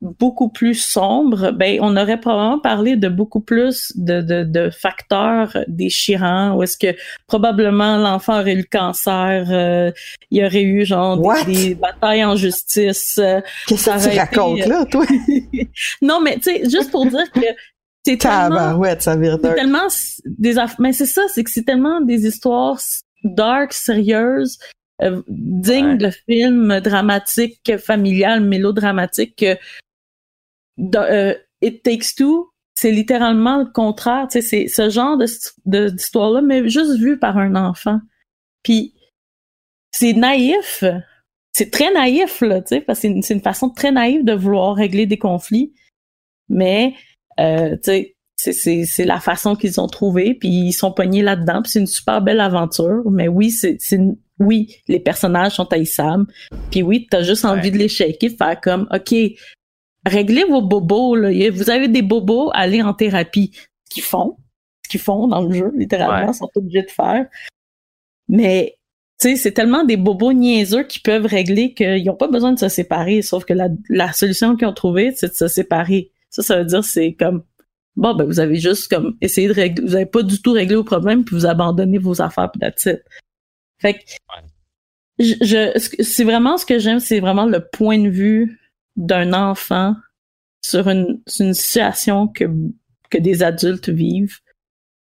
beaucoup 0.00 0.48
plus 0.48 0.74
sombre, 0.74 1.50
ben 1.50 1.78
on 1.82 1.96
aurait 1.96 2.18
probablement 2.18 2.58
parlé 2.58 2.96
de 2.96 3.08
beaucoup 3.08 3.40
plus 3.40 3.92
de, 3.96 4.22
de, 4.22 4.44
de 4.44 4.70
facteurs 4.70 5.58
déchirants, 5.68 6.56
où 6.56 6.62
est-ce 6.62 6.78
que 6.78 6.98
probablement 7.26 7.98
l'enfant 7.98 8.40
aurait 8.40 8.54
eu 8.54 8.58
le 8.58 8.62
cancer, 8.70 9.46
euh, 9.50 9.92
il 10.30 10.38
y 10.38 10.44
aurait 10.44 10.62
eu 10.62 10.86
genre 10.86 11.20
des, 11.44 11.74
batailles 11.74 12.24
en 12.24 12.34
justice. 12.34 13.18
Euh, 13.18 13.40
Qu'est-ce 13.66 13.90
que 13.90 14.10
tu 14.10 14.18
racontes 14.18 14.66
là, 14.66 14.86
toi? 14.86 15.04
non, 16.02 16.20
mais 16.22 16.36
tu 16.36 16.44
sais, 16.44 16.62
juste 16.64 16.90
pour 16.90 17.04
dire 17.04 17.30
que 17.32 17.40
c'est 18.04 18.16
tellement, 18.20 18.76
ouais, 18.76 18.98
ça 19.00 19.16
c'est 19.20 19.54
tellement 19.54 19.88
des 20.24 20.54
mais 20.78 20.92
c'est 20.94 21.06
ça, 21.06 21.22
c'est 21.28 21.44
que 21.44 21.50
c'est 21.50 21.64
tellement 21.64 22.00
des 22.00 22.26
histoires 22.26 22.80
dark, 23.22 23.74
sérieuses, 23.74 24.58
euh, 25.02 25.20
dignes 25.28 25.98
de 25.98 26.10
films 26.10 26.80
dramatiques, 26.80 27.76
familiales, 27.78 28.40
mélodramatiques 28.40 29.36
que 29.36 29.58
euh, 30.96 31.34
It 31.62 31.82
Takes 31.82 32.14
Two, 32.16 32.50
c'est 32.74 32.90
littéralement 32.90 33.58
le 33.58 33.66
contraire. 33.66 34.26
C'est 34.30 34.68
ce 34.68 34.90
genre 34.90 35.18
de, 35.18 35.88
d'histoire-là, 35.88 36.40
mais 36.40 36.68
juste 36.68 36.98
vu 36.98 37.18
par 37.18 37.36
un 37.36 37.54
enfant. 37.54 38.00
Puis 38.62 38.94
c'est 39.90 40.12
naïf. 40.12 40.84
C'est 41.52 41.70
très 41.70 41.92
naïf, 41.92 42.40
là, 42.42 42.60
tu 42.62 42.68
sais, 42.68 42.80
parce 42.80 43.00
que 43.00 43.08
c'est 43.22 43.34
une, 43.34 43.40
façon 43.40 43.70
très 43.70 43.90
naïve 43.90 44.24
de 44.24 44.32
vouloir 44.32 44.76
régler 44.76 45.06
des 45.06 45.18
conflits. 45.18 45.74
Mais, 46.48 46.94
euh, 47.40 47.76
tu 47.82 48.14
sais, 48.36 48.84
c'est 48.84 49.04
la 49.04 49.18
façon 49.18 49.56
qu'ils 49.56 49.80
ont 49.80 49.88
trouvé, 49.88 50.34
puis 50.34 50.48
ils 50.48 50.72
sont 50.72 50.92
pognés 50.92 51.22
là-dedans, 51.22 51.62
puis 51.62 51.72
c'est 51.72 51.80
une 51.80 51.86
super 51.86 52.22
belle 52.22 52.40
aventure. 52.40 53.10
Mais 53.10 53.28
oui, 53.28 53.50
c'est 53.50 53.78
oui, 54.38 54.74
les 54.88 55.00
personnages 55.00 55.52
sont 55.56 55.70
haïssables. 55.70 56.26
Puis 56.70 56.82
oui, 56.82 57.06
t'as 57.10 57.22
juste 57.22 57.44
envie 57.44 57.70
de 57.70 57.76
les 57.76 57.88
shaker, 57.88 58.30
faire 58.38 58.60
comme, 58.60 58.88
OK, 58.90 59.14
réglez 60.06 60.44
vos 60.44 60.62
bobos. 60.62 61.16
Là. 61.16 61.50
Vous 61.50 61.70
avez 61.70 61.88
des 61.88 62.02
bobos, 62.02 62.50
allez 62.52 62.82
en 62.82 62.94
thérapie. 62.94 63.52
Ce 63.54 63.94
qu'ils 63.94 64.02
font, 64.02 64.36
ce 64.84 64.90
qu'ils 64.90 65.00
font 65.00 65.28
dans 65.28 65.42
le 65.42 65.52
jeu, 65.54 65.72
littéralement, 65.76 66.32
sont 66.32 66.50
obligés 66.54 66.82
de 66.82 66.90
faire. 66.90 67.26
Mais 68.28 68.78
tu 69.20 69.30
sais, 69.30 69.36
c'est 69.36 69.52
tellement 69.52 69.84
des 69.84 69.96
bobos 69.96 70.32
niaiseux 70.32 70.84
qui 70.84 71.00
peuvent 71.00 71.26
régler 71.26 71.74
qu'ils 71.74 72.04
n'ont 72.04 72.16
pas 72.16 72.28
besoin 72.28 72.52
de 72.52 72.58
se 72.58 72.68
séparer. 72.68 73.22
Sauf 73.22 73.44
que 73.44 73.52
la, 73.52 73.68
la 73.88 74.12
solution 74.12 74.56
qu'ils 74.56 74.68
ont 74.68 74.72
trouvée, 74.72 75.12
c'est 75.14 75.28
de 75.28 75.34
se 75.34 75.48
séparer. 75.48 76.12
Ça, 76.30 76.42
ça 76.42 76.58
veut 76.58 76.64
dire 76.64 76.84
c'est 76.84 77.14
comme 77.14 77.42
bon 77.96 78.14
ben 78.14 78.24
vous 78.24 78.38
avez 78.40 78.56
juste 78.56 78.88
comme 78.88 79.16
essayé 79.20 79.48
de 79.48 79.52
régler, 79.52 79.84
vous 79.84 79.96
avez 79.96 80.06
pas 80.06 80.22
du 80.22 80.40
tout 80.40 80.52
réglé 80.52 80.76
le 80.76 80.84
problème 80.84 81.24
puis 81.24 81.34
vous 81.34 81.44
abandonnez 81.44 81.98
vos 81.98 82.22
affaires 82.22 82.50
puis 82.50 82.60
that's 82.60 82.88
Fait 83.78 83.94
que 83.94 84.00
je, 85.18 85.34
je 85.42 86.02
c'est 86.02 86.24
vraiment 86.24 86.56
ce 86.56 86.64
que 86.64 86.78
j'aime, 86.78 87.00
c'est 87.00 87.18
vraiment 87.18 87.46
le 87.46 87.66
point 87.68 87.98
de 87.98 88.08
vue 88.08 88.59
d'un 89.00 89.32
enfant 89.32 89.96
sur 90.62 90.88
une, 90.88 91.20
une 91.40 91.54
situation 91.54 92.28
que, 92.28 92.44
que 93.10 93.18
des 93.18 93.42
adultes 93.42 93.88
vivent. 93.88 94.38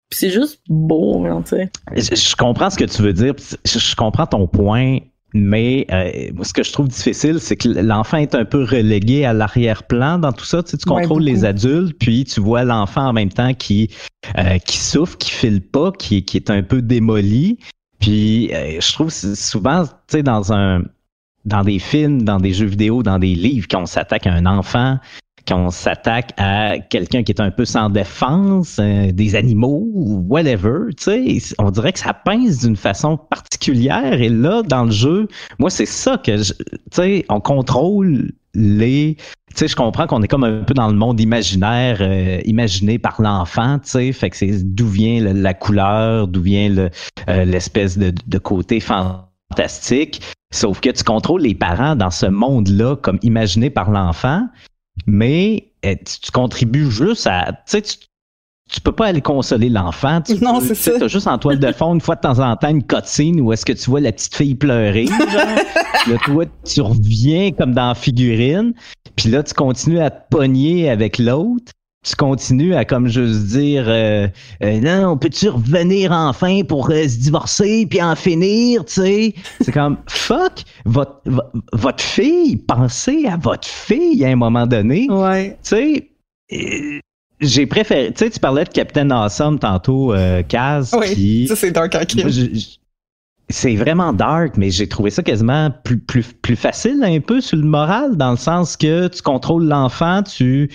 c'est 0.09 0.29
juste 0.29 0.61
beau, 0.69 1.25
tu 1.43 1.49
sais. 1.49 1.71
Je, 1.95 2.35
comprends 2.35 2.69
ce 2.69 2.77
que 2.77 2.85
tu 2.85 3.01
veux 3.01 3.13
dire. 3.13 3.35
Je, 3.65 3.95
comprends 3.95 4.25
ton 4.25 4.47
point. 4.47 4.99
Mais 5.35 5.87
euh, 5.91 6.43
ce 6.43 6.53
que 6.53 6.61
je 6.61 6.71
trouve 6.71 6.87
difficile, 6.87 7.39
c'est 7.39 7.57
que 7.57 7.67
l'enfant 7.67 8.17
est 8.17 8.35
un 8.35 8.45
peu 8.45 8.63
relégué 8.63 9.25
à 9.25 9.33
l'arrière-plan 9.33 10.19
dans 10.19 10.31
tout 10.31 10.45
ça. 10.45 10.61
Tu, 10.61 10.71
sais, 10.71 10.77
tu 10.77 10.85
contrôles 10.85 11.23
les 11.23 11.43
adultes, 11.43 11.97
puis 11.97 12.23
tu 12.23 12.39
vois 12.39 12.63
l'enfant 12.63 13.07
en 13.07 13.13
même 13.13 13.31
temps 13.31 13.55
qui 13.55 13.89
euh, 14.37 14.59
qui 14.59 14.77
souffre, 14.77 15.17
qui 15.17 15.31
file 15.31 15.61
pas, 15.61 15.91
qui, 15.91 16.23
qui 16.23 16.37
est 16.37 16.51
un 16.51 16.61
peu 16.61 16.83
démoli. 16.83 17.57
Puis 17.99 18.53
euh, 18.53 18.79
je 18.79 18.93
trouve 18.93 19.09
souvent, 19.09 19.85
tu 19.85 19.91
sais, 20.07 20.23
dans 20.23 20.53
un 20.53 20.83
dans 21.45 21.63
des 21.63 21.79
films, 21.79 22.23
dans 22.23 22.39
des 22.39 22.53
jeux 22.53 22.65
vidéo, 22.65 23.03
dans 23.03 23.19
des 23.19 23.35
livres, 23.35 23.67
qu'on 23.67 23.85
s'attaque 23.85 24.27
à 24.27 24.33
un 24.33 24.45
enfant, 24.45 24.97
qu'on 25.47 25.69
s'attaque 25.69 26.31
à 26.37 26.79
quelqu'un 26.79 27.23
qui 27.23 27.31
est 27.31 27.41
un 27.41 27.51
peu 27.51 27.65
sans 27.65 27.89
défense, 27.89 28.77
euh, 28.79 29.11
des 29.11 29.35
animaux, 29.35 29.89
whatever, 29.93 30.93
tu 30.97 31.03
sais, 31.39 31.55
on 31.59 31.69
dirait 31.71 31.93
que 31.93 31.99
ça 31.99 32.13
pince 32.13 32.59
d'une 32.59 32.77
façon 32.77 33.17
particulière. 33.17 34.21
Et 34.21 34.29
là, 34.29 34.63
dans 34.63 34.85
le 34.85 34.91
jeu, 34.91 35.27
moi, 35.59 35.69
c'est 35.69 35.85
ça 35.85 36.17
que, 36.17 36.41
tu 36.41 36.53
sais, 36.91 37.25
on 37.29 37.39
contrôle 37.39 38.31
les... 38.53 39.17
Tu 39.49 39.59
sais, 39.59 39.67
je 39.67 39.75
comprends 39.75 40.07
qu'on 40.07 40.23
est 40.23 40.27
comme 40.27 40.45
un 40.45 40.63
peu 40.63 40.73
dans 40.73 40.87
le 40.87 40.95
monde 40.95 41.19
imaginaire, 41.19 41.97
euh, 42.01 42.39
imaginé 42.45 42.97
par 42.97 43.21
l'enfant, 43.21 43.79
tu 43.79 43.89
sais, 43.89 44.11
fait 44.11 44.29
que 44.29 44.37
c'est 44.37 44.63
d'où 44.63 44.87
vient 44.87 45.21
la 45.21 45.53
couleur, 45.53 46.27
d'où 46.27 46.41
vient 46.41 46.89
euh, 47.29 47.45
l'espèce 47.45 47.97
de 47.97 48.37
côté 48.39 48.79
fantastique. 48.79 50.21
Sauf 50.53 50.81
que 50.81 50.89
tu 50.91 51.03
contrôles 51.03 51.41
les 51.41 51.55
parents 51.55 51.95
dans 51.95 52.11
ce 52.11 52.27
monde-là 52.27 52.95
comme 52.97 53.17
imaginé 53.23 53.71
par 53.71 53.89
l'enfant, 53.89 54.47
mais 55.07 55.71
eh, 55.81 55.97
tu, 55.97 56.31
contribues 56.31 56.91
juste 56.91 57.25
à... 57.25 57.53
Tu 57.67 57.79
sais, 57.79 57.81
tu, 57.81 58.81
peux 58.81 58.91
pas 58.91 59.07
aller 59.07 59.21
consoler 59.21 59.69
l'enfant. 59.69 60.21
non, 60.41 60.61
c'est 60.61 60.75
ça. 60.75 60.91
Tu 60.99 61.03
as 61.03 61.07
juste 61.07 61.25
en 61.25 61.39
toile 61.39 61.57
de 61.57 61.71
fond, 61.71 61.95
une 61.95 62.01
fois 62.01 62.15
de 62.15 62.21
temps 62.21 62.37
en 62.37 62.55
temps, 62.55 62.69
une 62.69 62.83
cutscene 62.83 63.41
où 63.41 63.51
est-ce 63.51 63.65
que 63.65 63.73
tu 63.73 63.89
vois 63.89 63.99
la 63.99 64.11
petite 64.11 64.35
fille 64.35 64.53
pleurer. 64.53 65.07
Genre. 65.07 65.25
là, 66.07 66.17
toi, 66.23 66.45
tu 66.63 66.81
reviens 66.81 67.51
comme 67.51 67.73
dans 67.73 67.95
figurine. 67.95 68.75
Puis 69.15 69.29
là, 69.29 69.41
tu 69.41 69.55
continues 69.55 70.01
à 70.01 70.11
te 70.11 70.29
pogner 70.29 70.87
avec 70.87 71.17
l'autre 71.17 71.71
tu 72.03 72.15
continues 72.15 72.75
à 72.75 72.83
comme 72.83 73.07
juste 73.07 73.47
dire 73.47 73.85
euh, 73.87 74.27
euh, 74.61 74.79
non, 74.81 75.11
on 75.11 75.17
peut-tu 75.17 75.49
revenir 75.49 76.11
enfin 76.11 76.61
pour 76.67 76.91
euh, 76.91 77.07
se 77.07 77.17
divorcer 77.17 77.87
puis 77.89 78.01
en 78.01 78.15
finir, 78.15 78.83
tu 78.85 79.01
sais? 79.01 79.35
C'est 79.61 79.71
comme 79.71 79.97
fuck 80.07 80.63
votre 80.85 81.21
votre 81.71 82.03
fille, 82.03 82.57
pensez 82.57 83.25
à 83.25 83.37
votre 83.37 83.67
fille 83.67 84.23
à 84.25 84.29
un 84.29 84.35
moment 84.35 84.67
donné. 84.67 85.07
Ouais. 85.09 85.57
Tu 85.63 86.09
sais 86.49 87.01
j'ai 87.39 87.65
préféré, 87.65 88.13
tu 88.13 88.23
sais, 88.23 88.29
tu 88.29 88.39
parlais 88.39 88.63
de 88.63 88.69
Captain 88.69 89.09
Awesome 89.09 89.59
tantôt, 89.59 90.13
Kaz. 90.47 90.93
Oui, 90.97 91.47
ça 91.47 91.55
c'est 91.55 91.71
Dark 91.71 91.97
C'est 93.49 93.75
vraiment 93.75 94.13
dark, 94.13 94.55
mais 94.55 94.69
j'ai 94.69 94.87
trouvé 94.87 95.09
ça 95.09 95.23
quasiment 95.23 95.71
plus, 95.83 95.97
plus, 95.97 96.31
plus 96.41 96.55
facile 96.55 97.03
un 97.03 97.19
peu 97.19 97.41
sur 97.41 97.57
le 97.57 97.65
moral, 97.65 98.15
dans 98.17 98.31
le 98.31 98.37
sens 98.37 98.77
que 98.77 99.07
tu 99.07 99.21
contrôles 99.21 99.65
l'enfant, 99.65 100.21
tu 100.23 100.69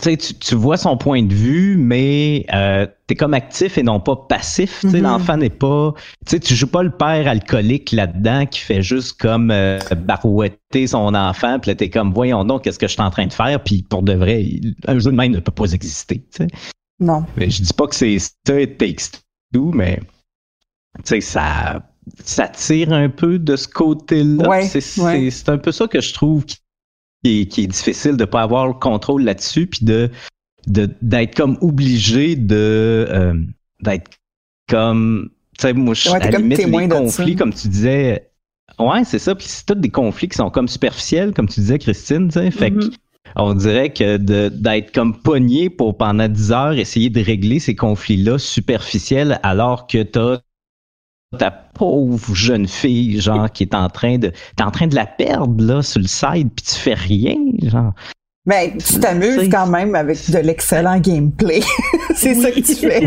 tu, 0.00 0.16
tu 0.16 0.54
vois 0.54 0.78
son 0.78 0.96
point 0.96 1.22
de 1.22 1.34
vue, 1.34 1.76
mais 1.76 2.46
euh, 2.54 2.86
tu 3.06 3.12
es 3.12 3.16
comme 3.16 3.34
actif 3.34 3.76
et 3.76 3.82
non 3.82 4.00
pas 4.00 4.16
passif. 4.16 4.84
Mm 4.84 4.96
L'enfant 5.02 5.36
n'est 5.36 5.50
pas. 5.50 5.92
Tu 6.26 6.40
tu 6.40 6.54
joues 6.54 6.66
pas 6.66 6.82
le 6.82 6.90
père 6.90 7.28
alcoolique 7.28 7.92
là-dedans 7.92 8.46
qui 8.46 8.60
fait 8.60 8.82
juste 8.82 9.20
comme 9.20 9.50
euh, 9.50 9.78
barouetter 9.96 10.86
son 10.86 11.14
enfant, 11.14 11.58
puis 11.58 11.70
là, 11.70 11.74
t'es 11.74 11.90
comme 11.90 12.12
voyons 12.12 12.44
donc 12.44 12.64
qu'est-ce 12.64 12.78
que 12.78 12.86
je 12.86 12.92
suis 12.92 13.02
en 13.02 13.10
train 13.10 13.26
de 13.26 13.32
faire, 13.32 13.62
puis 13.62 13.82
pour 13.82 14.02
de 14.02 14.14
vrai, 14.14 14.46
un 14.86 14.98
jeu 14.98 15.10
de 15.10 15.16
même 15.16 15.32
ne 15.32 15.40
peut 15.40 15.52
pas 15.52 15.72
exister. 15.72 16.24
Non. 16.98 17.24
Mais 17.36 17.50
je 17.50 17.62
dis 17.62 17.72
pas 17.74 17.86
que 17.86 17.94
c'est 17.94 18.18
ça, 18.18 18.60
it 18.60 18.78
takes 18.78 19.10
two, 19.52 19.72
mais 19.72 20.00
tu 20.98 21.02
sais, 21.04 21.20
ça, 21.20 21.82
ça 22.24 22.48
tire 22.48 22.92
un 22.92 23.08
peu 23.08 23.38
de 23.38 23.56
ce 23.56 23.68
côté-là. 23.68 24.48
Ouais, 24.48 24.64
c'est 24.64 25.48
un 25.48 25.58
peu 25.58 25.72
ça 25.72 25.86
que 25.86 26.00
je 26.00 26.14
trouve 26.14 26.46
qui 26.46 26.61
qui 27.22 27.40
est, 27.40 27.66
difficile 27.66 28.16
de 28.16 28.24
pas 28.24 28.42
avoir 28.42 28.66
le 28.66 28.74
contrôle 28.74 29.22
là-dessus, 29.24 29.66
puis 29.66 29.84
de 29.84 30.10
d'être 30.66 31.34
comme 31.34 31.58
obligé 31.60 32.36
de 32.36 33.06
euh, 33.10 33.34
d'être 33.80 34.10
comme 34.68 35.30
tu 35.58 35.62
sais 35.62 35.72
moi 35.72 35.94
je 35.94 36.08
ouais, 36.08 36.22
à 36.22 36.30
la 36.30 36.38
limite 36.38 36.58
les 36.58 36.88
conflits 36.88 37.34
comme 37.34 37.52
tu 37.52 37.66
disais 37.66 38.30
ouais 38.78 39.04
c'est 39.04 39.18
ça 39.18 39.34
puis 39.34 39.46
c'est 39.48 39.66
tous 39.66 39.74
des 39.74 39.88
conflits 39.88 40.28
qui 40.28 40.36
sont 40.36 40.50
comme 40.50 40.68
superficiels 40.68 41.32
comme 41.32 41.48
tu 41.48 41.58
disais 41.58 41.80
Christine 41.80 42.28
tu 42.28 42.34
sais 42.34 42.52
fait 42.52 42.70
mm-hmm. 42.70 42.92
on 43.34 43.54
dirait 43.54 43.92
que 43.92 44.16
d'être 44.16 44.94
comme 44.94 45.20
pogné 45.20 45.68
pour 45.68 45.96
pendant 45.96 46.28
10 46.28 46.52
heures 46.52 46.72
essayer 46.74 47.10
de 47.10 47.20
régler 47.20 47.58
ces 47.58 47.74
conflits 47.74 48.18
là 48.18 48.38
superficiels 48.38 49.40
alors 49.42 49.88
que 49.88 50.04
t'as 50.04 50.38
ta 51.38 51.50
pauvre 51.50 52.34
jeune 52.34 52.68
fille, 52.68 53.20
genre, 53.20 53.50
qui 53.50 53.64
est 53.64 53.74
en 53.74 53.88
train 53.88 54.18
de, 54.18 54.32
t'es 54.56 54.62
en 54.62 54.70
train 54.70 54.86
de 54.86 54.94
la 54.94 55.06
perdre, 55.06 55.64
là, 55.64 55.82
sur 55.82 56.00
le 56.00 56.08
side, 56.08 56.50
puis 56.54 56.64
tu 56.66 56.74
fais 56.74 56.94
rien, 56.94 57.36
genre. 57.62 57.92
Ben, 58.44 58.76
tu 58.76 58.98
t'amuses 58.98 59.48
quand 59.50 59.68
même 59.68 59.94
avec 59.94 60.18
de 60.30 60.38
l'excellent 60.38 60.98
gameplay. 60.98 61.60
c'est 62.16 62.34
ça 62.34 62.50
que 62.50 62.58
tu 62.58 62.74
fais. 62.74 63.00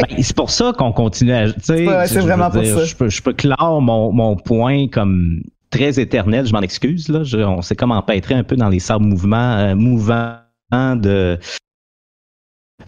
Ben, 0.00 0.22
c'est 0.22 0.34
pour 0.34 0.50
ça 0.50 0.72
qu'on 0.76 0.92
continue 0.92 1.32
à. 1.32 1.46
c'est 1.62 1.84
vraiment 2.18 2.50
pour 2.50 2.64
ça. 2.64 2.84
Je 2.84 2.96
peux, 2.96 3.08
je 3.08 3.22
peux 3.22 3.32
clore 3.32 3.80
mon, 3.80 4.10
mon 4.12 4.34
point 4.34 4.88
comme 4.88 5.42
très 5.70 5.98
éternel, 5.98 6.46
je 6.46 6.52
m'en 6.52 6.60
excuse. 6.60 7.08
Là. 7.08 7.22
on 7.48 7.62
s'est 7.62 7.76
comme 7.76 7.92
empêtré 7.92 8.34
un 8.34 8.44
peu 8.44 8.56
dans 8.56 8.68
les 8.68 8.80
sables 8.80 9.04
mouvements, 9.04 9.56
euh, 9.56 9.74
mouvants 9.74 10.38
de, 10.72 11.38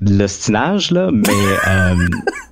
de 0.01 0.19
l'ostinage, 0.19 0.91
là, 0.91 1.11
mais 1.13 1.29
euh, 1.69 1.95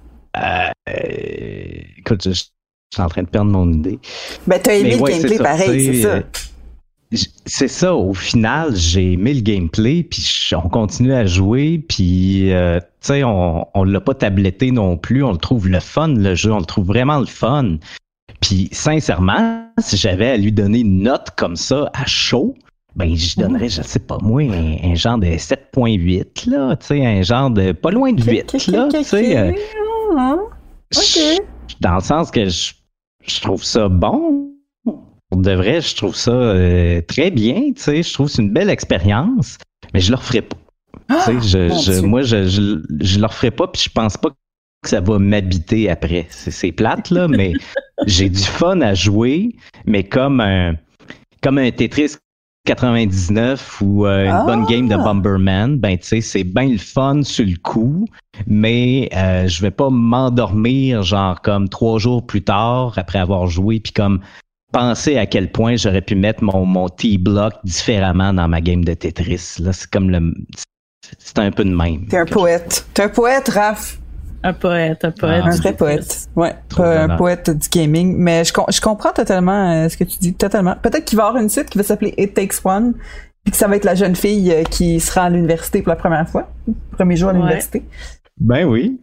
écoute, 1.98 2.24
je, 2.24 2.30
suis 2.32 3.02
en 3.02 3.08
train 3.08 3.22
de 3.22 3.28
perdre 3.28 3.50
mon 3.50 3.72
idée. 3.72 3.98
Ben, 4.46 4.60
t'as 4.62 4.74
aimé 4.74 4.96
le 4.96 5.02
gameplay 5.02 5.38
pareil, 5.38 5.86
c'est 5.86 6.02
ça. 6.02 6.22
C'est 7.44 7.68
ça, 7.68 7.94
au 7.94 8.14
final, 8.14 8.74
j'ai 8.74 9.12
aimé 9.12 9.34
le 9.34 9.42
gameplay, 9.42 10.02
puis 10.02 10.50
on 10.54 10.68
continue 10.68 11.12
à 11.12 11.26
jouer, 11.26 11.84
puis 11.86 12.48
tu 12.48 12.86
sais, 13.00 13.22
on, 13.22 13.66
on 13.74 13.84
l'a 13.84 14.00
pas 14.00 14.14
tabletté 14.14 14.70
non 14.70 14.96
plus, 14.96 15.22
on 15.22 15.32
le 15.32 15.38
trouve 15.38 15.68
le 15.68 15.80
fun, 15.80 16.08
le 16.08 16.34
jeu, 16.34 16.52
on 16.52 16.58
le 16.58 16.64
trouve 16.64 16.86
vraiment 16.86 17.18
le 17.18 17.26
fun. 17.26 17.76
Puis 18.42 18.68
sincèrement, 18.72 19.68
si 19.78 19.96
j'avais 19.96 20.28
à 20.28 20.36
lui 20.36 20.52
donner 20.52 20.80
une 20.80 21.02
note 21.04 21.28
comme 21.36 21.56
ça 21.56 21.90
à 21.94 22.04
chaud, 22.06 22.54
ben 22.96 23.16
je 23.16 23.36
donnerais, 23.40 23.68
je 23.68 23.82
sais 23.82 24.00
pas 24.00 24.18
moi, 24.20 24.42
un, 24.42 24.94
genre 24.94 25.16
de 25.16 25.26
7.8 25.26 26.50
là, 26.50 26.76
tu 26.76 26.86
sais, 26.86 27.06
un 27.06 27.22
genre 27.22 27.50
de 27.50 27.72
pas 27.72 27.90
loin 27.90 28.12
de 28.12 28.22
8 28.22 28.66
là, 28.68 28.88
tu 28.92 29.04
sais. 29.04 29.36
Euh, 29.36 29.52
dans 31.80 31.94
le 31.94 32.00
sens 32.00 32.30
que 32.30 32.46
je, 32.48 33.40
trouve 33.40 33.62
ça 33.64 33.88
bon. 33.88 34.50
Pour 34.84 35.40
de 35.40 35.52
vrai, 35.52 35.80
je 35.80 35.96
trouve 35.96 36.14
ça 36.14 36.30
euh, 36.30 37.00
très 37.02 37.30
bien, 37.30 37.72
tu 37.74 37.82
sais, 37.82 38.02
je 38.02 38.12
trouve 38.12 38.26
que 38.26 38.32
c'est 38.32 38.42
une 38.42 38.52
belle 38.52 38.68
expérience, 38.68 39.56
mais 39.94 40.00
je 40.00 40.10
le 40.10 40.16
referai 40.16 40.42
pas. 40.42 40.56
Ah, 41.08 41.26
je, 41.40 42.00
moi, 42.00 42.22
je, 42.22 42.46
je, 42.48 42.82
je 43.00 43.18
le 43.18 43.26
referai 43.26 43.50
pas, 43.50 43.66
puis 43.66 43.82
je 43.82 43.90
pense 43.90 44.16
pas 44.16 44.30
que 44.30 44.88
ça 44.88 45.00
va 45.00 45.18
m'habiter 45.18 45.88
après. 45.88 46.26
C'est 46.30 46.72
plate, 46.72 47.10
là, 47.10 47.28
mais 47.28 47.52
j'ai 48.06 48.28
du 48.28 48.42
fun 48.42 48.80
à 48.82 48.94
jouer, 48.94 49.56
mais 49.86 50.04
comme 50.04 50.40
un, 50.40 50.74
comme 51.42 51.58
un 51.58 51.70
Tetris 51.70 52.16
99 52.64 53.80
ou 53.80 54.06
euh, 54.06 54.26
une 54.26 54.46
bonne 54.46 54.64
game 54.66 54.88
de 54.88 54.94
ah! 54.94 54.98
Bomberman, 54.98 55.78
ben 55.78 55.98
tu 55.98 56.06
sais, 56.06 56.20
c'est 56.20 56.44
bien 56.44 56.68
le 56.68 56.78
fun 56.78 57.22
sur 57.22 57.44
le 57.44 57.56
coup, 57.56 58.06
mais 58.46 59.08
euh, 59.14 59.48
je 59.48 59.62
vais 59.62 59.70
pas 59.72 59.90
m'endormir 59.90 61.02
genre 61.02 61.40
comme 61.42 61.68
trois 61.68 61.98
jours 61.98 62.24
plus 62.24 62.42
tard 62.42 62.94
après 62.96 63.18
avoir 63.18 63.48
joué, 63.48 63.80
puis 63.80 63.92
comme 63.92 64.20
penser 64.72 65.18
à 65.18 65.26
quel 65.26 65.50
point 65.50 65.76
j'aurais 65.76 66.02
pu 66.02 66.14
mettre 66.14 66.44
mon, 66.44 66.64
mon 66.64 66.88
T-block 66.88 67.54
différemment 67.64 68.32
dans 68.32 68.48
ma 68.48 68.60
game 68.60 68.84
de 68.84 68.94
Tetris. 68.94 69.56
Là, 69.58 69.72
c'est 69.72 69.90
comme 69.90 70.10
le, 70.10 70.32
c'est 71.18 71.38
un 71.38 71.50
peu 71.50 71.64
de 71.64 71.74
même. 71.74 72.06
T'es 72.06 72.18
un 72.18 72.26
poète. 72.26 72.86
T'es 72.94 73.02
un 73.02 73.08
poète, 73.08 73.48
Raph. 73.48 73.98
Un 74.44 74.52
poète, 74.52 75.04
un 75.04 75.10
poète. 75.12 75.44
un 75.44 75.50
vrai 75.50 75.72
poète. 75.72 76.28
Ouais, 76.34 76.54
un 76.78 77.16
poète 77.16 77.50
du 77.50 77.68
gaming. 77.68 78.16
Mais 78.16 78.44
je, 78.44 78.52
je 78.52 78.80
comprends 78.80 79.12
totalement 79.12 79.72
euh, 79.72 79.88
ce 79.88 79.96
que 79.96 80.04
tu 80.04 80.18
dis, 80.18 80.34
totalement. 80.34 80.74
Peut-être 80.82 81.04
qu'il 81.04 81.16
va 81.16 81.24
y 81.24 81.26
avoir 81.28 81.42
une 81.42 81.48
suite 81.48 81.70
qui 81.70 81.78
va 81.78 81.84
s'appeler 81.84 82.14
It 82.18 82.34
Takes 82.34 82.64
One, 82.64 82.94
puis 83.44 83.52
que 83.52 83.56
ça 83.56 83.68
va 83.68 83.76
être 83.76 83.84
la 83.84 83.94
jeune 83.94 84.16
fille 84.16 84.52
euh, 84.52 84.64
qui 84.64 84.98
sera 84.98 85.24
à 85.24 85.30
l'université 85.30 85.80
pour 85.82 85.90
la 85.90 85.96
première 85.96 86.28
fois, 86.28 86.50
premier 86.92 87.16
jour 87.16 87.30
à 87.30 87.32
l'université. 87.32 87.84
Ben 88.40 88.64
oui. 88.64 89.00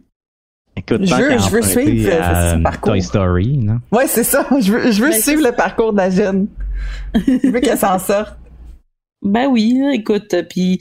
Écoute, 0.76 1.04
je 1.04 1.14
veux, 1.14 1.38
je 1.38 1.50
veux 1.50 1.62
suivre 1.62 2.10
euh, 2.12 2.56
ce 2.56 2.62
parcours. 2.62 2.92
Toy 2.92 3.02
Story, 3.02 3.58
non? 3.58 3.80
Ouais, 3.92 4.06
c'est 4.06 4.24
ça. 4.24 4.46
Je 4.60 4.72
veux, 4.72 4.92
je 4.92 5.02
veux 5.02 5.10
ben, 5.10 5.20
suivre 5.20 5.42
le 5.44 5.52
parcours 5.52 5.92
de 5.92 5.98
la 5.98 6.10
jeune. 6.10 6.46
je 7.14 7.50
veux 7.50 7.60
qu'elle 7.60 7.78
s'en 7.78 7.98
sorte. 7.98 8.36
Ben 9.22 9.48
oui, 9.48 9.78
écoute, 9.92 10.34
puis 10.48 10.80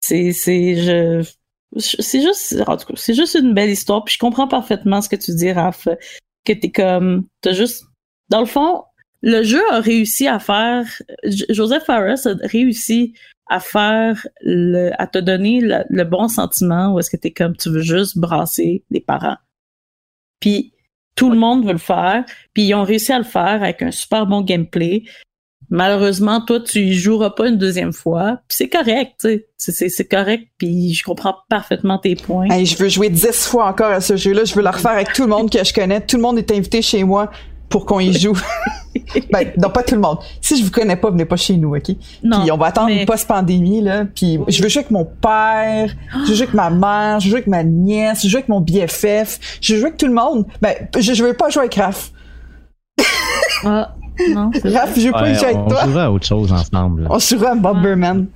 c'est, 0.00 0.32
c'est, 0.32 0.74
je, 0.76 1.30
c'est 1.78 2.20
juste, 2.20 2.56
c'est 2.96 3.14
juste 3.14 3.34
une 3.34 3.54
belle 3.54 3.70
histoire. 3.70 4.04
Puis 4.04 4.14
je 4.14 4.18
comprends 4.18 4.48
parfaitement 4.48 5.00
ce 5.00 5.08
que 5.08 5.16
tu 5.16 5.34
dis, 5.34 5.52
Raph, 5.52 5.88
que 6.44 6.52
t'es 6.52 6.70
comme, 6.70 7.26
t'as 7.40 7.52
juste, 7.52 7.84
dans 8.28 8.40
le 8.40 8.46
fond, 8.46 8.82
le 9.22 9.42
jeu 9.42 9.62
a 9.70 9.80
réussi 9.80 10.28
à 10.28 10.38
faire, 10.38 10.86
Joseph 11.48 11.84
Fares 11.84 12.26
a 12.26 12.46
réussi 12.46 13.14
à 13.48 13.60
faire 13.60 14.26
le, 14.42 14.90
à 14.98 15.06
te 15.06 15.18
donner 15.18 15.60
le, 15.62 16.04
bon 16.04 16.28
sentiment 16.28 16.92
où 16.92 16.98
est-ce 16.98 17.10
que 17.10 17.16
t'es 17.16 17.32
comme, 17.32 17.56
tu 17.56 17.70
veux 17.70 17.82
juste 17.82 18.18
brasser 18.18 18.84
les 18.90 19.00
parents. 19.00 19.36
Puis 20.40 20.72
tout 21.14 21.30
le 21.30 21.38
monde 21.38 21.64
veut 21.64 21.72
le 21.72 21.78
faire, 21.78 22.24
puis 22.52 22.64
ils 22.64 22.74
ont 22.74 22.84
réussi 22.84 23.12
à 23.12 23.18
le 23.18 23.24
faire 23.24 23.62
avec 23.62 23.82
un 23.82 23.90
super 23.90 24.26
bon 24.26 24.42
gameplay, 24.42 25.04
malheureusement, 25.70 26.40
toi, 26.40 26.60
tu 26.60 26.80
y 26.80 26.94
joueras 26.94 27.30
pas 27.30 27.48
une 27.48 27.58
deuxième 27.58 27.92
fois. 27.92 28.38
Puis 28.48 28.56
c'est 28.58 28.68
correct, 28.68 29.12
tu 29.20 29.44
sais. 29.56 29.88
C'est 29.88 30.08
correct, 30.08 30.48
puis 30.58 30.92
je 30.92 31.02
comprends 31.02 31.36
parfaitement 31.48 31.98
tes 31.98 32.16
points. 32.16 32.48
je 32.64 32.76
veux 32.76 32.88
jouer 32.88 33.08
dix 33.08 33.46
fois 33.46 33.66
encore 33.66 33.90
à 33.90 34.00
ce 34.00 34.16
jeu-là. 34.16 34.44
Je 34.44 34.54
veux 34.54 34.62
le 34.62 34.68
refaire 34.68 34.92
avec 34.92 35.12
tout 35.12 35.22
le 35.22 35.28
monde 35.28 35.50
que 35.50 35.64
je 35.64 35.72
connais. 35.72 36.00
Tout 36.00 36.16
le 36.16 36.22
monde 36.22 36.38
est 36.38 36.50
invité 36.50 36.82
chez 36.82 37.04
moi 37.04 37.30
pour 37.68 37.86
qu'on 37.86 37.98
y 37.98 38.12
joue. 38.12 38.38
ben, 39.32 39.52
non, 39.60 39.70
pas 39.70 39.82
tout 39.82 39.94
le 39.94 40.00
monde. 40.00 40.18
Si 40.40 40.56
je 40.56 40.64
vous 40.64 40.70
connais 40.70 40.96
pas, 40.96 41.10
venez 41.10 41.24
pas 41.24 41.36
chez 41.36 41.56
nous, 41.56 41.74
OK? 41.74 41.96
Non, 42.22 42.40
puis 42.40 42.52
on 42.52 42.56
va 42.56 42.66
attendre 42.66 42.90
une 42.90 43.06
post-pandémie, 43.06 43.80
là. 43.80 44.04
Puis 44.04 44.38
je 44.48 44.62
veux 44.62 44.68
jouer 44.68 44.82
avec 44.82 44.90
mon 44.90 45.04
père, 45.04 45.92
je 46.24 46.30
veux 46.30 46.34
jouer 46.36 46.42
avec 46.44 46.54
ma 46.54 46.70
mère, 46.70 47.20
je 47.20 47.24
veux 47.24 47.30
jouer 47.30 47.38
avec 47.38 47.46
ma 47.48 47.64
nièce, 47.64 48.20
je 48.20 48.24
veux 48.24 48.30
jouer 48.30 48.38
avec 48.38 48.48
mon 48.48 48.60
BFF, 48.60 49.58
je 49.60 49.72
veux 49.74 49.80
jouer 49.80 49.88
avec 49.88 49.98
tout 49.98 50.06
le 50.06 50.14
monde. 50.14 50.46
Ben, 50.60 50.74
je, 50.96 51.14
je 51.14 51.24
veux 51.24 51.34
pas 51.34 51.48
jouer 51.50 51.62
avec 51.62 51.74
Raph. 51.74 52.12
ah. 53.64 53.94
Non, 54.34 54.50
Raph, 54.64 54.96
je 54.96 55.06
veux 55.06 55.12
pas 55.12 55.32
jouer 55.34 55.44
avec 55.44 55.68
toi. 55.68 55.80
On 55.82 55.86
jouera 55.88 56.04
à 56.04 56.10
autre 56.10 56.26
chose 56.26 56.52
ensemble. 56.52 57.06
On 57.10 57.18
jouera 57.18 57.50
à 57.50 57.54
Bomberman. 57.54 58.26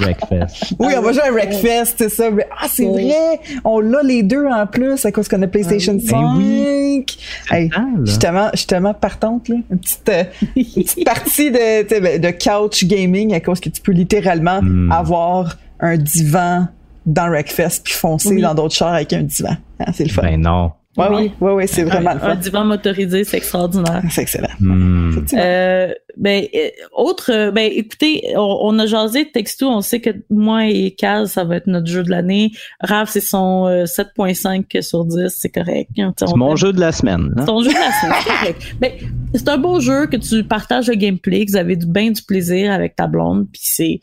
Wreckfest. 0.00 0.74
Oui, 0.78 0.92
on 0.96 1.02
va 1.02 1.12
jouer 1.12 1.22
à 1.22 1.30
Wreckfest, 1.30 1.94
c'est 1.96 2.08
ça. 2.08 2.30
ah, 2.58 2.66
c'est 2.68 2.86
vrai! 2.86 3.40
On 3.64 3.80
l'a 3.80 4.02
les 4.02 4.22
deux 4.22 4.46
en 4.46 4.66
plus 4.66 5.04
à 5.04 5.12
cause 5.12 5.28
qu'on 5.28 5.42
a 5.42 5.46
PlayStation 5.46 5.98
5. 5.98 6.10
Ben 6.10 6.34
oui. 6.36 7.06
Hey, 7.50 7.70
je, 8.04 8.10
suis 8.10 8.66
tellement, 8.66 8.94
partante, 8.94 9.48
là. 9.48 9.56
Une 9.70 9.78
petite, 9.78 10.08
euh, 10.08 10.24
une 10.56 10.64
petite 10.64 11.04
partie 11.04 11.50
de, 11.50 12.00
ben, 12.00 12.20
de 12.20 12.30
couch 12.30 12.84
gaming 12.84 13.34
à 13.34 13.40
cause 13.40 13.60
que 13.60 13.68
tu 13.68 13.80
peux 13.80 13.92
littéralement 13.92 14.60
hmm. 14.62 14.90
avoir 14.90 15.56
un 15.80 15.96
divan 15.96 16.68
dans 17.06 17.28
Wreckfest 17.28 17.82
puis 17.84 17.94
foncer 17.94 18.40
dans 18.40 18.54
d'autres 18.54 18.74
chars 18.74 18.94
avec 18.94 19.12
un 19.12 19.22
divan. 19.22 19.56
Ah, 19.78 19.92
c'est 19.92 20.04
le 20.04 20.10
fun. 20.10 20.22
Ben 20.22 20.40
non. 20.40 20.72
Ouais, 21.00 21.16
oui, 21.16 21.32
oui, 21.40 21.52
oui, 21.52 21.64
c'est 21.68 21.84
vraiment 21.84 22.10
un, 22.10 22.14
le 22.14 22.20
fun. 22.20 22.30
Un 22.30 22.36
divan 22.36 22.64
motorisé, 22.64 23.24
c'est 23.24 23.38
extraordinaire. 23.38 24.02
C'est 24.10 24.22
excellent. 24.22 24.48
Hmm. 24.58 25.24
Euh, 25.34 25.92
ben, 26.16 26.44
euh, 26.54 26.68
autre, 26.92 27.30
euh, 27.32 27.50
ben, 27.50 27.70
écoutez, 27.74 28.34
on, 28.36 28.78
a 28.78 28.86
jasé 28.86 29.24
de 29.24 29.30
texto, 29.30 29.68
on 29.68 29.80
sait 29.80 30.00
que 30.00 30.10
moi 30.28 30.66
et 30.66 30.90
Kaz, 30.92 31.32
ça 31.32 31.44
va 31.44 31.56
être 31.56 31.66
notre 31.66 31.86
jeu 31.86 32.02
de 32.02 32.10
l'année. 32.10 32.52
Raph, 32.80 33.10
c'est 33.10 33.20
son 33.20 33.66
7.5 33.84 34.82
sur 34.82 35.04
10, 35.04 35.28
c'est 35.28 35.48
correct. 35.48 35.90
C'est 36.18 36.36
mon 36.36 36.56
jeu 36.56 36.72
de 36.72 36.80
la 36.80 36.92
semaine. 36.92 37.32
C'est 37.38 37.46
ton 37.46 37.62
jeu 37.62 37.70
de 37.70 37.74
la 37.74 37.92
semaine, 37.92 38.14
c'est 38.22 38.30
correct. 38.30 38.76
Ben, 38.80 38.92
c'est 39.34 39.48
un 39.48 39.58
beau 39.58 39.80
jeu 39.80 40.06
que 40.06 40.16
tu 40.16 40.44
partages 40.44 40.88
le 40.88 40.94
gameplay, 40.94 41.44
que 41.44 41.52
vous 41.52 41.56
avez 41.56 41.76
du, 41.76 41.86
bien 41.86 42.10
du 42.10 42.22
plaisir 42.22 42.72
avec 42.72 42.96
ta 42.96 43.06
blonde, 43.06 43.46
puis 43.52 43.60
c'est 43.62 44.00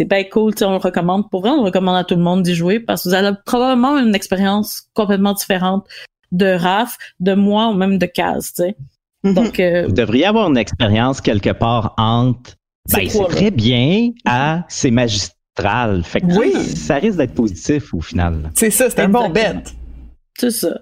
c'est 0.00 0.06
bien 0.06 0.24
cool, 0.24 0.54
on 0.62 0.70
le 0.70 0.76
recommande. 0.78 1.28
Pour 1.28 1.42
vrai, 1.42 1.50
on 1.50 1.56
le 1.56 1.62
recommande 1.64 1.96
à 1.96 2.04
tout 2.04 2.14
le 2.14 2.22
monde 2.22 2.42
d'y 2.42 2.54
jouer 2.54 2.80
parce 2.80 3.02
que 3.02 3.10
vous 3.10 3.14
avez 3.14 3.36
probablement 3.44 3.98
une 3.98 4.14
expérience 4.14 4.88
complètement 4.94 5.34
différente 5.34 5.86
de 6.32 6.46
Raph, 6.46 6.96
de 7.20 7.34
moi 7.34 7.68
ou 7.68 7.74
même 7.74 7.98
de 7.98 8.06
Kaz, 8.06 8.52
tu 8.52 8.62
sais. 8.62 8.76
Mhm. 9.22 9.34
Donc, 9.34 9.60
euh, 9.60 9.86
Vous 9.86 9.92
devriez 9.92 10.26
avoir 10.26 10.48
une 10.48 10.56
expérience 10.56 11.20
quelque 11.20 11.50
part 11.50 11.94
entre 11.98 12.56
ben, 12.90 13.08
c'est 13.08 13.24
très 13.24 13.50
bien 13.50 14.10
à 14.24 14.64
c'est 14.68 14.90
magistral. 14.90 16.02
Fait 16.04 16.20
que 16.20 16.38
oui. 16.38 16.52
ça, 16.52 16.96
risque 16.96 17.18
d'être 17.18 17.34
positif 17.34 17.92
au 17.92 18.00
final. 18.00 18.50
C'est 18.54 18.70
ça, 18.70 18.88
c'est 18.88 19.00
un 19.00 19.08
bon 19.08 19.28
bête. 19.28 19.74
C'est 20.38 20.50
ça. 20.50 20.80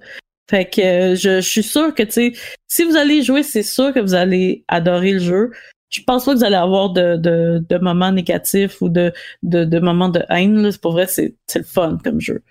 Fait 0.49 0.65
que 0.65 0.81
euh, 0.81 1.17
je, 1.17 1.41
suis 1.41 1.63
sûr 1.63 1.95
que 1.95 2.03
tu 2.05 2.13
sais, 2.13 2.33
si 2.69 2.85
vous 2.85 2.97
allez 2.97 3.23
jouer, 3.23 3.43
c'est 3.43 3.63
sûr 3.63 3.93
que 3.93 4.01
vous 4.01 4.15
allez 4.15 4.65
adorer 4.69 5.13
le 5.13 5.19
jeu. 5.19 5.51
Je 5.91 6.01
pense 6.07 6.25
pas 6.25 6.33
que 6.33 6.39
vous 6.39 6.45
allez 6.45 6.57
avoir 6.57 6.91
de, 6.91 7.17
de, 7.17 7.65
de 7.69 7.79
moments 7.79 8.13
négatifs 8.13 8.81
ou 8.81 8.89
de, 8.89 9.13
de, 9.43 9.65
de 9.65 9.79
moments 9.79 10.09
de 10.09 10.23
haine. 10.31 10.71
Pour 10.81 10.93
vrai, 10.93 11.07
c'est 11.07 11.35
le 11.55 11.63
fun 11.63 11.99
comme 12.03 12.21
jeu. 12.21 12.43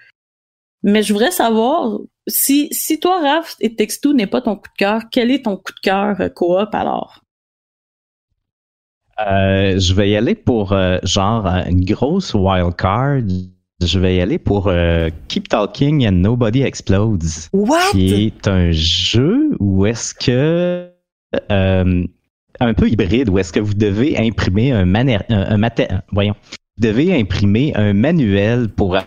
Mais 0.84 1.02
je 1.02 1.14
voudrais 1.14 1.32
savoir, 1.32 2.00
si, 2.28 2.68
si 2.72 3.00
toi, 3.00 3.22
Raph, 3.22 3.56
et 3.60 3.76
Texto 3.76 4.14
n'est 4.14 4.28
pas 4.28 4.42
ton 4.42 4.56
coup 4.56 4.70
de 4.70 4.78
cœur, 4.78 5.02
quel 5.12 5.32
est 5.32 5.46
ton 5.46 5.56
coup 5.56 5.74
de 5.74 5.80
cœur 5.80 6.20
euh, 6.20 6.30
coop 6.30 6.74
alors? 6.74 7.22
Euh, 9.20 9.80
je 9.80 9.94
vais 9.94 10.12
y 10.12 10.16
aller 10.16 10.36
pour 10.36 10.74
euh, 10.74 11.00
genre 11.04 11.48
une 11.48 11.84
grosse 11.84 12.34
wild 12.34 12.76
card. 12.76 13.22
Je 13.82 14.00
vais 14.00 14.18
y 14.18 14.22
aller 14.22 14.40
pour 14.40 14.72
Keep 15.28 15.50
Talking 15.50 16.08
and 16.08 16.14
Nobody 16.14 16.64
Explodes. 16.64 17.24
What? 17.54 17.92
Qui 17.92 18.26
est 18.26 18.48
un 18.48 18.72
jeu 18.72 19.56
où 19.60 19.86
est-ce 19.86 20.16
que 20.16 20.92
un 22.60 22.74
peu 22.74 22.90
hybride 22.90 23.30
où 23.30 23.38
est-ce 23.38 23.54
que 23.54 23.60
vous 23.60 23.76
devez 23.76 24.18
imprimer 24.18 24.72
un, 24.72 24.96
un, 24.96 25.70
voyons, 26.12 26.34
vous 26.78 26.88
devez 26.88 27.20
imprimer 27.20 27.72
un 27.76 27.94
manuel 27.94 28.70
pour 28.70 28.98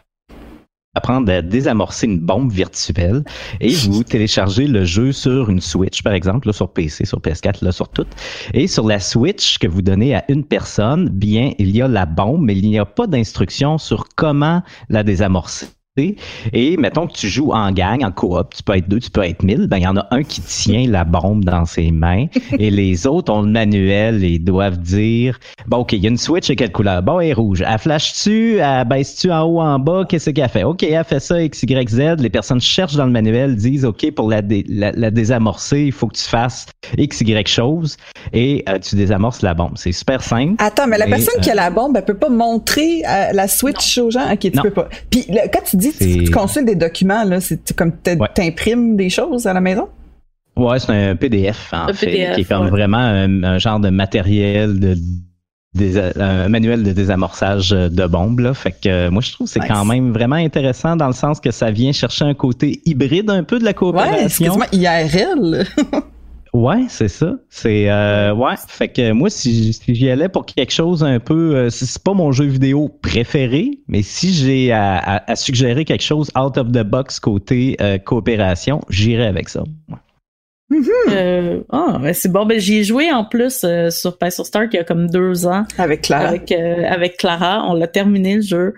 apprendre 0.95 1.33
à 1.33 1.41
désamorcer 1.41 2.07
une 2.07 2.19
bombe 2.19 2.51
virtuelle 2.51 3.23
et 3.61 3.73
vous 3.75 4.03
téléchargez 4.05 4.67
le 4.67 4.85
jeu 4.85 5.13
sur 5.13 5.49
une 5.49 5.61
Switch, 5.61 6.03
par 6.03 6.13
exemple, 6.13 6.49
là, 6.49 6.53
sur 6.53 6.73
PC, 6.73 7.05
sur 7.05 7.21
PS4, 7.21 7.65
là, 7.65 7.73
sur 7.73 7.89
tout. 7.89 8.07
Et 8.55 8.67
sur 8.67 8.87
la 8.87 8.99
Switch 8.99 9.59
que 9.59 9.69
vous 9.69 9.83
donnez 9.83 10.15
à 10.15 10.25
une 10.29 10.45
personne, 10.45 11.09
bien, 11.09 11.53
il 11.59 11.75
y 11.75 11.83
a 11.83 11.89
la 11.89 12.07
bombe, 12.07 12.43
mais 12.43 12.57
il 12.57 12.69
n'y 12.69 12.79
a 12.79 12.87
pas 12.87 13.07
d'instruction 13.07 13.79
sur 13.79 14.09
comment 14.17 14.63
la 14.89 15.03
désamorcer. 15.03 15.69
Et 15.97 16.77
mettons 16.77 17.09
que 17.09 17.15
tu 17.15 17.27
joues 17.27 17.51
en 17.51 17.73
gang, 17.73 18.05
en 18.05 18.13
coop, 18.13 18.55
tu 18.55 18.63
peux 18.63 18.77
être 18.77 18.89
deux, 18.89 19.01
tu 19.01 19.11
peux 19.11 19.25
être 19.25 19.43
mille, 19.43 19.67
ben 19.67 19.79
il 19.79 19.83
y 19.83 19.87
en 19.89 19.97
a 19.97 20.07
un 20.13 20.23
qui 20.23 20.41
tient 20.41 20.87
la 20.87 21.03
bombe 21.03 21.45
dans 21.45 21.65
ses 21.65 21.91
mains 21.91 22.27
et 22.61 22.71
les 22.71 23.09
autres 23.09 23.33
ont 23.33 23.43
le 23.43 23.51
manuel 23.51 24.23
et 24.23 24.39
doivent 24.39 24.79
dire 24.79 25.41
bon 25.67 25.79
ok, 25.79 25.95
il 25.95 26.05
y 26.05 26.07
a 26.07 26.11
une 26.11 26.17
switch 26.17 26.49
à 26.49 26.55
quelle 26.55 26.71
couleur? 26.71 27.03
Bon, 27.03 27.19
elle 27.19 27.31
est 27.31 27.33
rouge. 27.33 27.65
Elle 27.67 27.77
flash-tu 27.77 28.59
Elle 28.59 28.87
baisse-tu 28.87 29.33
en 29.33 29.43
haut, 29.43 29.61
en 29.61 29.81
bas? 29.81 30.05
Qu'est-ce 30.09 30.31
qu'elle 30.31 30.49
fait? 30.49 30.63
Ok, 30.63 30.85
elle 30.85 31.03
fait 31.03 31.19
ça 31.19 31.43
X, 31.43 31.65
Y, 31.65 31.89
Z. 31.89 32.01
Les 32.21 32.31
personnes 32.31 32.61
cherchent 32.61 32.95
dans 32.95 33.07
le 33.07 33.13
manuel, 33.13 33.57
disent 33.57 33.85
ok 33.85 34.13
pour 34.13 34.31
la, 34.31 34.43
la, 34.69 35.11
désamorcer, 35.11 35.87
il 35.87 35.93
faut 35.93 36.07
que 36.07 36.17
tu 36.17 36.23
fasses 36.23 36.67
X, 36.99 37.21
Y 37.21 37.49
chose 37.49 37.97
et 38.33 38.63
euh, 38.69 38.79
tu 38.79 38.95
désamorces 38.95 39.43
la 39.43 39.55
bombe. 39.55 39.73
C'est 39.75 39.91
super 39.91 40.23
simple. 40.23 40.55
Attends, 40.59 40.87
mais 40.87 40.99
la 40.99 41.07
personne 41.07 41.41
qui 41.41 41.51
a 41.51 41.55
la 41.57 41.71
bombe, 41.71 41.97
elle 41.97 42.05
peut 42.05 42.15
pas 42.15 42.29
montrer 42.29 43.03
euh, 43.09 43.33
la 43.33 43.49
switch 43.49 43.99
aux 43.99 44.13
gens? 44.13 44.33
Ok, 44.33 44.39
tu 44.39 44.53
peux 44.53 44.71
pas. 44.71 44.89
Puis 45.11 45.27
quand 45.53 45.65
tu 45.69 45.80
dis 45.81 45.93
tu, 45.93 46.25
tu 46.25 46.31
consultes 46.31 46.67
des 46.67 46.77
documents, 46.77 47.25
là, 47.25 47.41
c'est 47.41 47.75
comme 47.75 47.93
t'imprimes 48.35 48.97
des 48.97 49.11
choses 49.11 49.47
à 49.47 49.53
la 49.53 49.61
maison? 49.61 49.89
Ouais, 50.57 50.79
c'est 50.79 50.93
un 50.93 51.17
PDF, 51.17 51.71
en 51.73 51.93
fait, 51.93 52.35
qui 52.35 52.41
est 52.41 52.45
comme 52.45 52.69
vraiment 52.69 52.99
un, 52.99 53.59
genre 53.59 53.81
de 53.81 53.89
matériel 53.89 54.79
de 54.79 54.97
un 56.19 56.49
manuel 56.49 56.83
de 56.83 56.93
désamorçage 56.93 57.71
de 57.71 58.07
bombes. 58.07 58.41
Là. 58.41 58.55
Fait 58.55 58.73
que 58.73 59.09
moi, 59.09 59.23
je 59.23 59.33
trouve 59.33 59.47
que 59.47 59.53
c'est 59.53 59.61
quand 59.61 59.85
même 59.85 60.13
vraiment 60.13 60.37
intéressant 60.37 60.97
dans 60.97 61.07
le 61.07 61.13
sens 61.13 61.41
que 61.41 61.53
ça 61.53 61.71
vient 61.71 61.93
chercher 61.93 62.25
un 62.25 62.35
côté 62.35 62.81
hybride 62.85 63.31
un 63.31 63.45
peu 63.45 63.59
de 63.59 63.65
la 63.65 63.73
coopération. 63.73 64.57
Ouais, 64.57 64.67
c'est 64.73 64.77
IRL. 64.77 65.67
Ouais, 66.53 66.87
c'est 66.89 67.09
ça. 67.09 67.37
C'est 67.49 67.89
euh, 67.91 68.35
ouais. 68.35 68.55
Fait 68.67 68.89
que 68.89 69.13
moi, 69.13 69.31
si, 69.31 69.73
si 69.73 69.95
j'y 69.95 70.11
allais 70.11 70.29
pour 70.29 70.47
quelque 70.47 70.73
chose 70.73 71.05
un 71.05 71.21
peu, 71.21 71.55
euh, 71.55 71.71
c'est 71.71 72.03
pas 72.03 72.13
mon 72.13 72.33
jeu 72.33 72.47
vidéo 72.47 72.89
préféré, 72.89 73.79
mais 73.87 74.03
si 74.03 74.33
j'ai 74.33 74.73
à, 74.73 75.23
suggérer 75.37 75.85
quelque 75.85 76.03
chose 76.03 76.31
out 76.37 76.59
of 76.59 76.73
the 76.73 76.83
box 76.83 77.21
côté 77.21 77.77
euh, 77.81 77.99
coopération, 77.99 78.81
j'irais 78.89 79.27
avec 79.27 79.49
ça. 79.49 79.63
Mm-hmm. 80.73 80.89
Euh, 81.11 81.61
ah, 81.71 81.99
ben 82.01 82.13
c'est 82.13 82.31
bon. 82.31 82.47
Ben 82.47 82.59
j'y 82.59 82.79
ai 82.79 82.85
joué 82.85 83.13
en 83.13 83.25
plus 83.25 83.65
sur 83.91 84.17
sur 84.31 84.47
Star 84.47 84.65
il 84.65 84.75
y 84.75 84.79
a 84.79 84.85
comme 84.85 85.09
deux 85.09 85.47
ans. 85.47 85.65
Avec 85.79 86.03
Clara. 86.03 86.29
Avec, 86.29 86.51
avec 86.51 87.17
Clara, 87.17 87.65
on 87.69 87.75
l'a 87.75 87.87
terminé 87.87 88.37
le 88.37 88.43
jeu. 88.43 88.75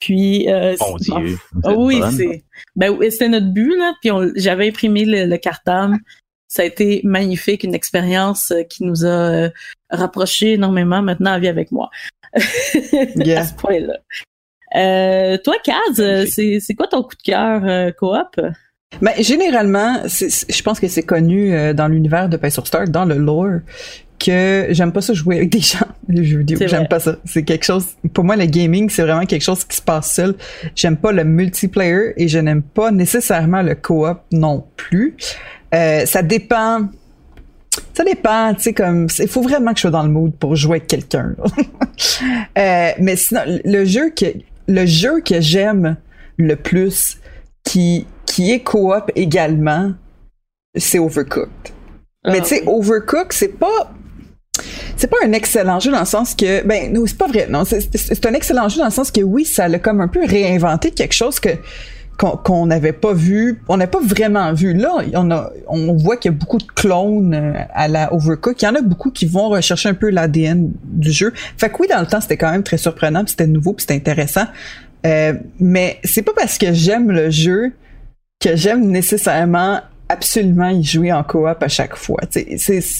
Puis 0.00 0.48
bon 0.80 0.96
Dieu, 0.98 1.38
oui, 1.76 2.00
c'est 2.16 2.42
ben 2.74 2.96
c'était 3.10 3.28
notre 3.28 3.52
but 3.52 3.76
là. 3.76 3.92
Puis 4.00 4.10
j'avais 4.36 4.68
imprimé 4.68 5.04
le, 5.04 5.26
le 5.26 5.36
cartable 5.36 5.98
ça 6.52 6.64
a 6.64 6.66
été 6.66 7.00
magnifique, 7.02 7.64
une 7.64 7.74
expérience 7.74 8.50
euh, 8.50 8.62
qui 8.62 8.84
nous 8.84 9.06
a 9.06 9.08
euh, 9.08 9.50
rapprochés 9.88 10.52
énormément. 10.52 11.00
Maintenant, 11.00 11.32
à 11.32 11.38
vie 11.38 11.48
avec 11.48 11.72
moi. 11.72 11.88
yeah. 13.16 13.40
à 13.40 13.44
ce 13.46 13.54
point-là. 13.54 13.96
Euh, 14.76 15.38
toi, 15.42 15.54
Kaz, 15.64 16.28
c'est 16.28 16.74
quoi 16.74 16.88
ton 16.88 17.04
coup 17.04 17.16
de 17.16 17.22
cœur 17.22 17.94
coop? 17.94 18.38
Ben, 19.00 19.12
généralement, 19.18 20.02
je 20.04 20.62
pense 20.62 20.78
que 20.78 20.88
c'est 20.88 21.04
connu 21.04 21.72
dans 21.72 21.88
l'univers 21.88 22.28
de 22.28 22.36
Pace 22.36 22.62
Star, 22.62 22.86
dans 22.86 23.06
le 23.06 23.16
lore, 23.16 23.60
que 24.24 24.66
j'aime 24.70 24.92
pas 24.92 25.00
ça 25.00 25.12
jouer 25.12 25.36
avec 25.36 25.50
des 25.50 25.60
gens, 25.60 25.86
les 26.08 26.24
jeux 26.24 26.38
vidéo. 26.38 26.58
J'aime 26.66 26.88
pas 26.88 27.00
ça. 27.00 27.16
C'est 27.24 27.42
quelque 27.42 27.64
chose, 27.64 27.86
pour 28.12 28.24
moi, 28.24 28.36
le 28.36 28.46
gaming, 28.46 28.88
c'est 28.90 29.02
vraiment 29.02 29.26
quelque 29.26 29.42
chose 29.42 29.64
qui 29.64 29.76
se 29.76 29.82
passe 29.82 30.12
seul. 30.12 30.34
J'aime 30.74 30.96
pas 30.96 31.12
le 31.12 31.24
multiplayer 31.24 32.14
et 32.16 32.28
je 32.28 32.38
n'aime 32.38 32.62
pas 32.62 32.90
nécessairement 32.90 33.62
le 33.62 33.74
coop 33.74 34.18
non 34.32 34.64
plus. 34.76 35.16
Euh, 35.74 36.06
ça 36.06 36.22
dépend. 36.22 36.88
Ça 37.94 38.04
dépend, 38.04 38.52
tu 38.54 38.62
sais, 38.62 38.72
comme, 38.74 39.06
il 39.18 39.28
faut 39.28 39.40
vraiment 39.40 39.70
que 39.70 39.78
je 39.78 39.82
sois 39.82 39.90
dans 39.90 40.02
le 40.02 40.10
mood 40.10 40.34
pour 40.34 40.56
jouer 40.56 40.76
avec 40.76 40.88
quelqu'un. 40.88 41.34
euh, 42.58 42.90
mais 42.98 43.16
sinon, 43.16 43.40
le 43.64 43.84
jeu 43.86 44.10
que, 44.10 44.26
le 44.68 44.84
jeu 44.84 45.20
que 45.20 45.40
j'aime 45.40 45.96
le 46.36 46.56
plus, 46.56 47.18
qui, 47.64 48.06
qui 48.26 48.52
est 48.52 48.60
coop 48.60 49.10
également, 49.14 49.92
c'est 50.74 50.98
Overcooked. 50.98 51.50
mais 52.26 52.38
ah, 52.38 52.40
tu 52.40 52.48
sais, 52.48 52.62
Overcooked, 52.66 53.32
c'est 53.32 53.58
pas, 53.58 53.92
c'est 54.96 55.08
pas 55.08 55.16
un 55.24 55.32
excellent 55.32 55.80
jeu 55.80 55.90
dans 55.90 56.00
le 56.00 56.06
sens 56.06 56.34
que, 56.34 56.64
ben, 56.64 56.92
non, 56.92 57.04
c'est 57.06 57.18
pas 57.18 57.26
vrai, 57.26 57.46
non, 57.48 57.64
c'est 57.64 58.26
un 58.26 58.34
excellent 58.34 58.68
jeu 58.68 58.78
dans 58.78 58.84
le 58.84 58.92
sens 58.92 59.10
que 59.10 59.20
oui, 59.20 59.44
ça 59.44 59.64
a 59.64 59.78
comme 59.78 60.00
un 60.00 60.08
peu 60.08 60.24
réinventé 60.24 60.90
quelque 60.90 61.14
chose 61.14 61.40
que, 61.40 61.48
qu'on 62.16 62.66
n'avait 62.66 62.92
pas 62.92 63.12
vu, 63.12 63.60
on 63.68 63.78
n'a 63.78 63.88
pas 63.88 64.00
vraiment 64.00 64.52
vu. 64.52 64.74
Là, 64.74 64.98
on, 65.14 65.30
a, 65.30 65.50
on 65.66 65.92
voit 65.94 66.16
qu'il 66.16 66.30
y 66.30 66.34
a 66.34 66.38
beaucoup 66.38 66.58
de 66.58 66.66
clones 66.66 67.34
euh, 67.34 67.52
à 67.74 67.88
la 67.88 68.14
Overcook. 68.14 68.62
Il 68.62 68.64
y 68.64 68.68
en 68.68 68.76
a 68.76 68.82
beaucoup 68.82 69.10
qui 69.10 69.26
vont 69.26 69.48
rechercher 69.48 69.88
un 69.88 69.94
peu 69.94 70.10
l'ADN 70.10 70.70
du 70.84 71.10
jeu. 71.10 71.32
Fait 71.56 71.68
que 71.68 71.76
oui, 71.80 71.88
dans 71.88 71.98
le 71.98 72.06
temps, 72.06 72.20
c'était 72.20 72.36
quand 72.36 72.52
même 72.52 72.62
très 72.62 72.76
surprenant, 72.76 73.24
c'était 73.26 73.48
nouveau, 73.48 73.74
c'était 73.78 73.94
intéressant. 73.94 74.46
Euh, 75.04 75.32
mais 75.58 75.98
c'est 76.04 76.22
pas 76.22 76.32
parce 76.36 76.58
que 76.58 76.72
j'aime 76.72 77.10
le 77.10 77.30
jeu 77.30 77.72
que 78.38 78.54
j'aime 78.54 78.86
nécessairement 78.86 79.80
absolument 80.08 80.68
y 80.68 80.82
jouer 80.82 81.12
en 81.12 81.22
coop 81.22 81.46
à 81.60 81.68
chaque 81.68 81.96
fois. 81.96 82.20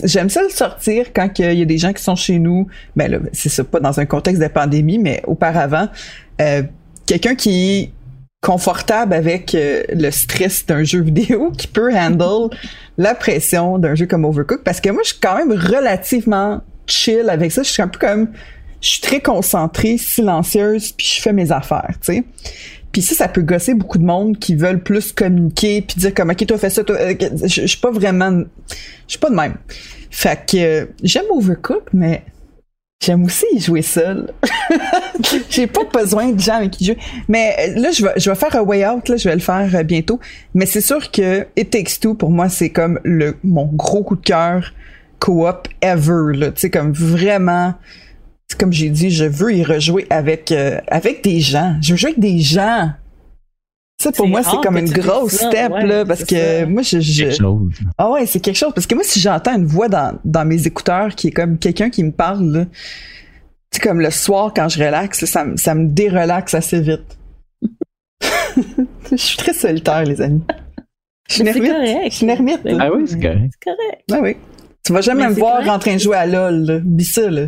J'aime 0.04 0.30
ça 0.30 0.42
le 0.42 0.48
sortir 0.48 1.12
quand 1.12 1.38
il 1.38 1.58
y 1.58 1.62
a 1.62 1.64
des 1.64 1.78
gens 1.78 1.92
qui 1.92 2.02
sont 2.02 2.16
chez 2.16 2.38
nous. 2.38 2.66
Ben 2.96 3.10
là, 3.10 3.18
c'est 3.32 3.48
ça, 3.48 3.64
pas 3.64 3.80
dans 3.80 4.00
un 4.00 4.06
contexte 4.06 4.42
de 4.42 4.48
pandémie, 4.48 4.98
mais 4.98 5.22
auparavant. 5.26 5.88
Euh, 6.40 6.62
quelqu'un 7.06 7.34
qui 7.34 7.92
confortable 8.42 9.14
avec 9.14 9.54
euh, 9.54 9.84
le 9.90 10.10
stress 10.10 10.66
d'un 10.66 10.82
jeu 10.82 11.00
vidéo 11.00 11.52
qui 11.56 11.68
peut 11.68 11.94
handle 11.94 12.54
la 12.98 13.14
pression 13.14 13.78
d'un 13.78 13.94
jeu 13.94 14.06
comme 14.06 14.24
Overcooked 14.24 14.64
parce 14.64 14.80
que 14.80 14.90
moi 14.90 15.02
je 15.04 15.10
suis 15.10 15.20
quand 15.20 15.36
même 15.36 15.52
relativement 15.52 16.60
chill 16.86 17.30
avec 17.30 17.52
ça 17.52 17.62
je 17.62 17.70
suis 17.70 17.82
un 17.82 17.88
peu 17.88 18.00
comme 18.00 18.28
je 18.80 18.88
suis 18.88 19.00
très 19.00 19.20
concentrée 19.20 19.96
silencieuse 19.96 20.90
puis 20.90 21.06
je 21.06 21.22
fais 21.22 21.32
mes 21.32 21.52
affaires 21.52 21.94
tu 22.04 22.14
sais 22.14 22.24
puis 22.92 23.02
ça 23.02 23.14
ça 23.14 23.28
peut 23.28 23.42
gosser 23.42 23.74
beaucoup 23.74 23.98
de 23.98 24.04
monde 24.04 24.38
qui 24.38 24.54
veulent 24.54 24.82
plus 24.82 25.12
communiquer 25.12 25.82
puis 25.82 25.98
dire 25.98 26.14
comme 26.14 26.30
ok 26.30 26.46
toi 26.46 26.58
fais 26.58 26.70
ça 26.70 26.84
toi 26.84 26.96
euh, 26.96 27.14
je, 27.44 27.66
suis 27.66 27.80
pas 27.80 27.90
vraiment 27.90 28.42
je 28.68 28.76
suis 29.06 29.18
pas 29.18 29.30
de 29.30 29.34
même 29.34 29.54
fait 30.10 30.38
que 30.46 30.56
euh, 30.56 30.86
j'aime 31.02 31.24
Overcooked 31.30 31.88
mais 31.92 32.22
J'aime 33.04 33.24
aussi 33.24 33.58
jouer 33.58 33.82
seul. 33.82 34.32
J'ai 35.50 35.66
pas 35.66 35.80
besoin 35.92 36.30
de 36.30 36.38
gens 36.38 36.54
avec 36.54 36.70
qui 36.70 36.84
jouer. 36.84 36.98
Mais 37.26 37.56
euh, 37.58 37.80
là, 37.80 37.90
je 37.90 38.04
vais, 38.04 38.12
je 38.16 38.30
vais 38.30 38.36
faire 38.36 38.54
un 38.54 38.60
way 38.60 38.86
out, 38.86 39.08
là, 39.08 39.16
je 39.16 39.28
vais 39.28 39.34
le 39.34 39.40
faire 39.40 39.84
bientôt. 39.84 40.20
Mais 40.54 40.66
c'est 40.66 40.80
sûr 40.80 41.10
que 41.10 41.44
It 41.56 41.70
Takes 41.70 41.98
Two, 42.00 42.14
pour 42.14 42.30
moi, 42.30 42.48
c'est 42.48 42.70
comme 42.70 43.00
le, 43.02 43.34
mon 43.42 43.66
gros 43.66 44.04
coup 44.04 44.14
de 44.14 44.24
cœur 44.24 44.72
co-op 45.18 45.66
ever. 45.80 46.52
Tu 46.54 46.60
sais, 46.60 46.70
comme 46.70 46.92
vraiment, 46.92 47.74
comme 48.56 48.72
j'ai 48.72 48.90
dit, 48.90 49.10
je 49.10 49.24
veux 49.24 49.54
y 49.54 49.64
rejouer 49.64 50.06
avec, 50.10 50.52
euh, 50.52 50.80
avec 50.88 51.22
des 51.22 51.40
gens. 51.40 51.76
Je 51.82 51.92
veux 51.92 51.96
jouer 51.96 52.10
avec 52.10 52.20
des 52.20 52.38
gens. 52.40 52.90
Ça, 54.00 54.10
pour 54.10 54.26
moi, 54.26 54.42
c'est 54.42 54.60
comme 54.62 54.78
une 54.78 54.90
grosse 54.90 55.34
step, 55.34 55.70
là, 55.70 56.04
parce 56.04 56.24
que 56.24 56.64
moi, 56.64 56.82
je, 56.82 56.98
je... 56.98 57.24
Ah 57.98 58.10
ouais, 58.10 58.26
c'est 58.26 58.40
quelque 58.40 58.56
chose. 58.56 58.72
Parce 58.74 58.86
que 58.86 58.96
moi, 58.96 59.04
si 59.04 59.20
j'entends 59.20 59.54
une 59.54 59.66
voix 59.66 59.88
dans, 59.88 60.18
dans 60.24 60.44
mes 60.44 60.66
écouteurs 60.66 61.14
qui 61.14 61.28
est 61.28 61.30
comme 61.30 61.56
quelqu'un 61.56 61.88
qui 61.88 62.02
me 62.02 62.10
parle, 62.10 62.44
là, 62.50 62.64
c'est 63.70 63.80
comme 63.80 64.00
le 64.00 64.10
soir, 64.10 64.52
quand 64.54 64.68
je 64.68 64.82
relaxe, 64.82 65.24
ça, 65.24 65.46
ça 65.56 65.74
me 65.74 65.86
dérelaxe 65.86 66.54
assez 66.54 66.80
vite. 66.80 67.16
je 69.10 69.16
suis 69.16 69.36
très 69.36 69.52
solitaire, 69.52 70.02
les 70.02 70.20
amis. 70.20 70.42
Je 71.28 71.34
suis 71.34 71.42
une 71.42 71.48
ermite. 71.48 71.72
Je 72.10 72.10
suis 72.10 72.24
une 72.24 72.30
ermite. 72.30 72.60
Ah 72.80 72.90
oui, 72.92 73.04
c'est 73.06 73.20
correct. 73.20 73.50
C'est 73.52 73.70
correct. 73.70 74.04
Ah 74.10 74.18
oui. 74.20 74.36
Tu 74.84 74.92
vas 74.92 75.00
jamais 75.00 75.28
me 75.28 75.34
voir 75.34 75.66
en 75.68 75.78
train 75.78 75.94
de 75.94 76.00
jouer 76.00 76.16
à 76.16 76.26
LOL, 76.26 76.64
là. 76.64 76.80
Ça, 77.04 77.30
là 77.30 77.46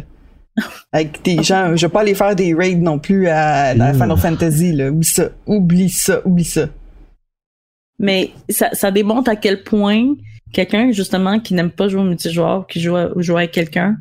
avec 0.93 1.23
des 1.23 1.43
gens. 1.43 1.77
Je 1.77 1.87
vais 1.87 1.93
pas 1.93 2.01
aller 2.01 2.15
faire 2.15 2.35
des 2.35 2.55
raids 2.55 2.77
non 2.77 2.99
plus 2.99 3.29
à, 3.29 3.75
la 3.75 3.93
Final 3.93 4.17
Fantasy. 4.17 4.73
Là. 4.73 4.91
Oublie 4.91 5.05
ça, 5.05 5.31
oublie 5.47 5.91
ça, 5.91 6.21
oublie 6.25 6.45
ça. 6.45 6.69
Mais 7.99 8.31
ça, 8.49 8.71
ça 8.73 8.91
démontre 8.91 9.31
à 9.31 9.37
quel 9.37 9.63
point 9.63 10.15
quelqu'un 10.53 10.93
justement 10.93 11.41
qui 11.41 11.55
n'aime 11.55 11.71
pas 11.71 11.89
jouer 11.89 12.01
au 12.01 12.05
multijoueur, 12.05 12.67
qui 12.67 12.81
joue, 12.81 12.97
joue 13.17 13.37
avec 13.37 13.53
quelqu'un, 13.53 13.97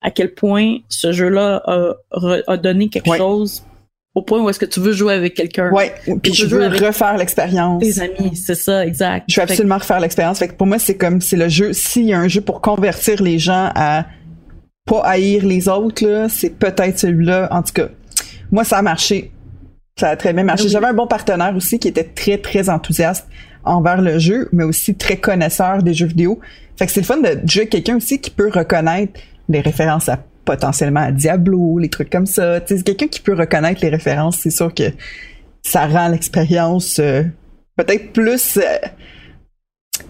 à 0.00 0.10
quel 0.10 0.34
point 0.34 0.78
ce 0.88 1.12
jeu-là 1.12 1.62
a, 1.64 1.92
a, 2.46 2.56
donné 2.56 2.88
quelque 2.88 3.16
chose 3.16 3.64
au 4.14 4.22
point 4.22 4.42
où 4.42 4.48
est-ce 4.48 4.58
que 4.58 4.66
tu 4.66 4.80
veux 4.80 4.92
jouer 4.92 5.14
avec 5.14 5.34
quelqu'un. 5.34 5.70
Ouais, 5.70 5.94
puis 6.22 6.34
je 6.34 6.46
veux 6.46 6.66
refaire 6.66 7.16
l'expérience. 7.16 7.82
Tes 7.82 8.00
amis, 8.00 8.36
c'est 8.36 8.54
ça, 8.54 8.84
exact. 8.84 9.26
Je 9.28 9.36
veux 9.36 9.42
absolument 9.42 9.78
refaire 9.78 10.00
l'expérience. 10.00 10.38
Fait 10.38 10.48
que 10.48 10.54
pour 10.54 10.66
moi, 10.66 10.78
c'est 10.78 10.96
comme 10.96 11.20
c'est 11.20 11.36
le 11.36 11.48
jeu. 11.48 11.72
S'il 11.72 12.06
y 12.06 12.12
a 12.12 12.18
un 12.18 12.28
jeu 12.28 12.40
pour 12.40 12.60
convertir 12.60 13.22
les 13.22 13.38
gens 13.38 13.70
à 13.74 14.06
pas 14.88 15.02
haïr 15.04 15.44
les 15.44 15.68
autres, 15.68 16.06
là, 16.06 16.28
c'est 16.28 16.50
peut-être 16.50 16.98
celui-là. 16.98 17.48
En 17.50 17.62
tout 17.62 17.72
cas, 17.72 17.88
moi, 18.50 18.64
ça 18.64 18.78
a 18.78 18.82
marché. 18.82 19.32
Ça 19.96 20.10
a 20.10 20.16
très 20.16 20.32
bien 20.32 20.44
marché. 20.44 20.68
J'avais 20.68 20.86
un 20.86 20.94
bon 20.94 21.06
partenaire 21.06 21.54
aussi 21.56 21.78
qui 21.78 21.88
était 21.88 22.04
très, 22.04 22.38
très 22.38 22.68
enthousiaste 22.68 23.26
envers 23.64 24.00
le 24.00 24.18
jeu, 24.18 24.48
mais 24.52 24.64
aussi 24.64 24.94
très 24.94 25.16
connaisseur 25.16 25.82
des 25.82 25.94
jeux 25.94 26.06
vidéo. 26.06 26.40
Fait 26.76 26.86
que 26.86 26.92
c'est 26.92 27.00
le 27.00 27.06
fun 27.06 27.18
de 27.18 27.40
jouer 27.44 27.62
avec 27.62 27.70
quelqu'un 27.70 27.96
aussi 27.96 28.20
qui 28.20 28.30
peut 28.30 28.50
reconnaître 28.52 29.20
les 29.48 29.60
références 29.60 30.08
à 30.08 30.18
potentiellement 30.44 31.00
à 31.00 31.12
Diablo, 31.12 31.78
les 31.78 31.90
trucs 31.90 32.08
comme 32.08 32.26
ça. 32.26 32.60
C'est 32.64 32.82
quelqu'un 32.82 33.08
qui 33.08 33.20
peut 33.20 33.34
reconnaître 33.34 33.80
les 33.82 33.90
références, 33.90 34.38
c'est 34.38 34.50
sûr 34.50 34.72
que 34.72 34.84
ça 35.62 35.86
rend 35.86 36.08
l'expérience 36.08 37.00
peut-être 37.78 38.12
plus 38.12 38.58
euh, 38.58 38.62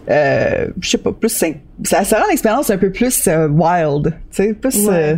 je 0.07 0.89
sais 0.89 0.97
pas, 0.97 1.11
plus 1.11 1.29
ça, 1.83 2.03
ça 2.03 2.19
rend 2.19 2.27
l'expérience 2.29 2.69
un 2.69 2.77
peu 2.77 2.91
plus 2.91 3.27
euh, 3.27 3.47
wild, 3.47 4.13
tu 4.31 4.43
sais, 4.43 4.53
plus 4.53 4.87
euh, 4.87 5.15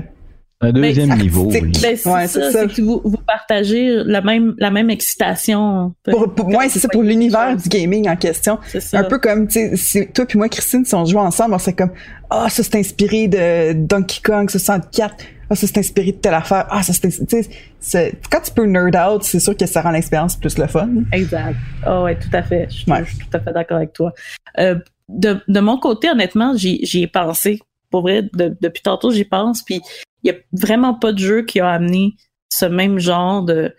un 0.62 0.72
deuxième 0.72 1.18
niveau. 1.18 1.50
Ben, 1.50 1.72
c'est 1.74 1.96
ça, 1.96 2.28
c'est 2.28 2.68
que 2.68 2.82
vous, 2.82 3.02
vous, 3.04 3.18
partagez 3.18 4.04
la 4.06 4.22
même 4.22 4.56
la 4.58 4.70
même 4.70 4.90
excitation. 4.90 5.94
Pour, 6.04 6.34
pour 6.34 6.50
c'est 6.70 6.80
ça 6.80 6.88
pour 6.88 7.04
l'univers 7.04 7.58
du 7.58 7.68
gaming 7.68 8.08
en 8.10 8.16
question. 8.16 8.60
Un 8.94 9.04
peu 9.04 9.20
comme 9.20 9.48
tu 9.48 9.76
sais, 9.76 10.10
toi 10.14 10.26
puis 10.26 10.38
moi 10.38 10.50
Christine 10.50 10.86
si 10.86 10.96
on 10.96 11.06
joue 11.06 11.18
ensemble, 11.18 11.56
c'est 11.60 11.74
comme 11.74 11.92
ah 12.30 12.48
ça 12.50 12.64
c'est 12.64 12.76
inspiré 12.76 13.28
de 13.28 13.74
Donkey 13.74 14.20
Kong 14.24 14.50
64 14.50 15.16
ah, 15.52 15.56
ça 15.56 15.68
c'est 15.68 15.80
inspiré 15.80 16.14
de 16.14 16.18
telle 16.18 16.34
affaire. 16.34 16.66
Ah, 16.70 16.82
ça 16.82 16.94
c'est, 16.94 18.18
quand 18.32 18.40
tu 18.40 18.52
peux 18.54 18.64
nerd 18.64 18.96
out, 18.96 19.24
c'est 19.24 19.42
sûr 19.42 19.58
que 19.58 19.66
ça 19.66 19.82
rend 19.82 19.92
l'expérience 19.92 20.38
plus 20.38 20.58
le 20.58 20.66
fun. 20.66 20.90
Exact. 21.12 21.58
Oh, 21.86 22.04
ouais, 22.04 22.18
tout 22.18 22.30
à 22.32 22.42
fait. 22.42 22.68
Je, 22.70 22.76
suis 22.78 22.86
tout 22.86 23.28
à 23.38 23.40
fait 23.42 23.52
d'accord 23.52 23.76
avec 23.76 23.92
toi. 23.92 24.14
Euh, 24.60 24.76
de, 25.10 25.42
de 25.50 25.60
mon 25.60 25.78
côté, 25.78 26.10
honnêtement, 26.10 26.56
j'y 26.56 27.04
ai 27.04 27.08
pensé. 27.08 27.60
Pour 27.90 28.04
vrai, 28.04 28.30
depuis 28.34 28.82
tantôt, 28.82 29.12
j'y 29.12 29.26
pense. 29.26 29.62
Puis 29.62 29.82
il 30.24 30.32
y 30.32 30.36
a 30.36 30.38
vraiment 30.54 30.94
pas 30.94 31.12
de 31.12 31.20
jeu 31.20 31.42
qui 31.44 31.60
a 31.60 31.70
amené 31.70 32.16
ce 32.50 32.66
même 32.66 33.00
genre 33.00 33.44
de, 33.44 33.74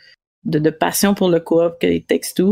de, 0.45 0.59
de 0.59 0.70
passion 0.70 1.14
pour 1.14 1.28
le 1.28 1.40
coop 1.40 1.74
que 1.80 1.86
les 1.86 2.03
textes 2.03 2.43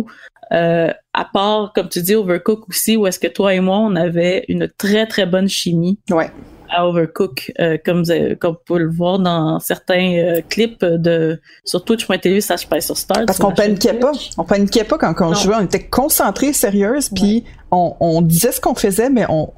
Euh, 0.52 0.92
à 1.12 1.24
part, 1.24 1.72
comme 1.74 1.88
tu 1.88 2.02
dis, 2.02 2.14
Overcook 2.14 2.68
aussi, 2.68 2.96
où 2.96 3.06
est-ce 3.06 3.20
que 3.20 3.28
toi 3.28 3.54
et 3.54 3.60
moi, 3.60 3.78
on 3.78 3.94
avait 3.94 4.44
une 4.48 4.68
très, 4.68 5.06
très 5.06 5.24
bonne 5.24 5.48
chimie. 5.48 6.00
Ouais 6.10 6.30
à 6.70 6.86
Overcook, 6.86 7.52
euh, 7.58 7.76
comme, 7.84 8.04
comme 8.38 8.52
vous 8.52 8.60
pouvez 8.64 8.80
le 8.80 8.90
voir 8.90 9.18
dans 9.18 9.58
certains 9.60 10.14
euh, 10.14 10.40
clips 10.48 10.84
de 10.84 11.40
sur 11.64 11.84
Twitch.tv, 11.84 12.40
ça 12.40 12.56
se 12.56 12.66
passe 12.66 12.86
sur 12.86 12.96
Star. 12.96 13.26
Parce 13.26 13.38
qu'on 13.38 13.52
paniquait 13.52 13.94
pas. 13.94 14.12
On 14.38 14.44
paniquait 14.44 14.84
pas 14.84 14.98
quand, 14.98 15.14
on 15.20 15.34
jouait. 15.34 15.56
On 15.56 15.64
était 15.64 15.88
concentrés, 15.88 16.52
sérieuses, 16.52 17.10
puis 17.10 17.44
on, 17.70 17.96
on 18.00 18.22
disait 18.22 18.52
ce 18.52 18.60
qu'on 18.60 18.74
faisait, 18.74 19.10
mais 19.10 19.26
on, 19.28 19.52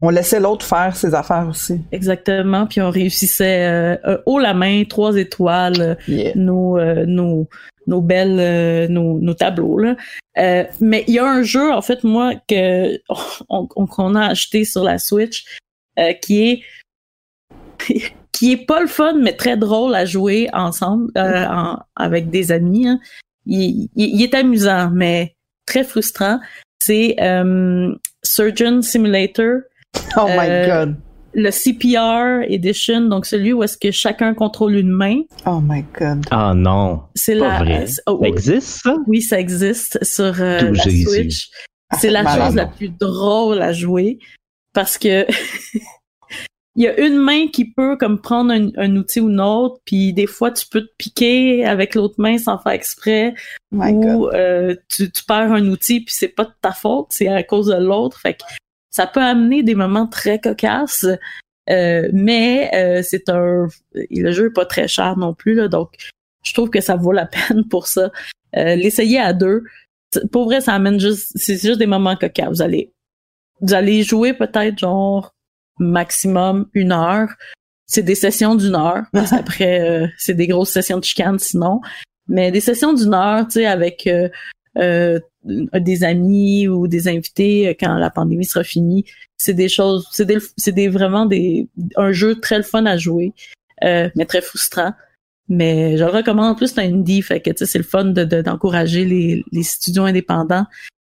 on 0.00 0.10
laissait 0.10 0.40
l'autre 0.40 0.64
faire 0.64 0.96
ses 0.96 1.14
affaires 1.14 1.48
aussi. 1.48 1.80
Exactement, 1.92 2.66
puis 2.66 2.80
on 2.80 2.90
réussissait 2.90 3.66
euh, 3.66 4.18
haut 4.26 4.38
la 4.38 4.54
main, 4.54 4.84
trois 4.84 5.16
étoiles, 5.16 5.96
nos, 6.34 6.78
nos, 7.06 7.48
nos 7.86 8.00
belles, 8.00 8.90
nos, 8.90 9.18
nos, 9.18 9.34
tableaux. 9.34 9.78
Là. 9.78 9.96
mais 10.80 11.04
il 11.08 11.14
y 11.14 11.18
a 11.18 11.26
un 11.26 11.42
jeu, 11.42 11.72
en 11.72 11.82
fait, 11.82 12.04
moi, 12.04 12.34
que 12.48 12.98
qu'on 13.86 14.14
a 14.14 14.26
acheté 14.26 14.64
sur 14.64 14.84
la 14.84 14.98
Switch, 14.98 15.44
euh, 15.98 16.12
qui 16.12 16.48
est 16.48 16.62
qui 18.32 18.52
est 18.52 18.66
pas 18.66 18.80
le 18.80 18.86
fun, 18.86 19.14
mais 19.14 19.32
très 19.32 19.56
drôle 19.56 19.94
à 19.96 20.04
jouer 20.04 20.48
ensemble 20.52 21.10
euh, 21.16 21.74
avec 21.96 22.30
des 22.30 22.52
amis. 22.52 22.86
Hein. 22.86 23.00
Il, 23.46 23.88
est 23.96 24.34
amusant, 24.34 24.90
mais 24.92 25.34
très 25.66 25.82
frustrant. 25.82 26.38
C'est 26.78 27.16
euh, 27.20 27.92
Surgeon 28.22 28.80
Simulator. 28.82 29.62
Oh 30.16 30.26
my 30.28 30.66
god. 30.66 30.96
Le 31.34 31.50
CPR 31.50 32.50
Edition, 32.50 33.02
donc 33.02 33.26
celui 33.26 33.52
où 33.52 33.62
est-ce 33.62 33.76
que 33.76 33.90
chacun 33.90 34.34
contrôle 34.34 34.74
une 34.74 34.90
main. 34.90 35.22
Oh 35.46 35.60
my 35.62 35.84
god. 35.98 36.24
Ah 36.30 36.54
non. 36.54 37.02
C'est 37.14 37.34
la. 37.34 37.58
Vrai. 37.58 37.86
Oh, 38.06 38.18
ça 38.22 38.28
existe 38.28 38.80
ça? 38.82 38.96
Oui, 39.06 39.22
ça 39.22 39.38
existe 39.38 40.02
sur 40.04 40.34
la 40.34 40.74
Switch. 40.74 41.50
C'est 41.98 42.10
la 42.10 42.24
chose 42.24 42.54
la 42.54 42.66
plus 42.66 42.88
drôle 42.88 43.62
à 43.62 43.72
jouer 43.72 44.18
parce 44.74 44.98
que 44.98 45.26
il 46.76 46.84
y 46.84 46.86
a 46.86 47.00
une 47.00 47.16
main 47.16 47.48
qui 47.48 47.64
peut 47.64 47.96
comme 47.96 48.20
prendre 48.20 48.52
un, 48.52 48.96
outil 48.96 49.20
ou 49.20 49.30
autre, 49.40 49.80
puis 49.84 50.12
des 50.12 50.26
fois 50.26 50.50
tu 50.50 50.66
peux 50.68 50.82
te 50.82 50.92
piquer 50.98 51.64
avec 51.64 51.94
l'autre 51.94 52.14
main 52.18 52.38
sans 52.38 52.58
faire 52.58 52.72
exprès, 52.72 53.34
ou 53.72 54.28
euh, 54.28 54.76
tu, 54.88 55.10
perds 55.26 55.52
un 55.52 55.66
outil 55.66 56.00
puis 56.02 56.14
c'est 56.16 56.28
pas 56.28 56.44
de 56.44 56.52
ta 56.60 56.72
faute, 56.72 57.08
c'est 57.10 57.28
à 57.28 57.42
cause 57.42 57.66
de 57.66 57.76
l'autre. 57.76 58.20
Fait 58.20 58.34
que 58.34 58.44
ça 58.98 59.06
peut 59.06 59.22
amener 59.22 59.62
des 59.62 59.74
moments 59.74 60.06
très 60.06 60.40
cocasses, 60.40 61.06
euh, 61.70 62.08
mais 62.12 62.70
euh, 62.74 63.02
c'est 63.02 63.28
un 63.28 63.68
le 63.94 64.32
jeu 64.32 64.46
est 64.46 64.54
pas 64.54 64.66
très 64.66 64.88
cher 64.88 65.16
non 65.16 65.34
plus 65.34 65.54
là, 65.54 65.68
donc 65.68 65.92
je 66.44 66.52
trouve 66.52 66.68
que 66.68 66.80
ça 66.80 66.96
vaut 66.96 67.12
la 67.12 67.26
peine 67.48 67.64
pour 67.68 67.86
ça. 67.86 68.10
L'essayer 68.54 69.20
à 69.20 69.32
deux, 69.32 69.62
pour 70.32 70.46
vrai, 70.46 70.60
ça 70.60 70.74
amène 70.74 70.98
juste 70.98 71.30
c'est 71.36 71.58
juste 71.58 71.78
des 71.78 71.86
moments 71.86 72.16
cocasses. 72.16 72.48
Vous 72.48 72.62
allez 72.62 72.92
vous 73.60 73.72
allez 73.72 74.02
jouer 74.02 74.32
peut-être 74.32 74.78
genre 74.78 75.32
maximum 75.78 76.68
une 76.74 76.92
heure. 76.92 77.28
C'est 77.86 78.02
des 78.02 78.16
sessions 78.16 78.56
d'une 78.56 78.74
heure, 78.74 79.04
parce 79.12 79.30
qu'après, 79.36 79.80
euh, 79.80 80.06
c'est 80.18 80.34
des 80.34 80.48
grosses 80.48 80.72
sessions 80.72 80.98
de 80.98 81.04
chicane 81.04 81.38
sinon. 81.38 81.80
Mais 82.26 82.50
des 82.50 82.60
sessions 82.60 82.92
d'une 82.92 83.14
heure, 83.14 83.46
tu 83.46 83.52
sais, 83.52 83.66
avec 83.66 84.08
euh, 84.08 84.28
euh, 84.76 85.18
des 85.44 86.04
amis 86.04 86.68
ou 86.68 86.88
des 86.88 87.08
invités 87.08 87.76
quand 87.78 87.94
la 87.94 88.10
pandémie 88.10 88.44
sera 88.44 88.64
finie, 88.64 89.04
c'est 89.36 89.54
des 89.54 89.68
choses, 89.68 90.08
c'est 90.12 90.24
des, 90.24 90.38
c'est 90.56 90.72
des 90.72 90.88
vraiment 90.88 91.26
des 91.26 91.68
un 91.96 92.12
jeu 92.12 92.40
très 92.40 92.62
fun 92.62 92.86
à 92.86 92.96
jouer, 92.96 93.32
mais 93.82 94.26
très 94.26 94.42
frustrant. 94.42 94.92
Mais 95.48 95.96
je 95.96 96.04
le 96.04 96.10
recommande 96.10 96.52
en 96.52 96.54
plus 96.54 96.76
un 96.76 96.82
indie, 96.82 97.22
fait 97.22 97.40
que 97.40 97.64
c'est 97.64 97.78
le 97.78 97.84
fun 97.84 98.04
de, 98.06 98.24
d'encourager 98.42 99.04
les, 99.04 99.44
les 99.50 99.62
studios 99.62 100.04
indépendants 100.04 100.66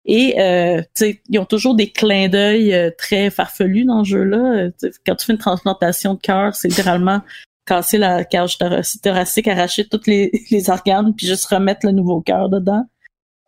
et 0.07 0.41
euh, 0.41 0.83
ils 1.29 1.39
ont 1.39 1.45
toujours 1.45 1.75
des 1.75 1.91
clins 1.91 2.29
d'œil 2.29 2.73
euh, 2.73 2.91
très 2.97 3.29
farfelus 3.29 3.85
dans 3.85 4.05
ce 4.05 4.11
jeu-là. 4.11 4.69
quand 5.05 5.17
tu 5.17 5.27
fais 5.27 5.33
une 5.33 5.39
transplantation 5.39 6.15
de 6.15 6.21
cœur, 6.21 6.55
c'est 6.55 6.69
littéralement 6.69 7.21
casser 7.67 7.99
la 7.99 8.25
cage 8.25 8.57
thoracique, 8.59 9.49
arracher 9.49 9.89
tous 9.89 10.07
les, 10.07 10.31
les 10.53 10.71
organes, 10.71 11.13
puis 11.15 11.27
juste 11.27 11.47
remettre 11.47 11.85
le 11.85 11.93
nouveau 11.93 12.21
cœur 12.21 12.49
dedans. 12.49 12.85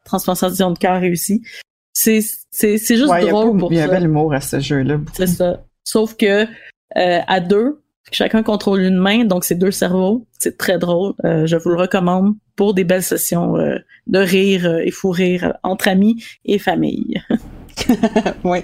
Transplantation 0.09 0.70
de 0.70 0.78
cœur 0.78 1.00
réussie. 1.00 1.42
C'est 1.92 2.20
juste 2.22 3.06
drôle 3.06 3.59
pour 3.59 3.68
ça. 3.68 3.74
Il 3.74 3.78
y 3.78 3.80
avait 3.80 4.00
l'humour 4.00 4.32
à 4.32 4.40
ce 4.40 4.59
jeu-là. 4.59 4.98
C'est 5.12 5.26
ça. 5.26 5.62
Sauf 5.84 6.16
que 6.16 6.44
euh, 6.96 7.20
à 7.26 7.40
deux, 7.40 7.82
chacun 8.11 8.42
contrôle 8.42 8.80
une 8.80 8.96
main, 8.96 9.24
donc 9.24 9.44
c'est 9.44 9.54
deux 9.54 9.70
cerveaux. 9.70 10.26
C'est 10.38 10.56
très 10.56 10.78
drôle. 10.78 11.14
Euh, 11.24 11.46
je 11.46 11.56
vous 11.56 11.70
le 11.70 11.76
recommande 11.76 12.34
pour 12.56 12.74
des 12.74 12.84
belles 12.84 13.02
sessions 13.02 13.56
euh, 13.56 13.78
de 14.06 14.18
rire 14.18 14.66
euh, 14.66 14.78
et 14.78 14.90
fou 14.90 15.11
rire 15.11 15.54
entre 15.62 15.88
amis 15.88 16.22
et 16.44 16.59
famille. 16.59 17.22
oui. 18.44 18.61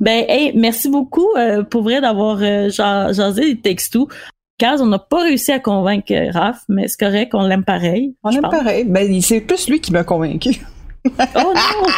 Ben, 0.00 0.24
hey, 0.28 0.52
merci 0.54 0.88
beaucoup 0.88 1.28
pour 1.70 1.82
vrai 1.82 2.00
d'avoir 2.00 2.38
jasé 2.70 3.44
les 3.44 3.60
textos. 3.60 4.06
Kaz, 4.58 4.82
on 4.82 4.86
n'a 4.86 4.98
pas 4.98 5.22
réussi 5.22 5.52
à 5.52 5.60
convaincre 5.60 6.12
Raph, 6.32 6.62
mais 6.68 6.88
c'est 6.88 6.98
correct, 6.98 7.34
on 7.34 7.46
l'aime 7.46 7.64
pareil. 7.64 8.16
On 8.24 8.30
l'aime 8.30 8.42
pareil. 8.42 8.84
Ben, 8.84 9.20
c'est 9.20 9.40
plus 9.40 9.68
lui 9.68 9.80
qui 9.80 9.92
m'a 9.92 10.02
convaincu. 10.02 10.60
oh 11.36 11.54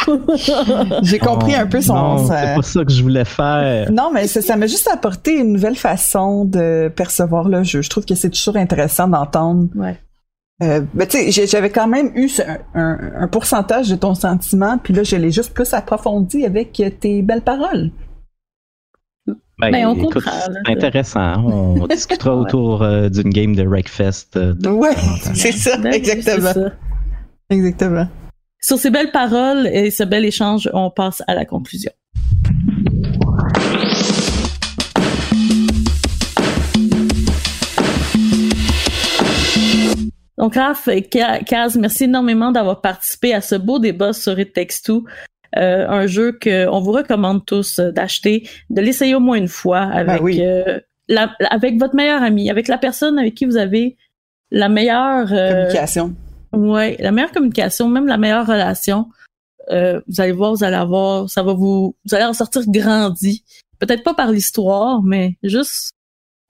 non! 0.07 0.21
J'ai 1.01 1.17
compris 1.17 1.55
un 1.55 1.65
peu 1.65 1.81
son. 1.81 1.95
Non, 1.95 2.17
c'est 2.27 2.55
pas 2.55 2.61
ça 2.61 2.85
que 2.85 2.91
je 2.91 3.01
voulais 3.01 3.25
faire. 3.25 3.91
Non, 3.91 4.11
mais 4.13 4.27
ça 4.27 4.55
m'a 4.55 4.67
juste 4.67 4.87
apporté 4.87 5.39
une 5.39 5.53
nouvelle 5.53 5.75
façon 5.75 6.45
de 6.45 6.91
percevoir 6.95 7.49
le 7.49 7.63
jeu. 7.63 7.81
Je 7.81 7.89
trouve 7.89 8.05
que 8.05 8.13
c'est 8.15 8.29
toujours 8.29 8.57
intéressant 8.57 9.07
d'entendre. 9.07 9.67
Ouais. 9.75 9.97
Euh, 10.61 10.81
ben, 10.93 11.07
tu 11.07 11.31
sais, 11.31 11.47
j'avais 11.47 11.71
quand 11.71 11.87
même 11.87 12.11
eu 12.15 12.29
un, 12.75 12.97
un, 13.21 13.27
pourcentage 13.27 13.89
de 13.89 13.95
ton 13.95 14.13
sentiment, 14.13 14.77
puis 14.77 14.93
là, 14.93 15.01
je 15.01 15.15
l'ai 15.15 15.31
juste 15.31 15.55
plus 15.55 15.73
approfondi 15.73 16.45
avec 16.45 16.79
tes 16.99 17.23
belles 17.23 17.41
paroles. 17.41 17.89
Ben, 19.61 19.71
ben 19.71 19.85
on 19.85 19.95
écoute, 19.95 20.23
c'est 20.25 20.71
intéressant. 20.71 21.35
On 21.45 21.85
discutera 21.85 22.35
autour 22.35 22.81
euh, 22.81 23.09
d'une 23.09 23.29
game 23.29 23.55
de 23.55 23.61
Wreckfest. 23.61 24.35
Euh, 24.35 24.55
ouais, 24.65 24.95
c'est 25.35 25.51
ça, 25.51 25.77
ben 25.77 25.93
exactement. 25.93 26.51
Ça. 26.51 26.71
Exactement. 27.51 28.07
Sur 28.59 28.79
ces 28.79 28.89
belles 28.89 29.11
paroles 29.11 29.67
et 29.67 29.91
ce 29.91 30.01
bel 30.01 30.25
échange, 30.25 30.67
on 30.73 30.89
passe 30.89 31.21
à 31.27 31.35
la 31.35 31.45
conclusion. 31.45 31.91
Donc, 40.39 40.55
Raph, 40.55 40.89
Kaz, 41.45 41.77
merci 41.77 42.05
énormément 42.05 42.51
d'avoir 42.51 42.81
participé 42.81 43.35
à 43.35 43.41
ce 43.41 43.53
beau 43.53 43.77
débat 43.77 44.11
sur 44.11 44.39
It 44.39 44.53
Takes 44.53 44.81
euh, 45.57 45.87
un 45.87 46.07
jeu 46.07 46.37
qu'on 46.41 46.79
vous 46.79 46.91
recommande 46.91 47.45
tous 47.45 47.79
d'acheter, 47.79 48.47
de 48.69 48.81
l'essayer 48.81 49.15
au 49.15 49.19
moins 49.19 49.37
une 49.37 49.47
fois 49.47 49.87
ben 49.87 50.09
avec, 50.09 50.39
euh, 50.39 50.79
avec 51.49 51.79
votre 51.79 51.95
meilleur 51.95 52.23
ami, 52.23 52.49
avec 52.49 52.67
la 52.67 52.77
personne 52.77 53.19
avec 53.19 53.35
qui 53.35 53.45
vous 53.45 53.57
avez 53.57 53.97
la 54.51 54.69
meilleure 54.69 55.31
euh, 55.31 55.49
communication. 55.49 56.15
Ouais, 56.53 56.97
la 56.99 57.11
meilleure 57.11 57.31
communication, 57.31 57.87
même 57.87 58.07
la 58.07 58.17
meilleure 58.17 58.45
relation, 58.45 59.07
euh, 59.71 60.01
vous 60.07 60.21
allez 60.21 60.33
voir, 60.33 60.53
vous 60.53 60.63
allez 60.63 60.75
avoir, 60.75 61.29
ça 61.29 61.43
va 61.43 61.53
vous, 61.53 61.95
vous 62.05 62.15
allez 62.15 62.25
en 62.25 62.33
sortir 62.33 62.63
grandi. 62.67 63.43
Peut-être 63.79 64.03
pas 64.03 64.13
par 64.13 64.31
l'histoire, 64.31 65.01
mais 65.01 65.37
juste 65.43 65.91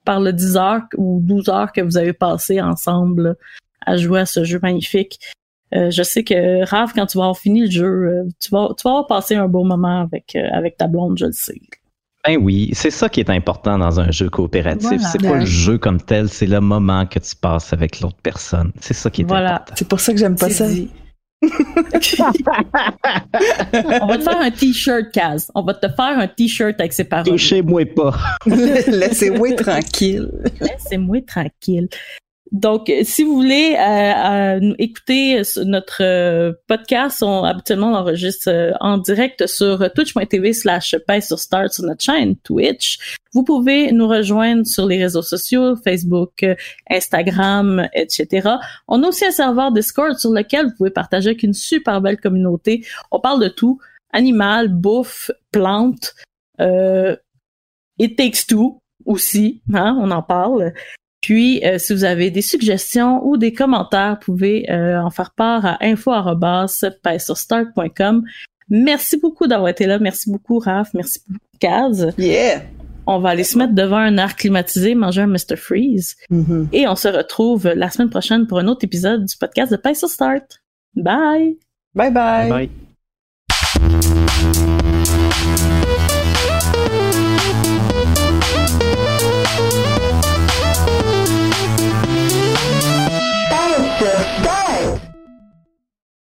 par 0.04 0.20
le 0.20 0.34
10 0.34 0.58
heures 0.58 0.82
ou 0.98 1.20
12 1.22 1.50
heures 1.50 1.72
que 1.72 1.82
vous 1.82 1.98
avez 1.98 2.14
passé 2.14 2.60
ensemble 2.60 3.38
à 3.86 3.98
jouer 3.98 4.22
à 4.22 4.26
ce 4.26 4.44
jeu 4.44 4.60
magnifique. 4.62 5.20
Euh, 5.74 5.90
je 5.92 6.04
sais 6.04 6.24
que 6.24 6.66
Raph, 6.66 6.94
quand 6.94 7.06
tu 7.06 7.18
vas 7.18 7.26
avoir 7.26 7.38
fini 7.38 7.62
le 7.66 7.72
jeu, 7.72 7.86
euh, 7.86 8.24
tu 8.40 8.50
vas, 8.50 8.70
tu 8.78 8.84
vas 8.84 8.92
avoir 8.92 9.08
passé 9.08 9.36
un 9.36 9.48
beau 9.48 9.64
moment 9.64 10.02
avec, 10.02 10.36
avec 10.36 10.78
ta 10.78 10.88
blonde, 10.88 11.18
je 11.18 11.26
le 11.26 11.32
sais. 11.32 11.60
Ben 12.28 12.38
oui, 12.40 12.70
c'est 12.74 12.92
ça 12.92 13.10
qui 13.10 13.20
est 13.20 13.30
important 13.32 13.80
dans 13.80 14.00
un 14.00 14.12
jeu 14.12 14.30
coopératif. 14.30 14.90
Voilà. 14.90 15.08
C'est 15.08 15.22
pas 15.22 15.38
le 15.40 15.46
jeu 15.46 15.78
comme 15.80 16.00
tel, 16.00 16.30
c'est 16.30 16.46
le 16.46 16.62
moment 16.62 17.06
que 17.08 17.18
tu 17.18 17.36
passes 17.36 17.74
avec 17.74 18.00
l'autre 18.00 18.20
personne. 18.22 18.72
C'est 18.80 18.94
ça 18.94 19.10
qui 19.10 19.22
est 19.22 19.26
Voilà. 19.26 19.56
important. 19.56 19.74
C'est 19.78 19.88
pour 19.88 20.00
ça 20.00 20.12
que 20.14 20.20
j'aime 20.20 20.36
pas 20.36 20.50
ça. 20.52 20.68
dit. 20.68 20.90
On 24.02 24.06
va 24.06 24.18
te 24.18 24.24
faire 24.24 24.40
un 24.40 24.52
t-shirt, 24.52 25.12
Kaz. 25.12 25.50
On 25.56 25.64
va 25.64 25.74
te 25.74 25.88
faire 25.88 26.20
un 26.20 26.28
t-shirt 26.28 26.80
avec 26.80 26.94
ces 26.94 27.04
paroles. 27.06 27.26
Touchez-moi 27.26 27.86
pas. 27.96 28.16
Laissez-moi 28.46 29.54
tranquille. 29.58 30.30
Laissez-moi 30.60 31.22
tranquille. 31.26 31.88
Donc, 32.52 32.90
euh, 32.90 33.02
si 33.04 33.24
vous 33.24 33.36
voulez 33.36 33.78
euh, 33.80 34.60
euh, 34.60 34.74
écouter 34.78 35.42
notre 35.66 36.04
euh, 36.04 36.52
podcast, 36.68 37.24
on, 37.24 37.46
habituellement, 37.46 37.92
on 37.92 37.96
enregistre 37.96 38.50
euh, 38.50 38.74
en 38.82 38.98
direct 38.98 39.48
sur 39.48 39.90
twitch.tv 39.94 40.52
slash 40.52 40.96
sur 41.22 41.40
Start 41.40 41.72
sur 41.72 41.86
notre 41.86 42.04
chaîne 42.04 42.36
Twitch. 42.36 43.18
Vous 43.34 43.44
pouvez 43.44 43.94
nous 43.94 44.08
rejoindre 44.08 44.66
sur 44.66 44.86
les 44.86 45.02
réseaux 45.02 45.22
sociaux, 45.22 45.78
Facebook, 45.78 46.46
Instagram, 46.90 47.88
etc. 47.94 48.50
On 48.90 49.02
a 49.04 49.08
aussi 49.08 49.24
un 49.26 49.32
serveur 49.32 49.72
Discord 49.72 50.18
sur 50.18 50.32
lequel 50.32 50.66
vous 50.66 50.76
pouvez 50.78 50.92
partager 50.92 51.30
avec 51.30 51.44
une 51.44 51.54
super 51.54 52.02
belle 52.02 52.20
communauté. 52.20 52.86
On 53.12 53.22
parle 53.22 53.42
de 53.42 53.48
tout. 53.48 53.80
Animal, 54.12 54.68
bouffe, 54.68 55.32
plantes, 55.54 56.16
It 56.60 58.18
Takes 58.18 58.46
Two 58.46 58.80
aussi, 59.06 59.62
hein, 59.74 59.98
on 60.02 60.12
en 60.12 60.22
parle. 60.22 60.74
Puis, 61.22 61.64
euh, 61.64 61.78
si 61.78 61.94
vous 61.94 62.04
avez 62.04 62.32
des 62.32 62.42
suggestions 62.42 63.24
ou 63.26 63.38
des 63.38 63.54
commentaires, 63.54 64.16
vous 64.16 64.34
pouvez 64.34 64.70
euh, 64.72 65.00
en 65.00 65.12
faire 65.12 65.32
part 65.32 65.66
à 65.66 65.78
info.paissurstart.com. 65.82 68.24
Merci 68.70 69.18
beaucoup 69.18 69.48
d'avoir 69.48 69.70
été 69.70 69.86
là. 69.86 70.00
Merci 70.00 70.30
beaucoup, 70.32 70.60
Raph. 70.60 70.94
Merci 70.94 71.22
beaucoup, 71.28 71.40
Kaz. 71.60 72.14
Yeah! 72.18 72.64
On 73.06 73.20
va 73.20 73.30
aller 73.30 73.44
se 73.44 73.58
mettre 73.58 73.74
devant 73.74 73.98
un 73.98 74.18
air 74.18 74.36
climatisé, 74.36 74.96
manger 74.96 75.22
un 75.22 75.28
Mr. 75.28 75.56
Freeze. 75.58 76.18
Mhm. 76.30 76.68
Et 76.72 76.88
on 76.88 76.96
se 76.96 77.08
retrouve 77.08 77.68
la 77.68 77.90
semaine 77.90 78.10
prochaine 78.10 78.48
pour 78.48 78.60
un 78.60 78.68
autre 78.68 78.86
épisode 78.86 79.26
du 79.26 79.38
podcast 79.38 79.72
de 79.72 79.78
Pace 79.78 80.00
sur 80.00 80.10
Start. 80.10 80.62
Bye! 80.96 81.58
Bye 81.94 82.12
bye! 82.12 82.50
Bye. 82.50 82.70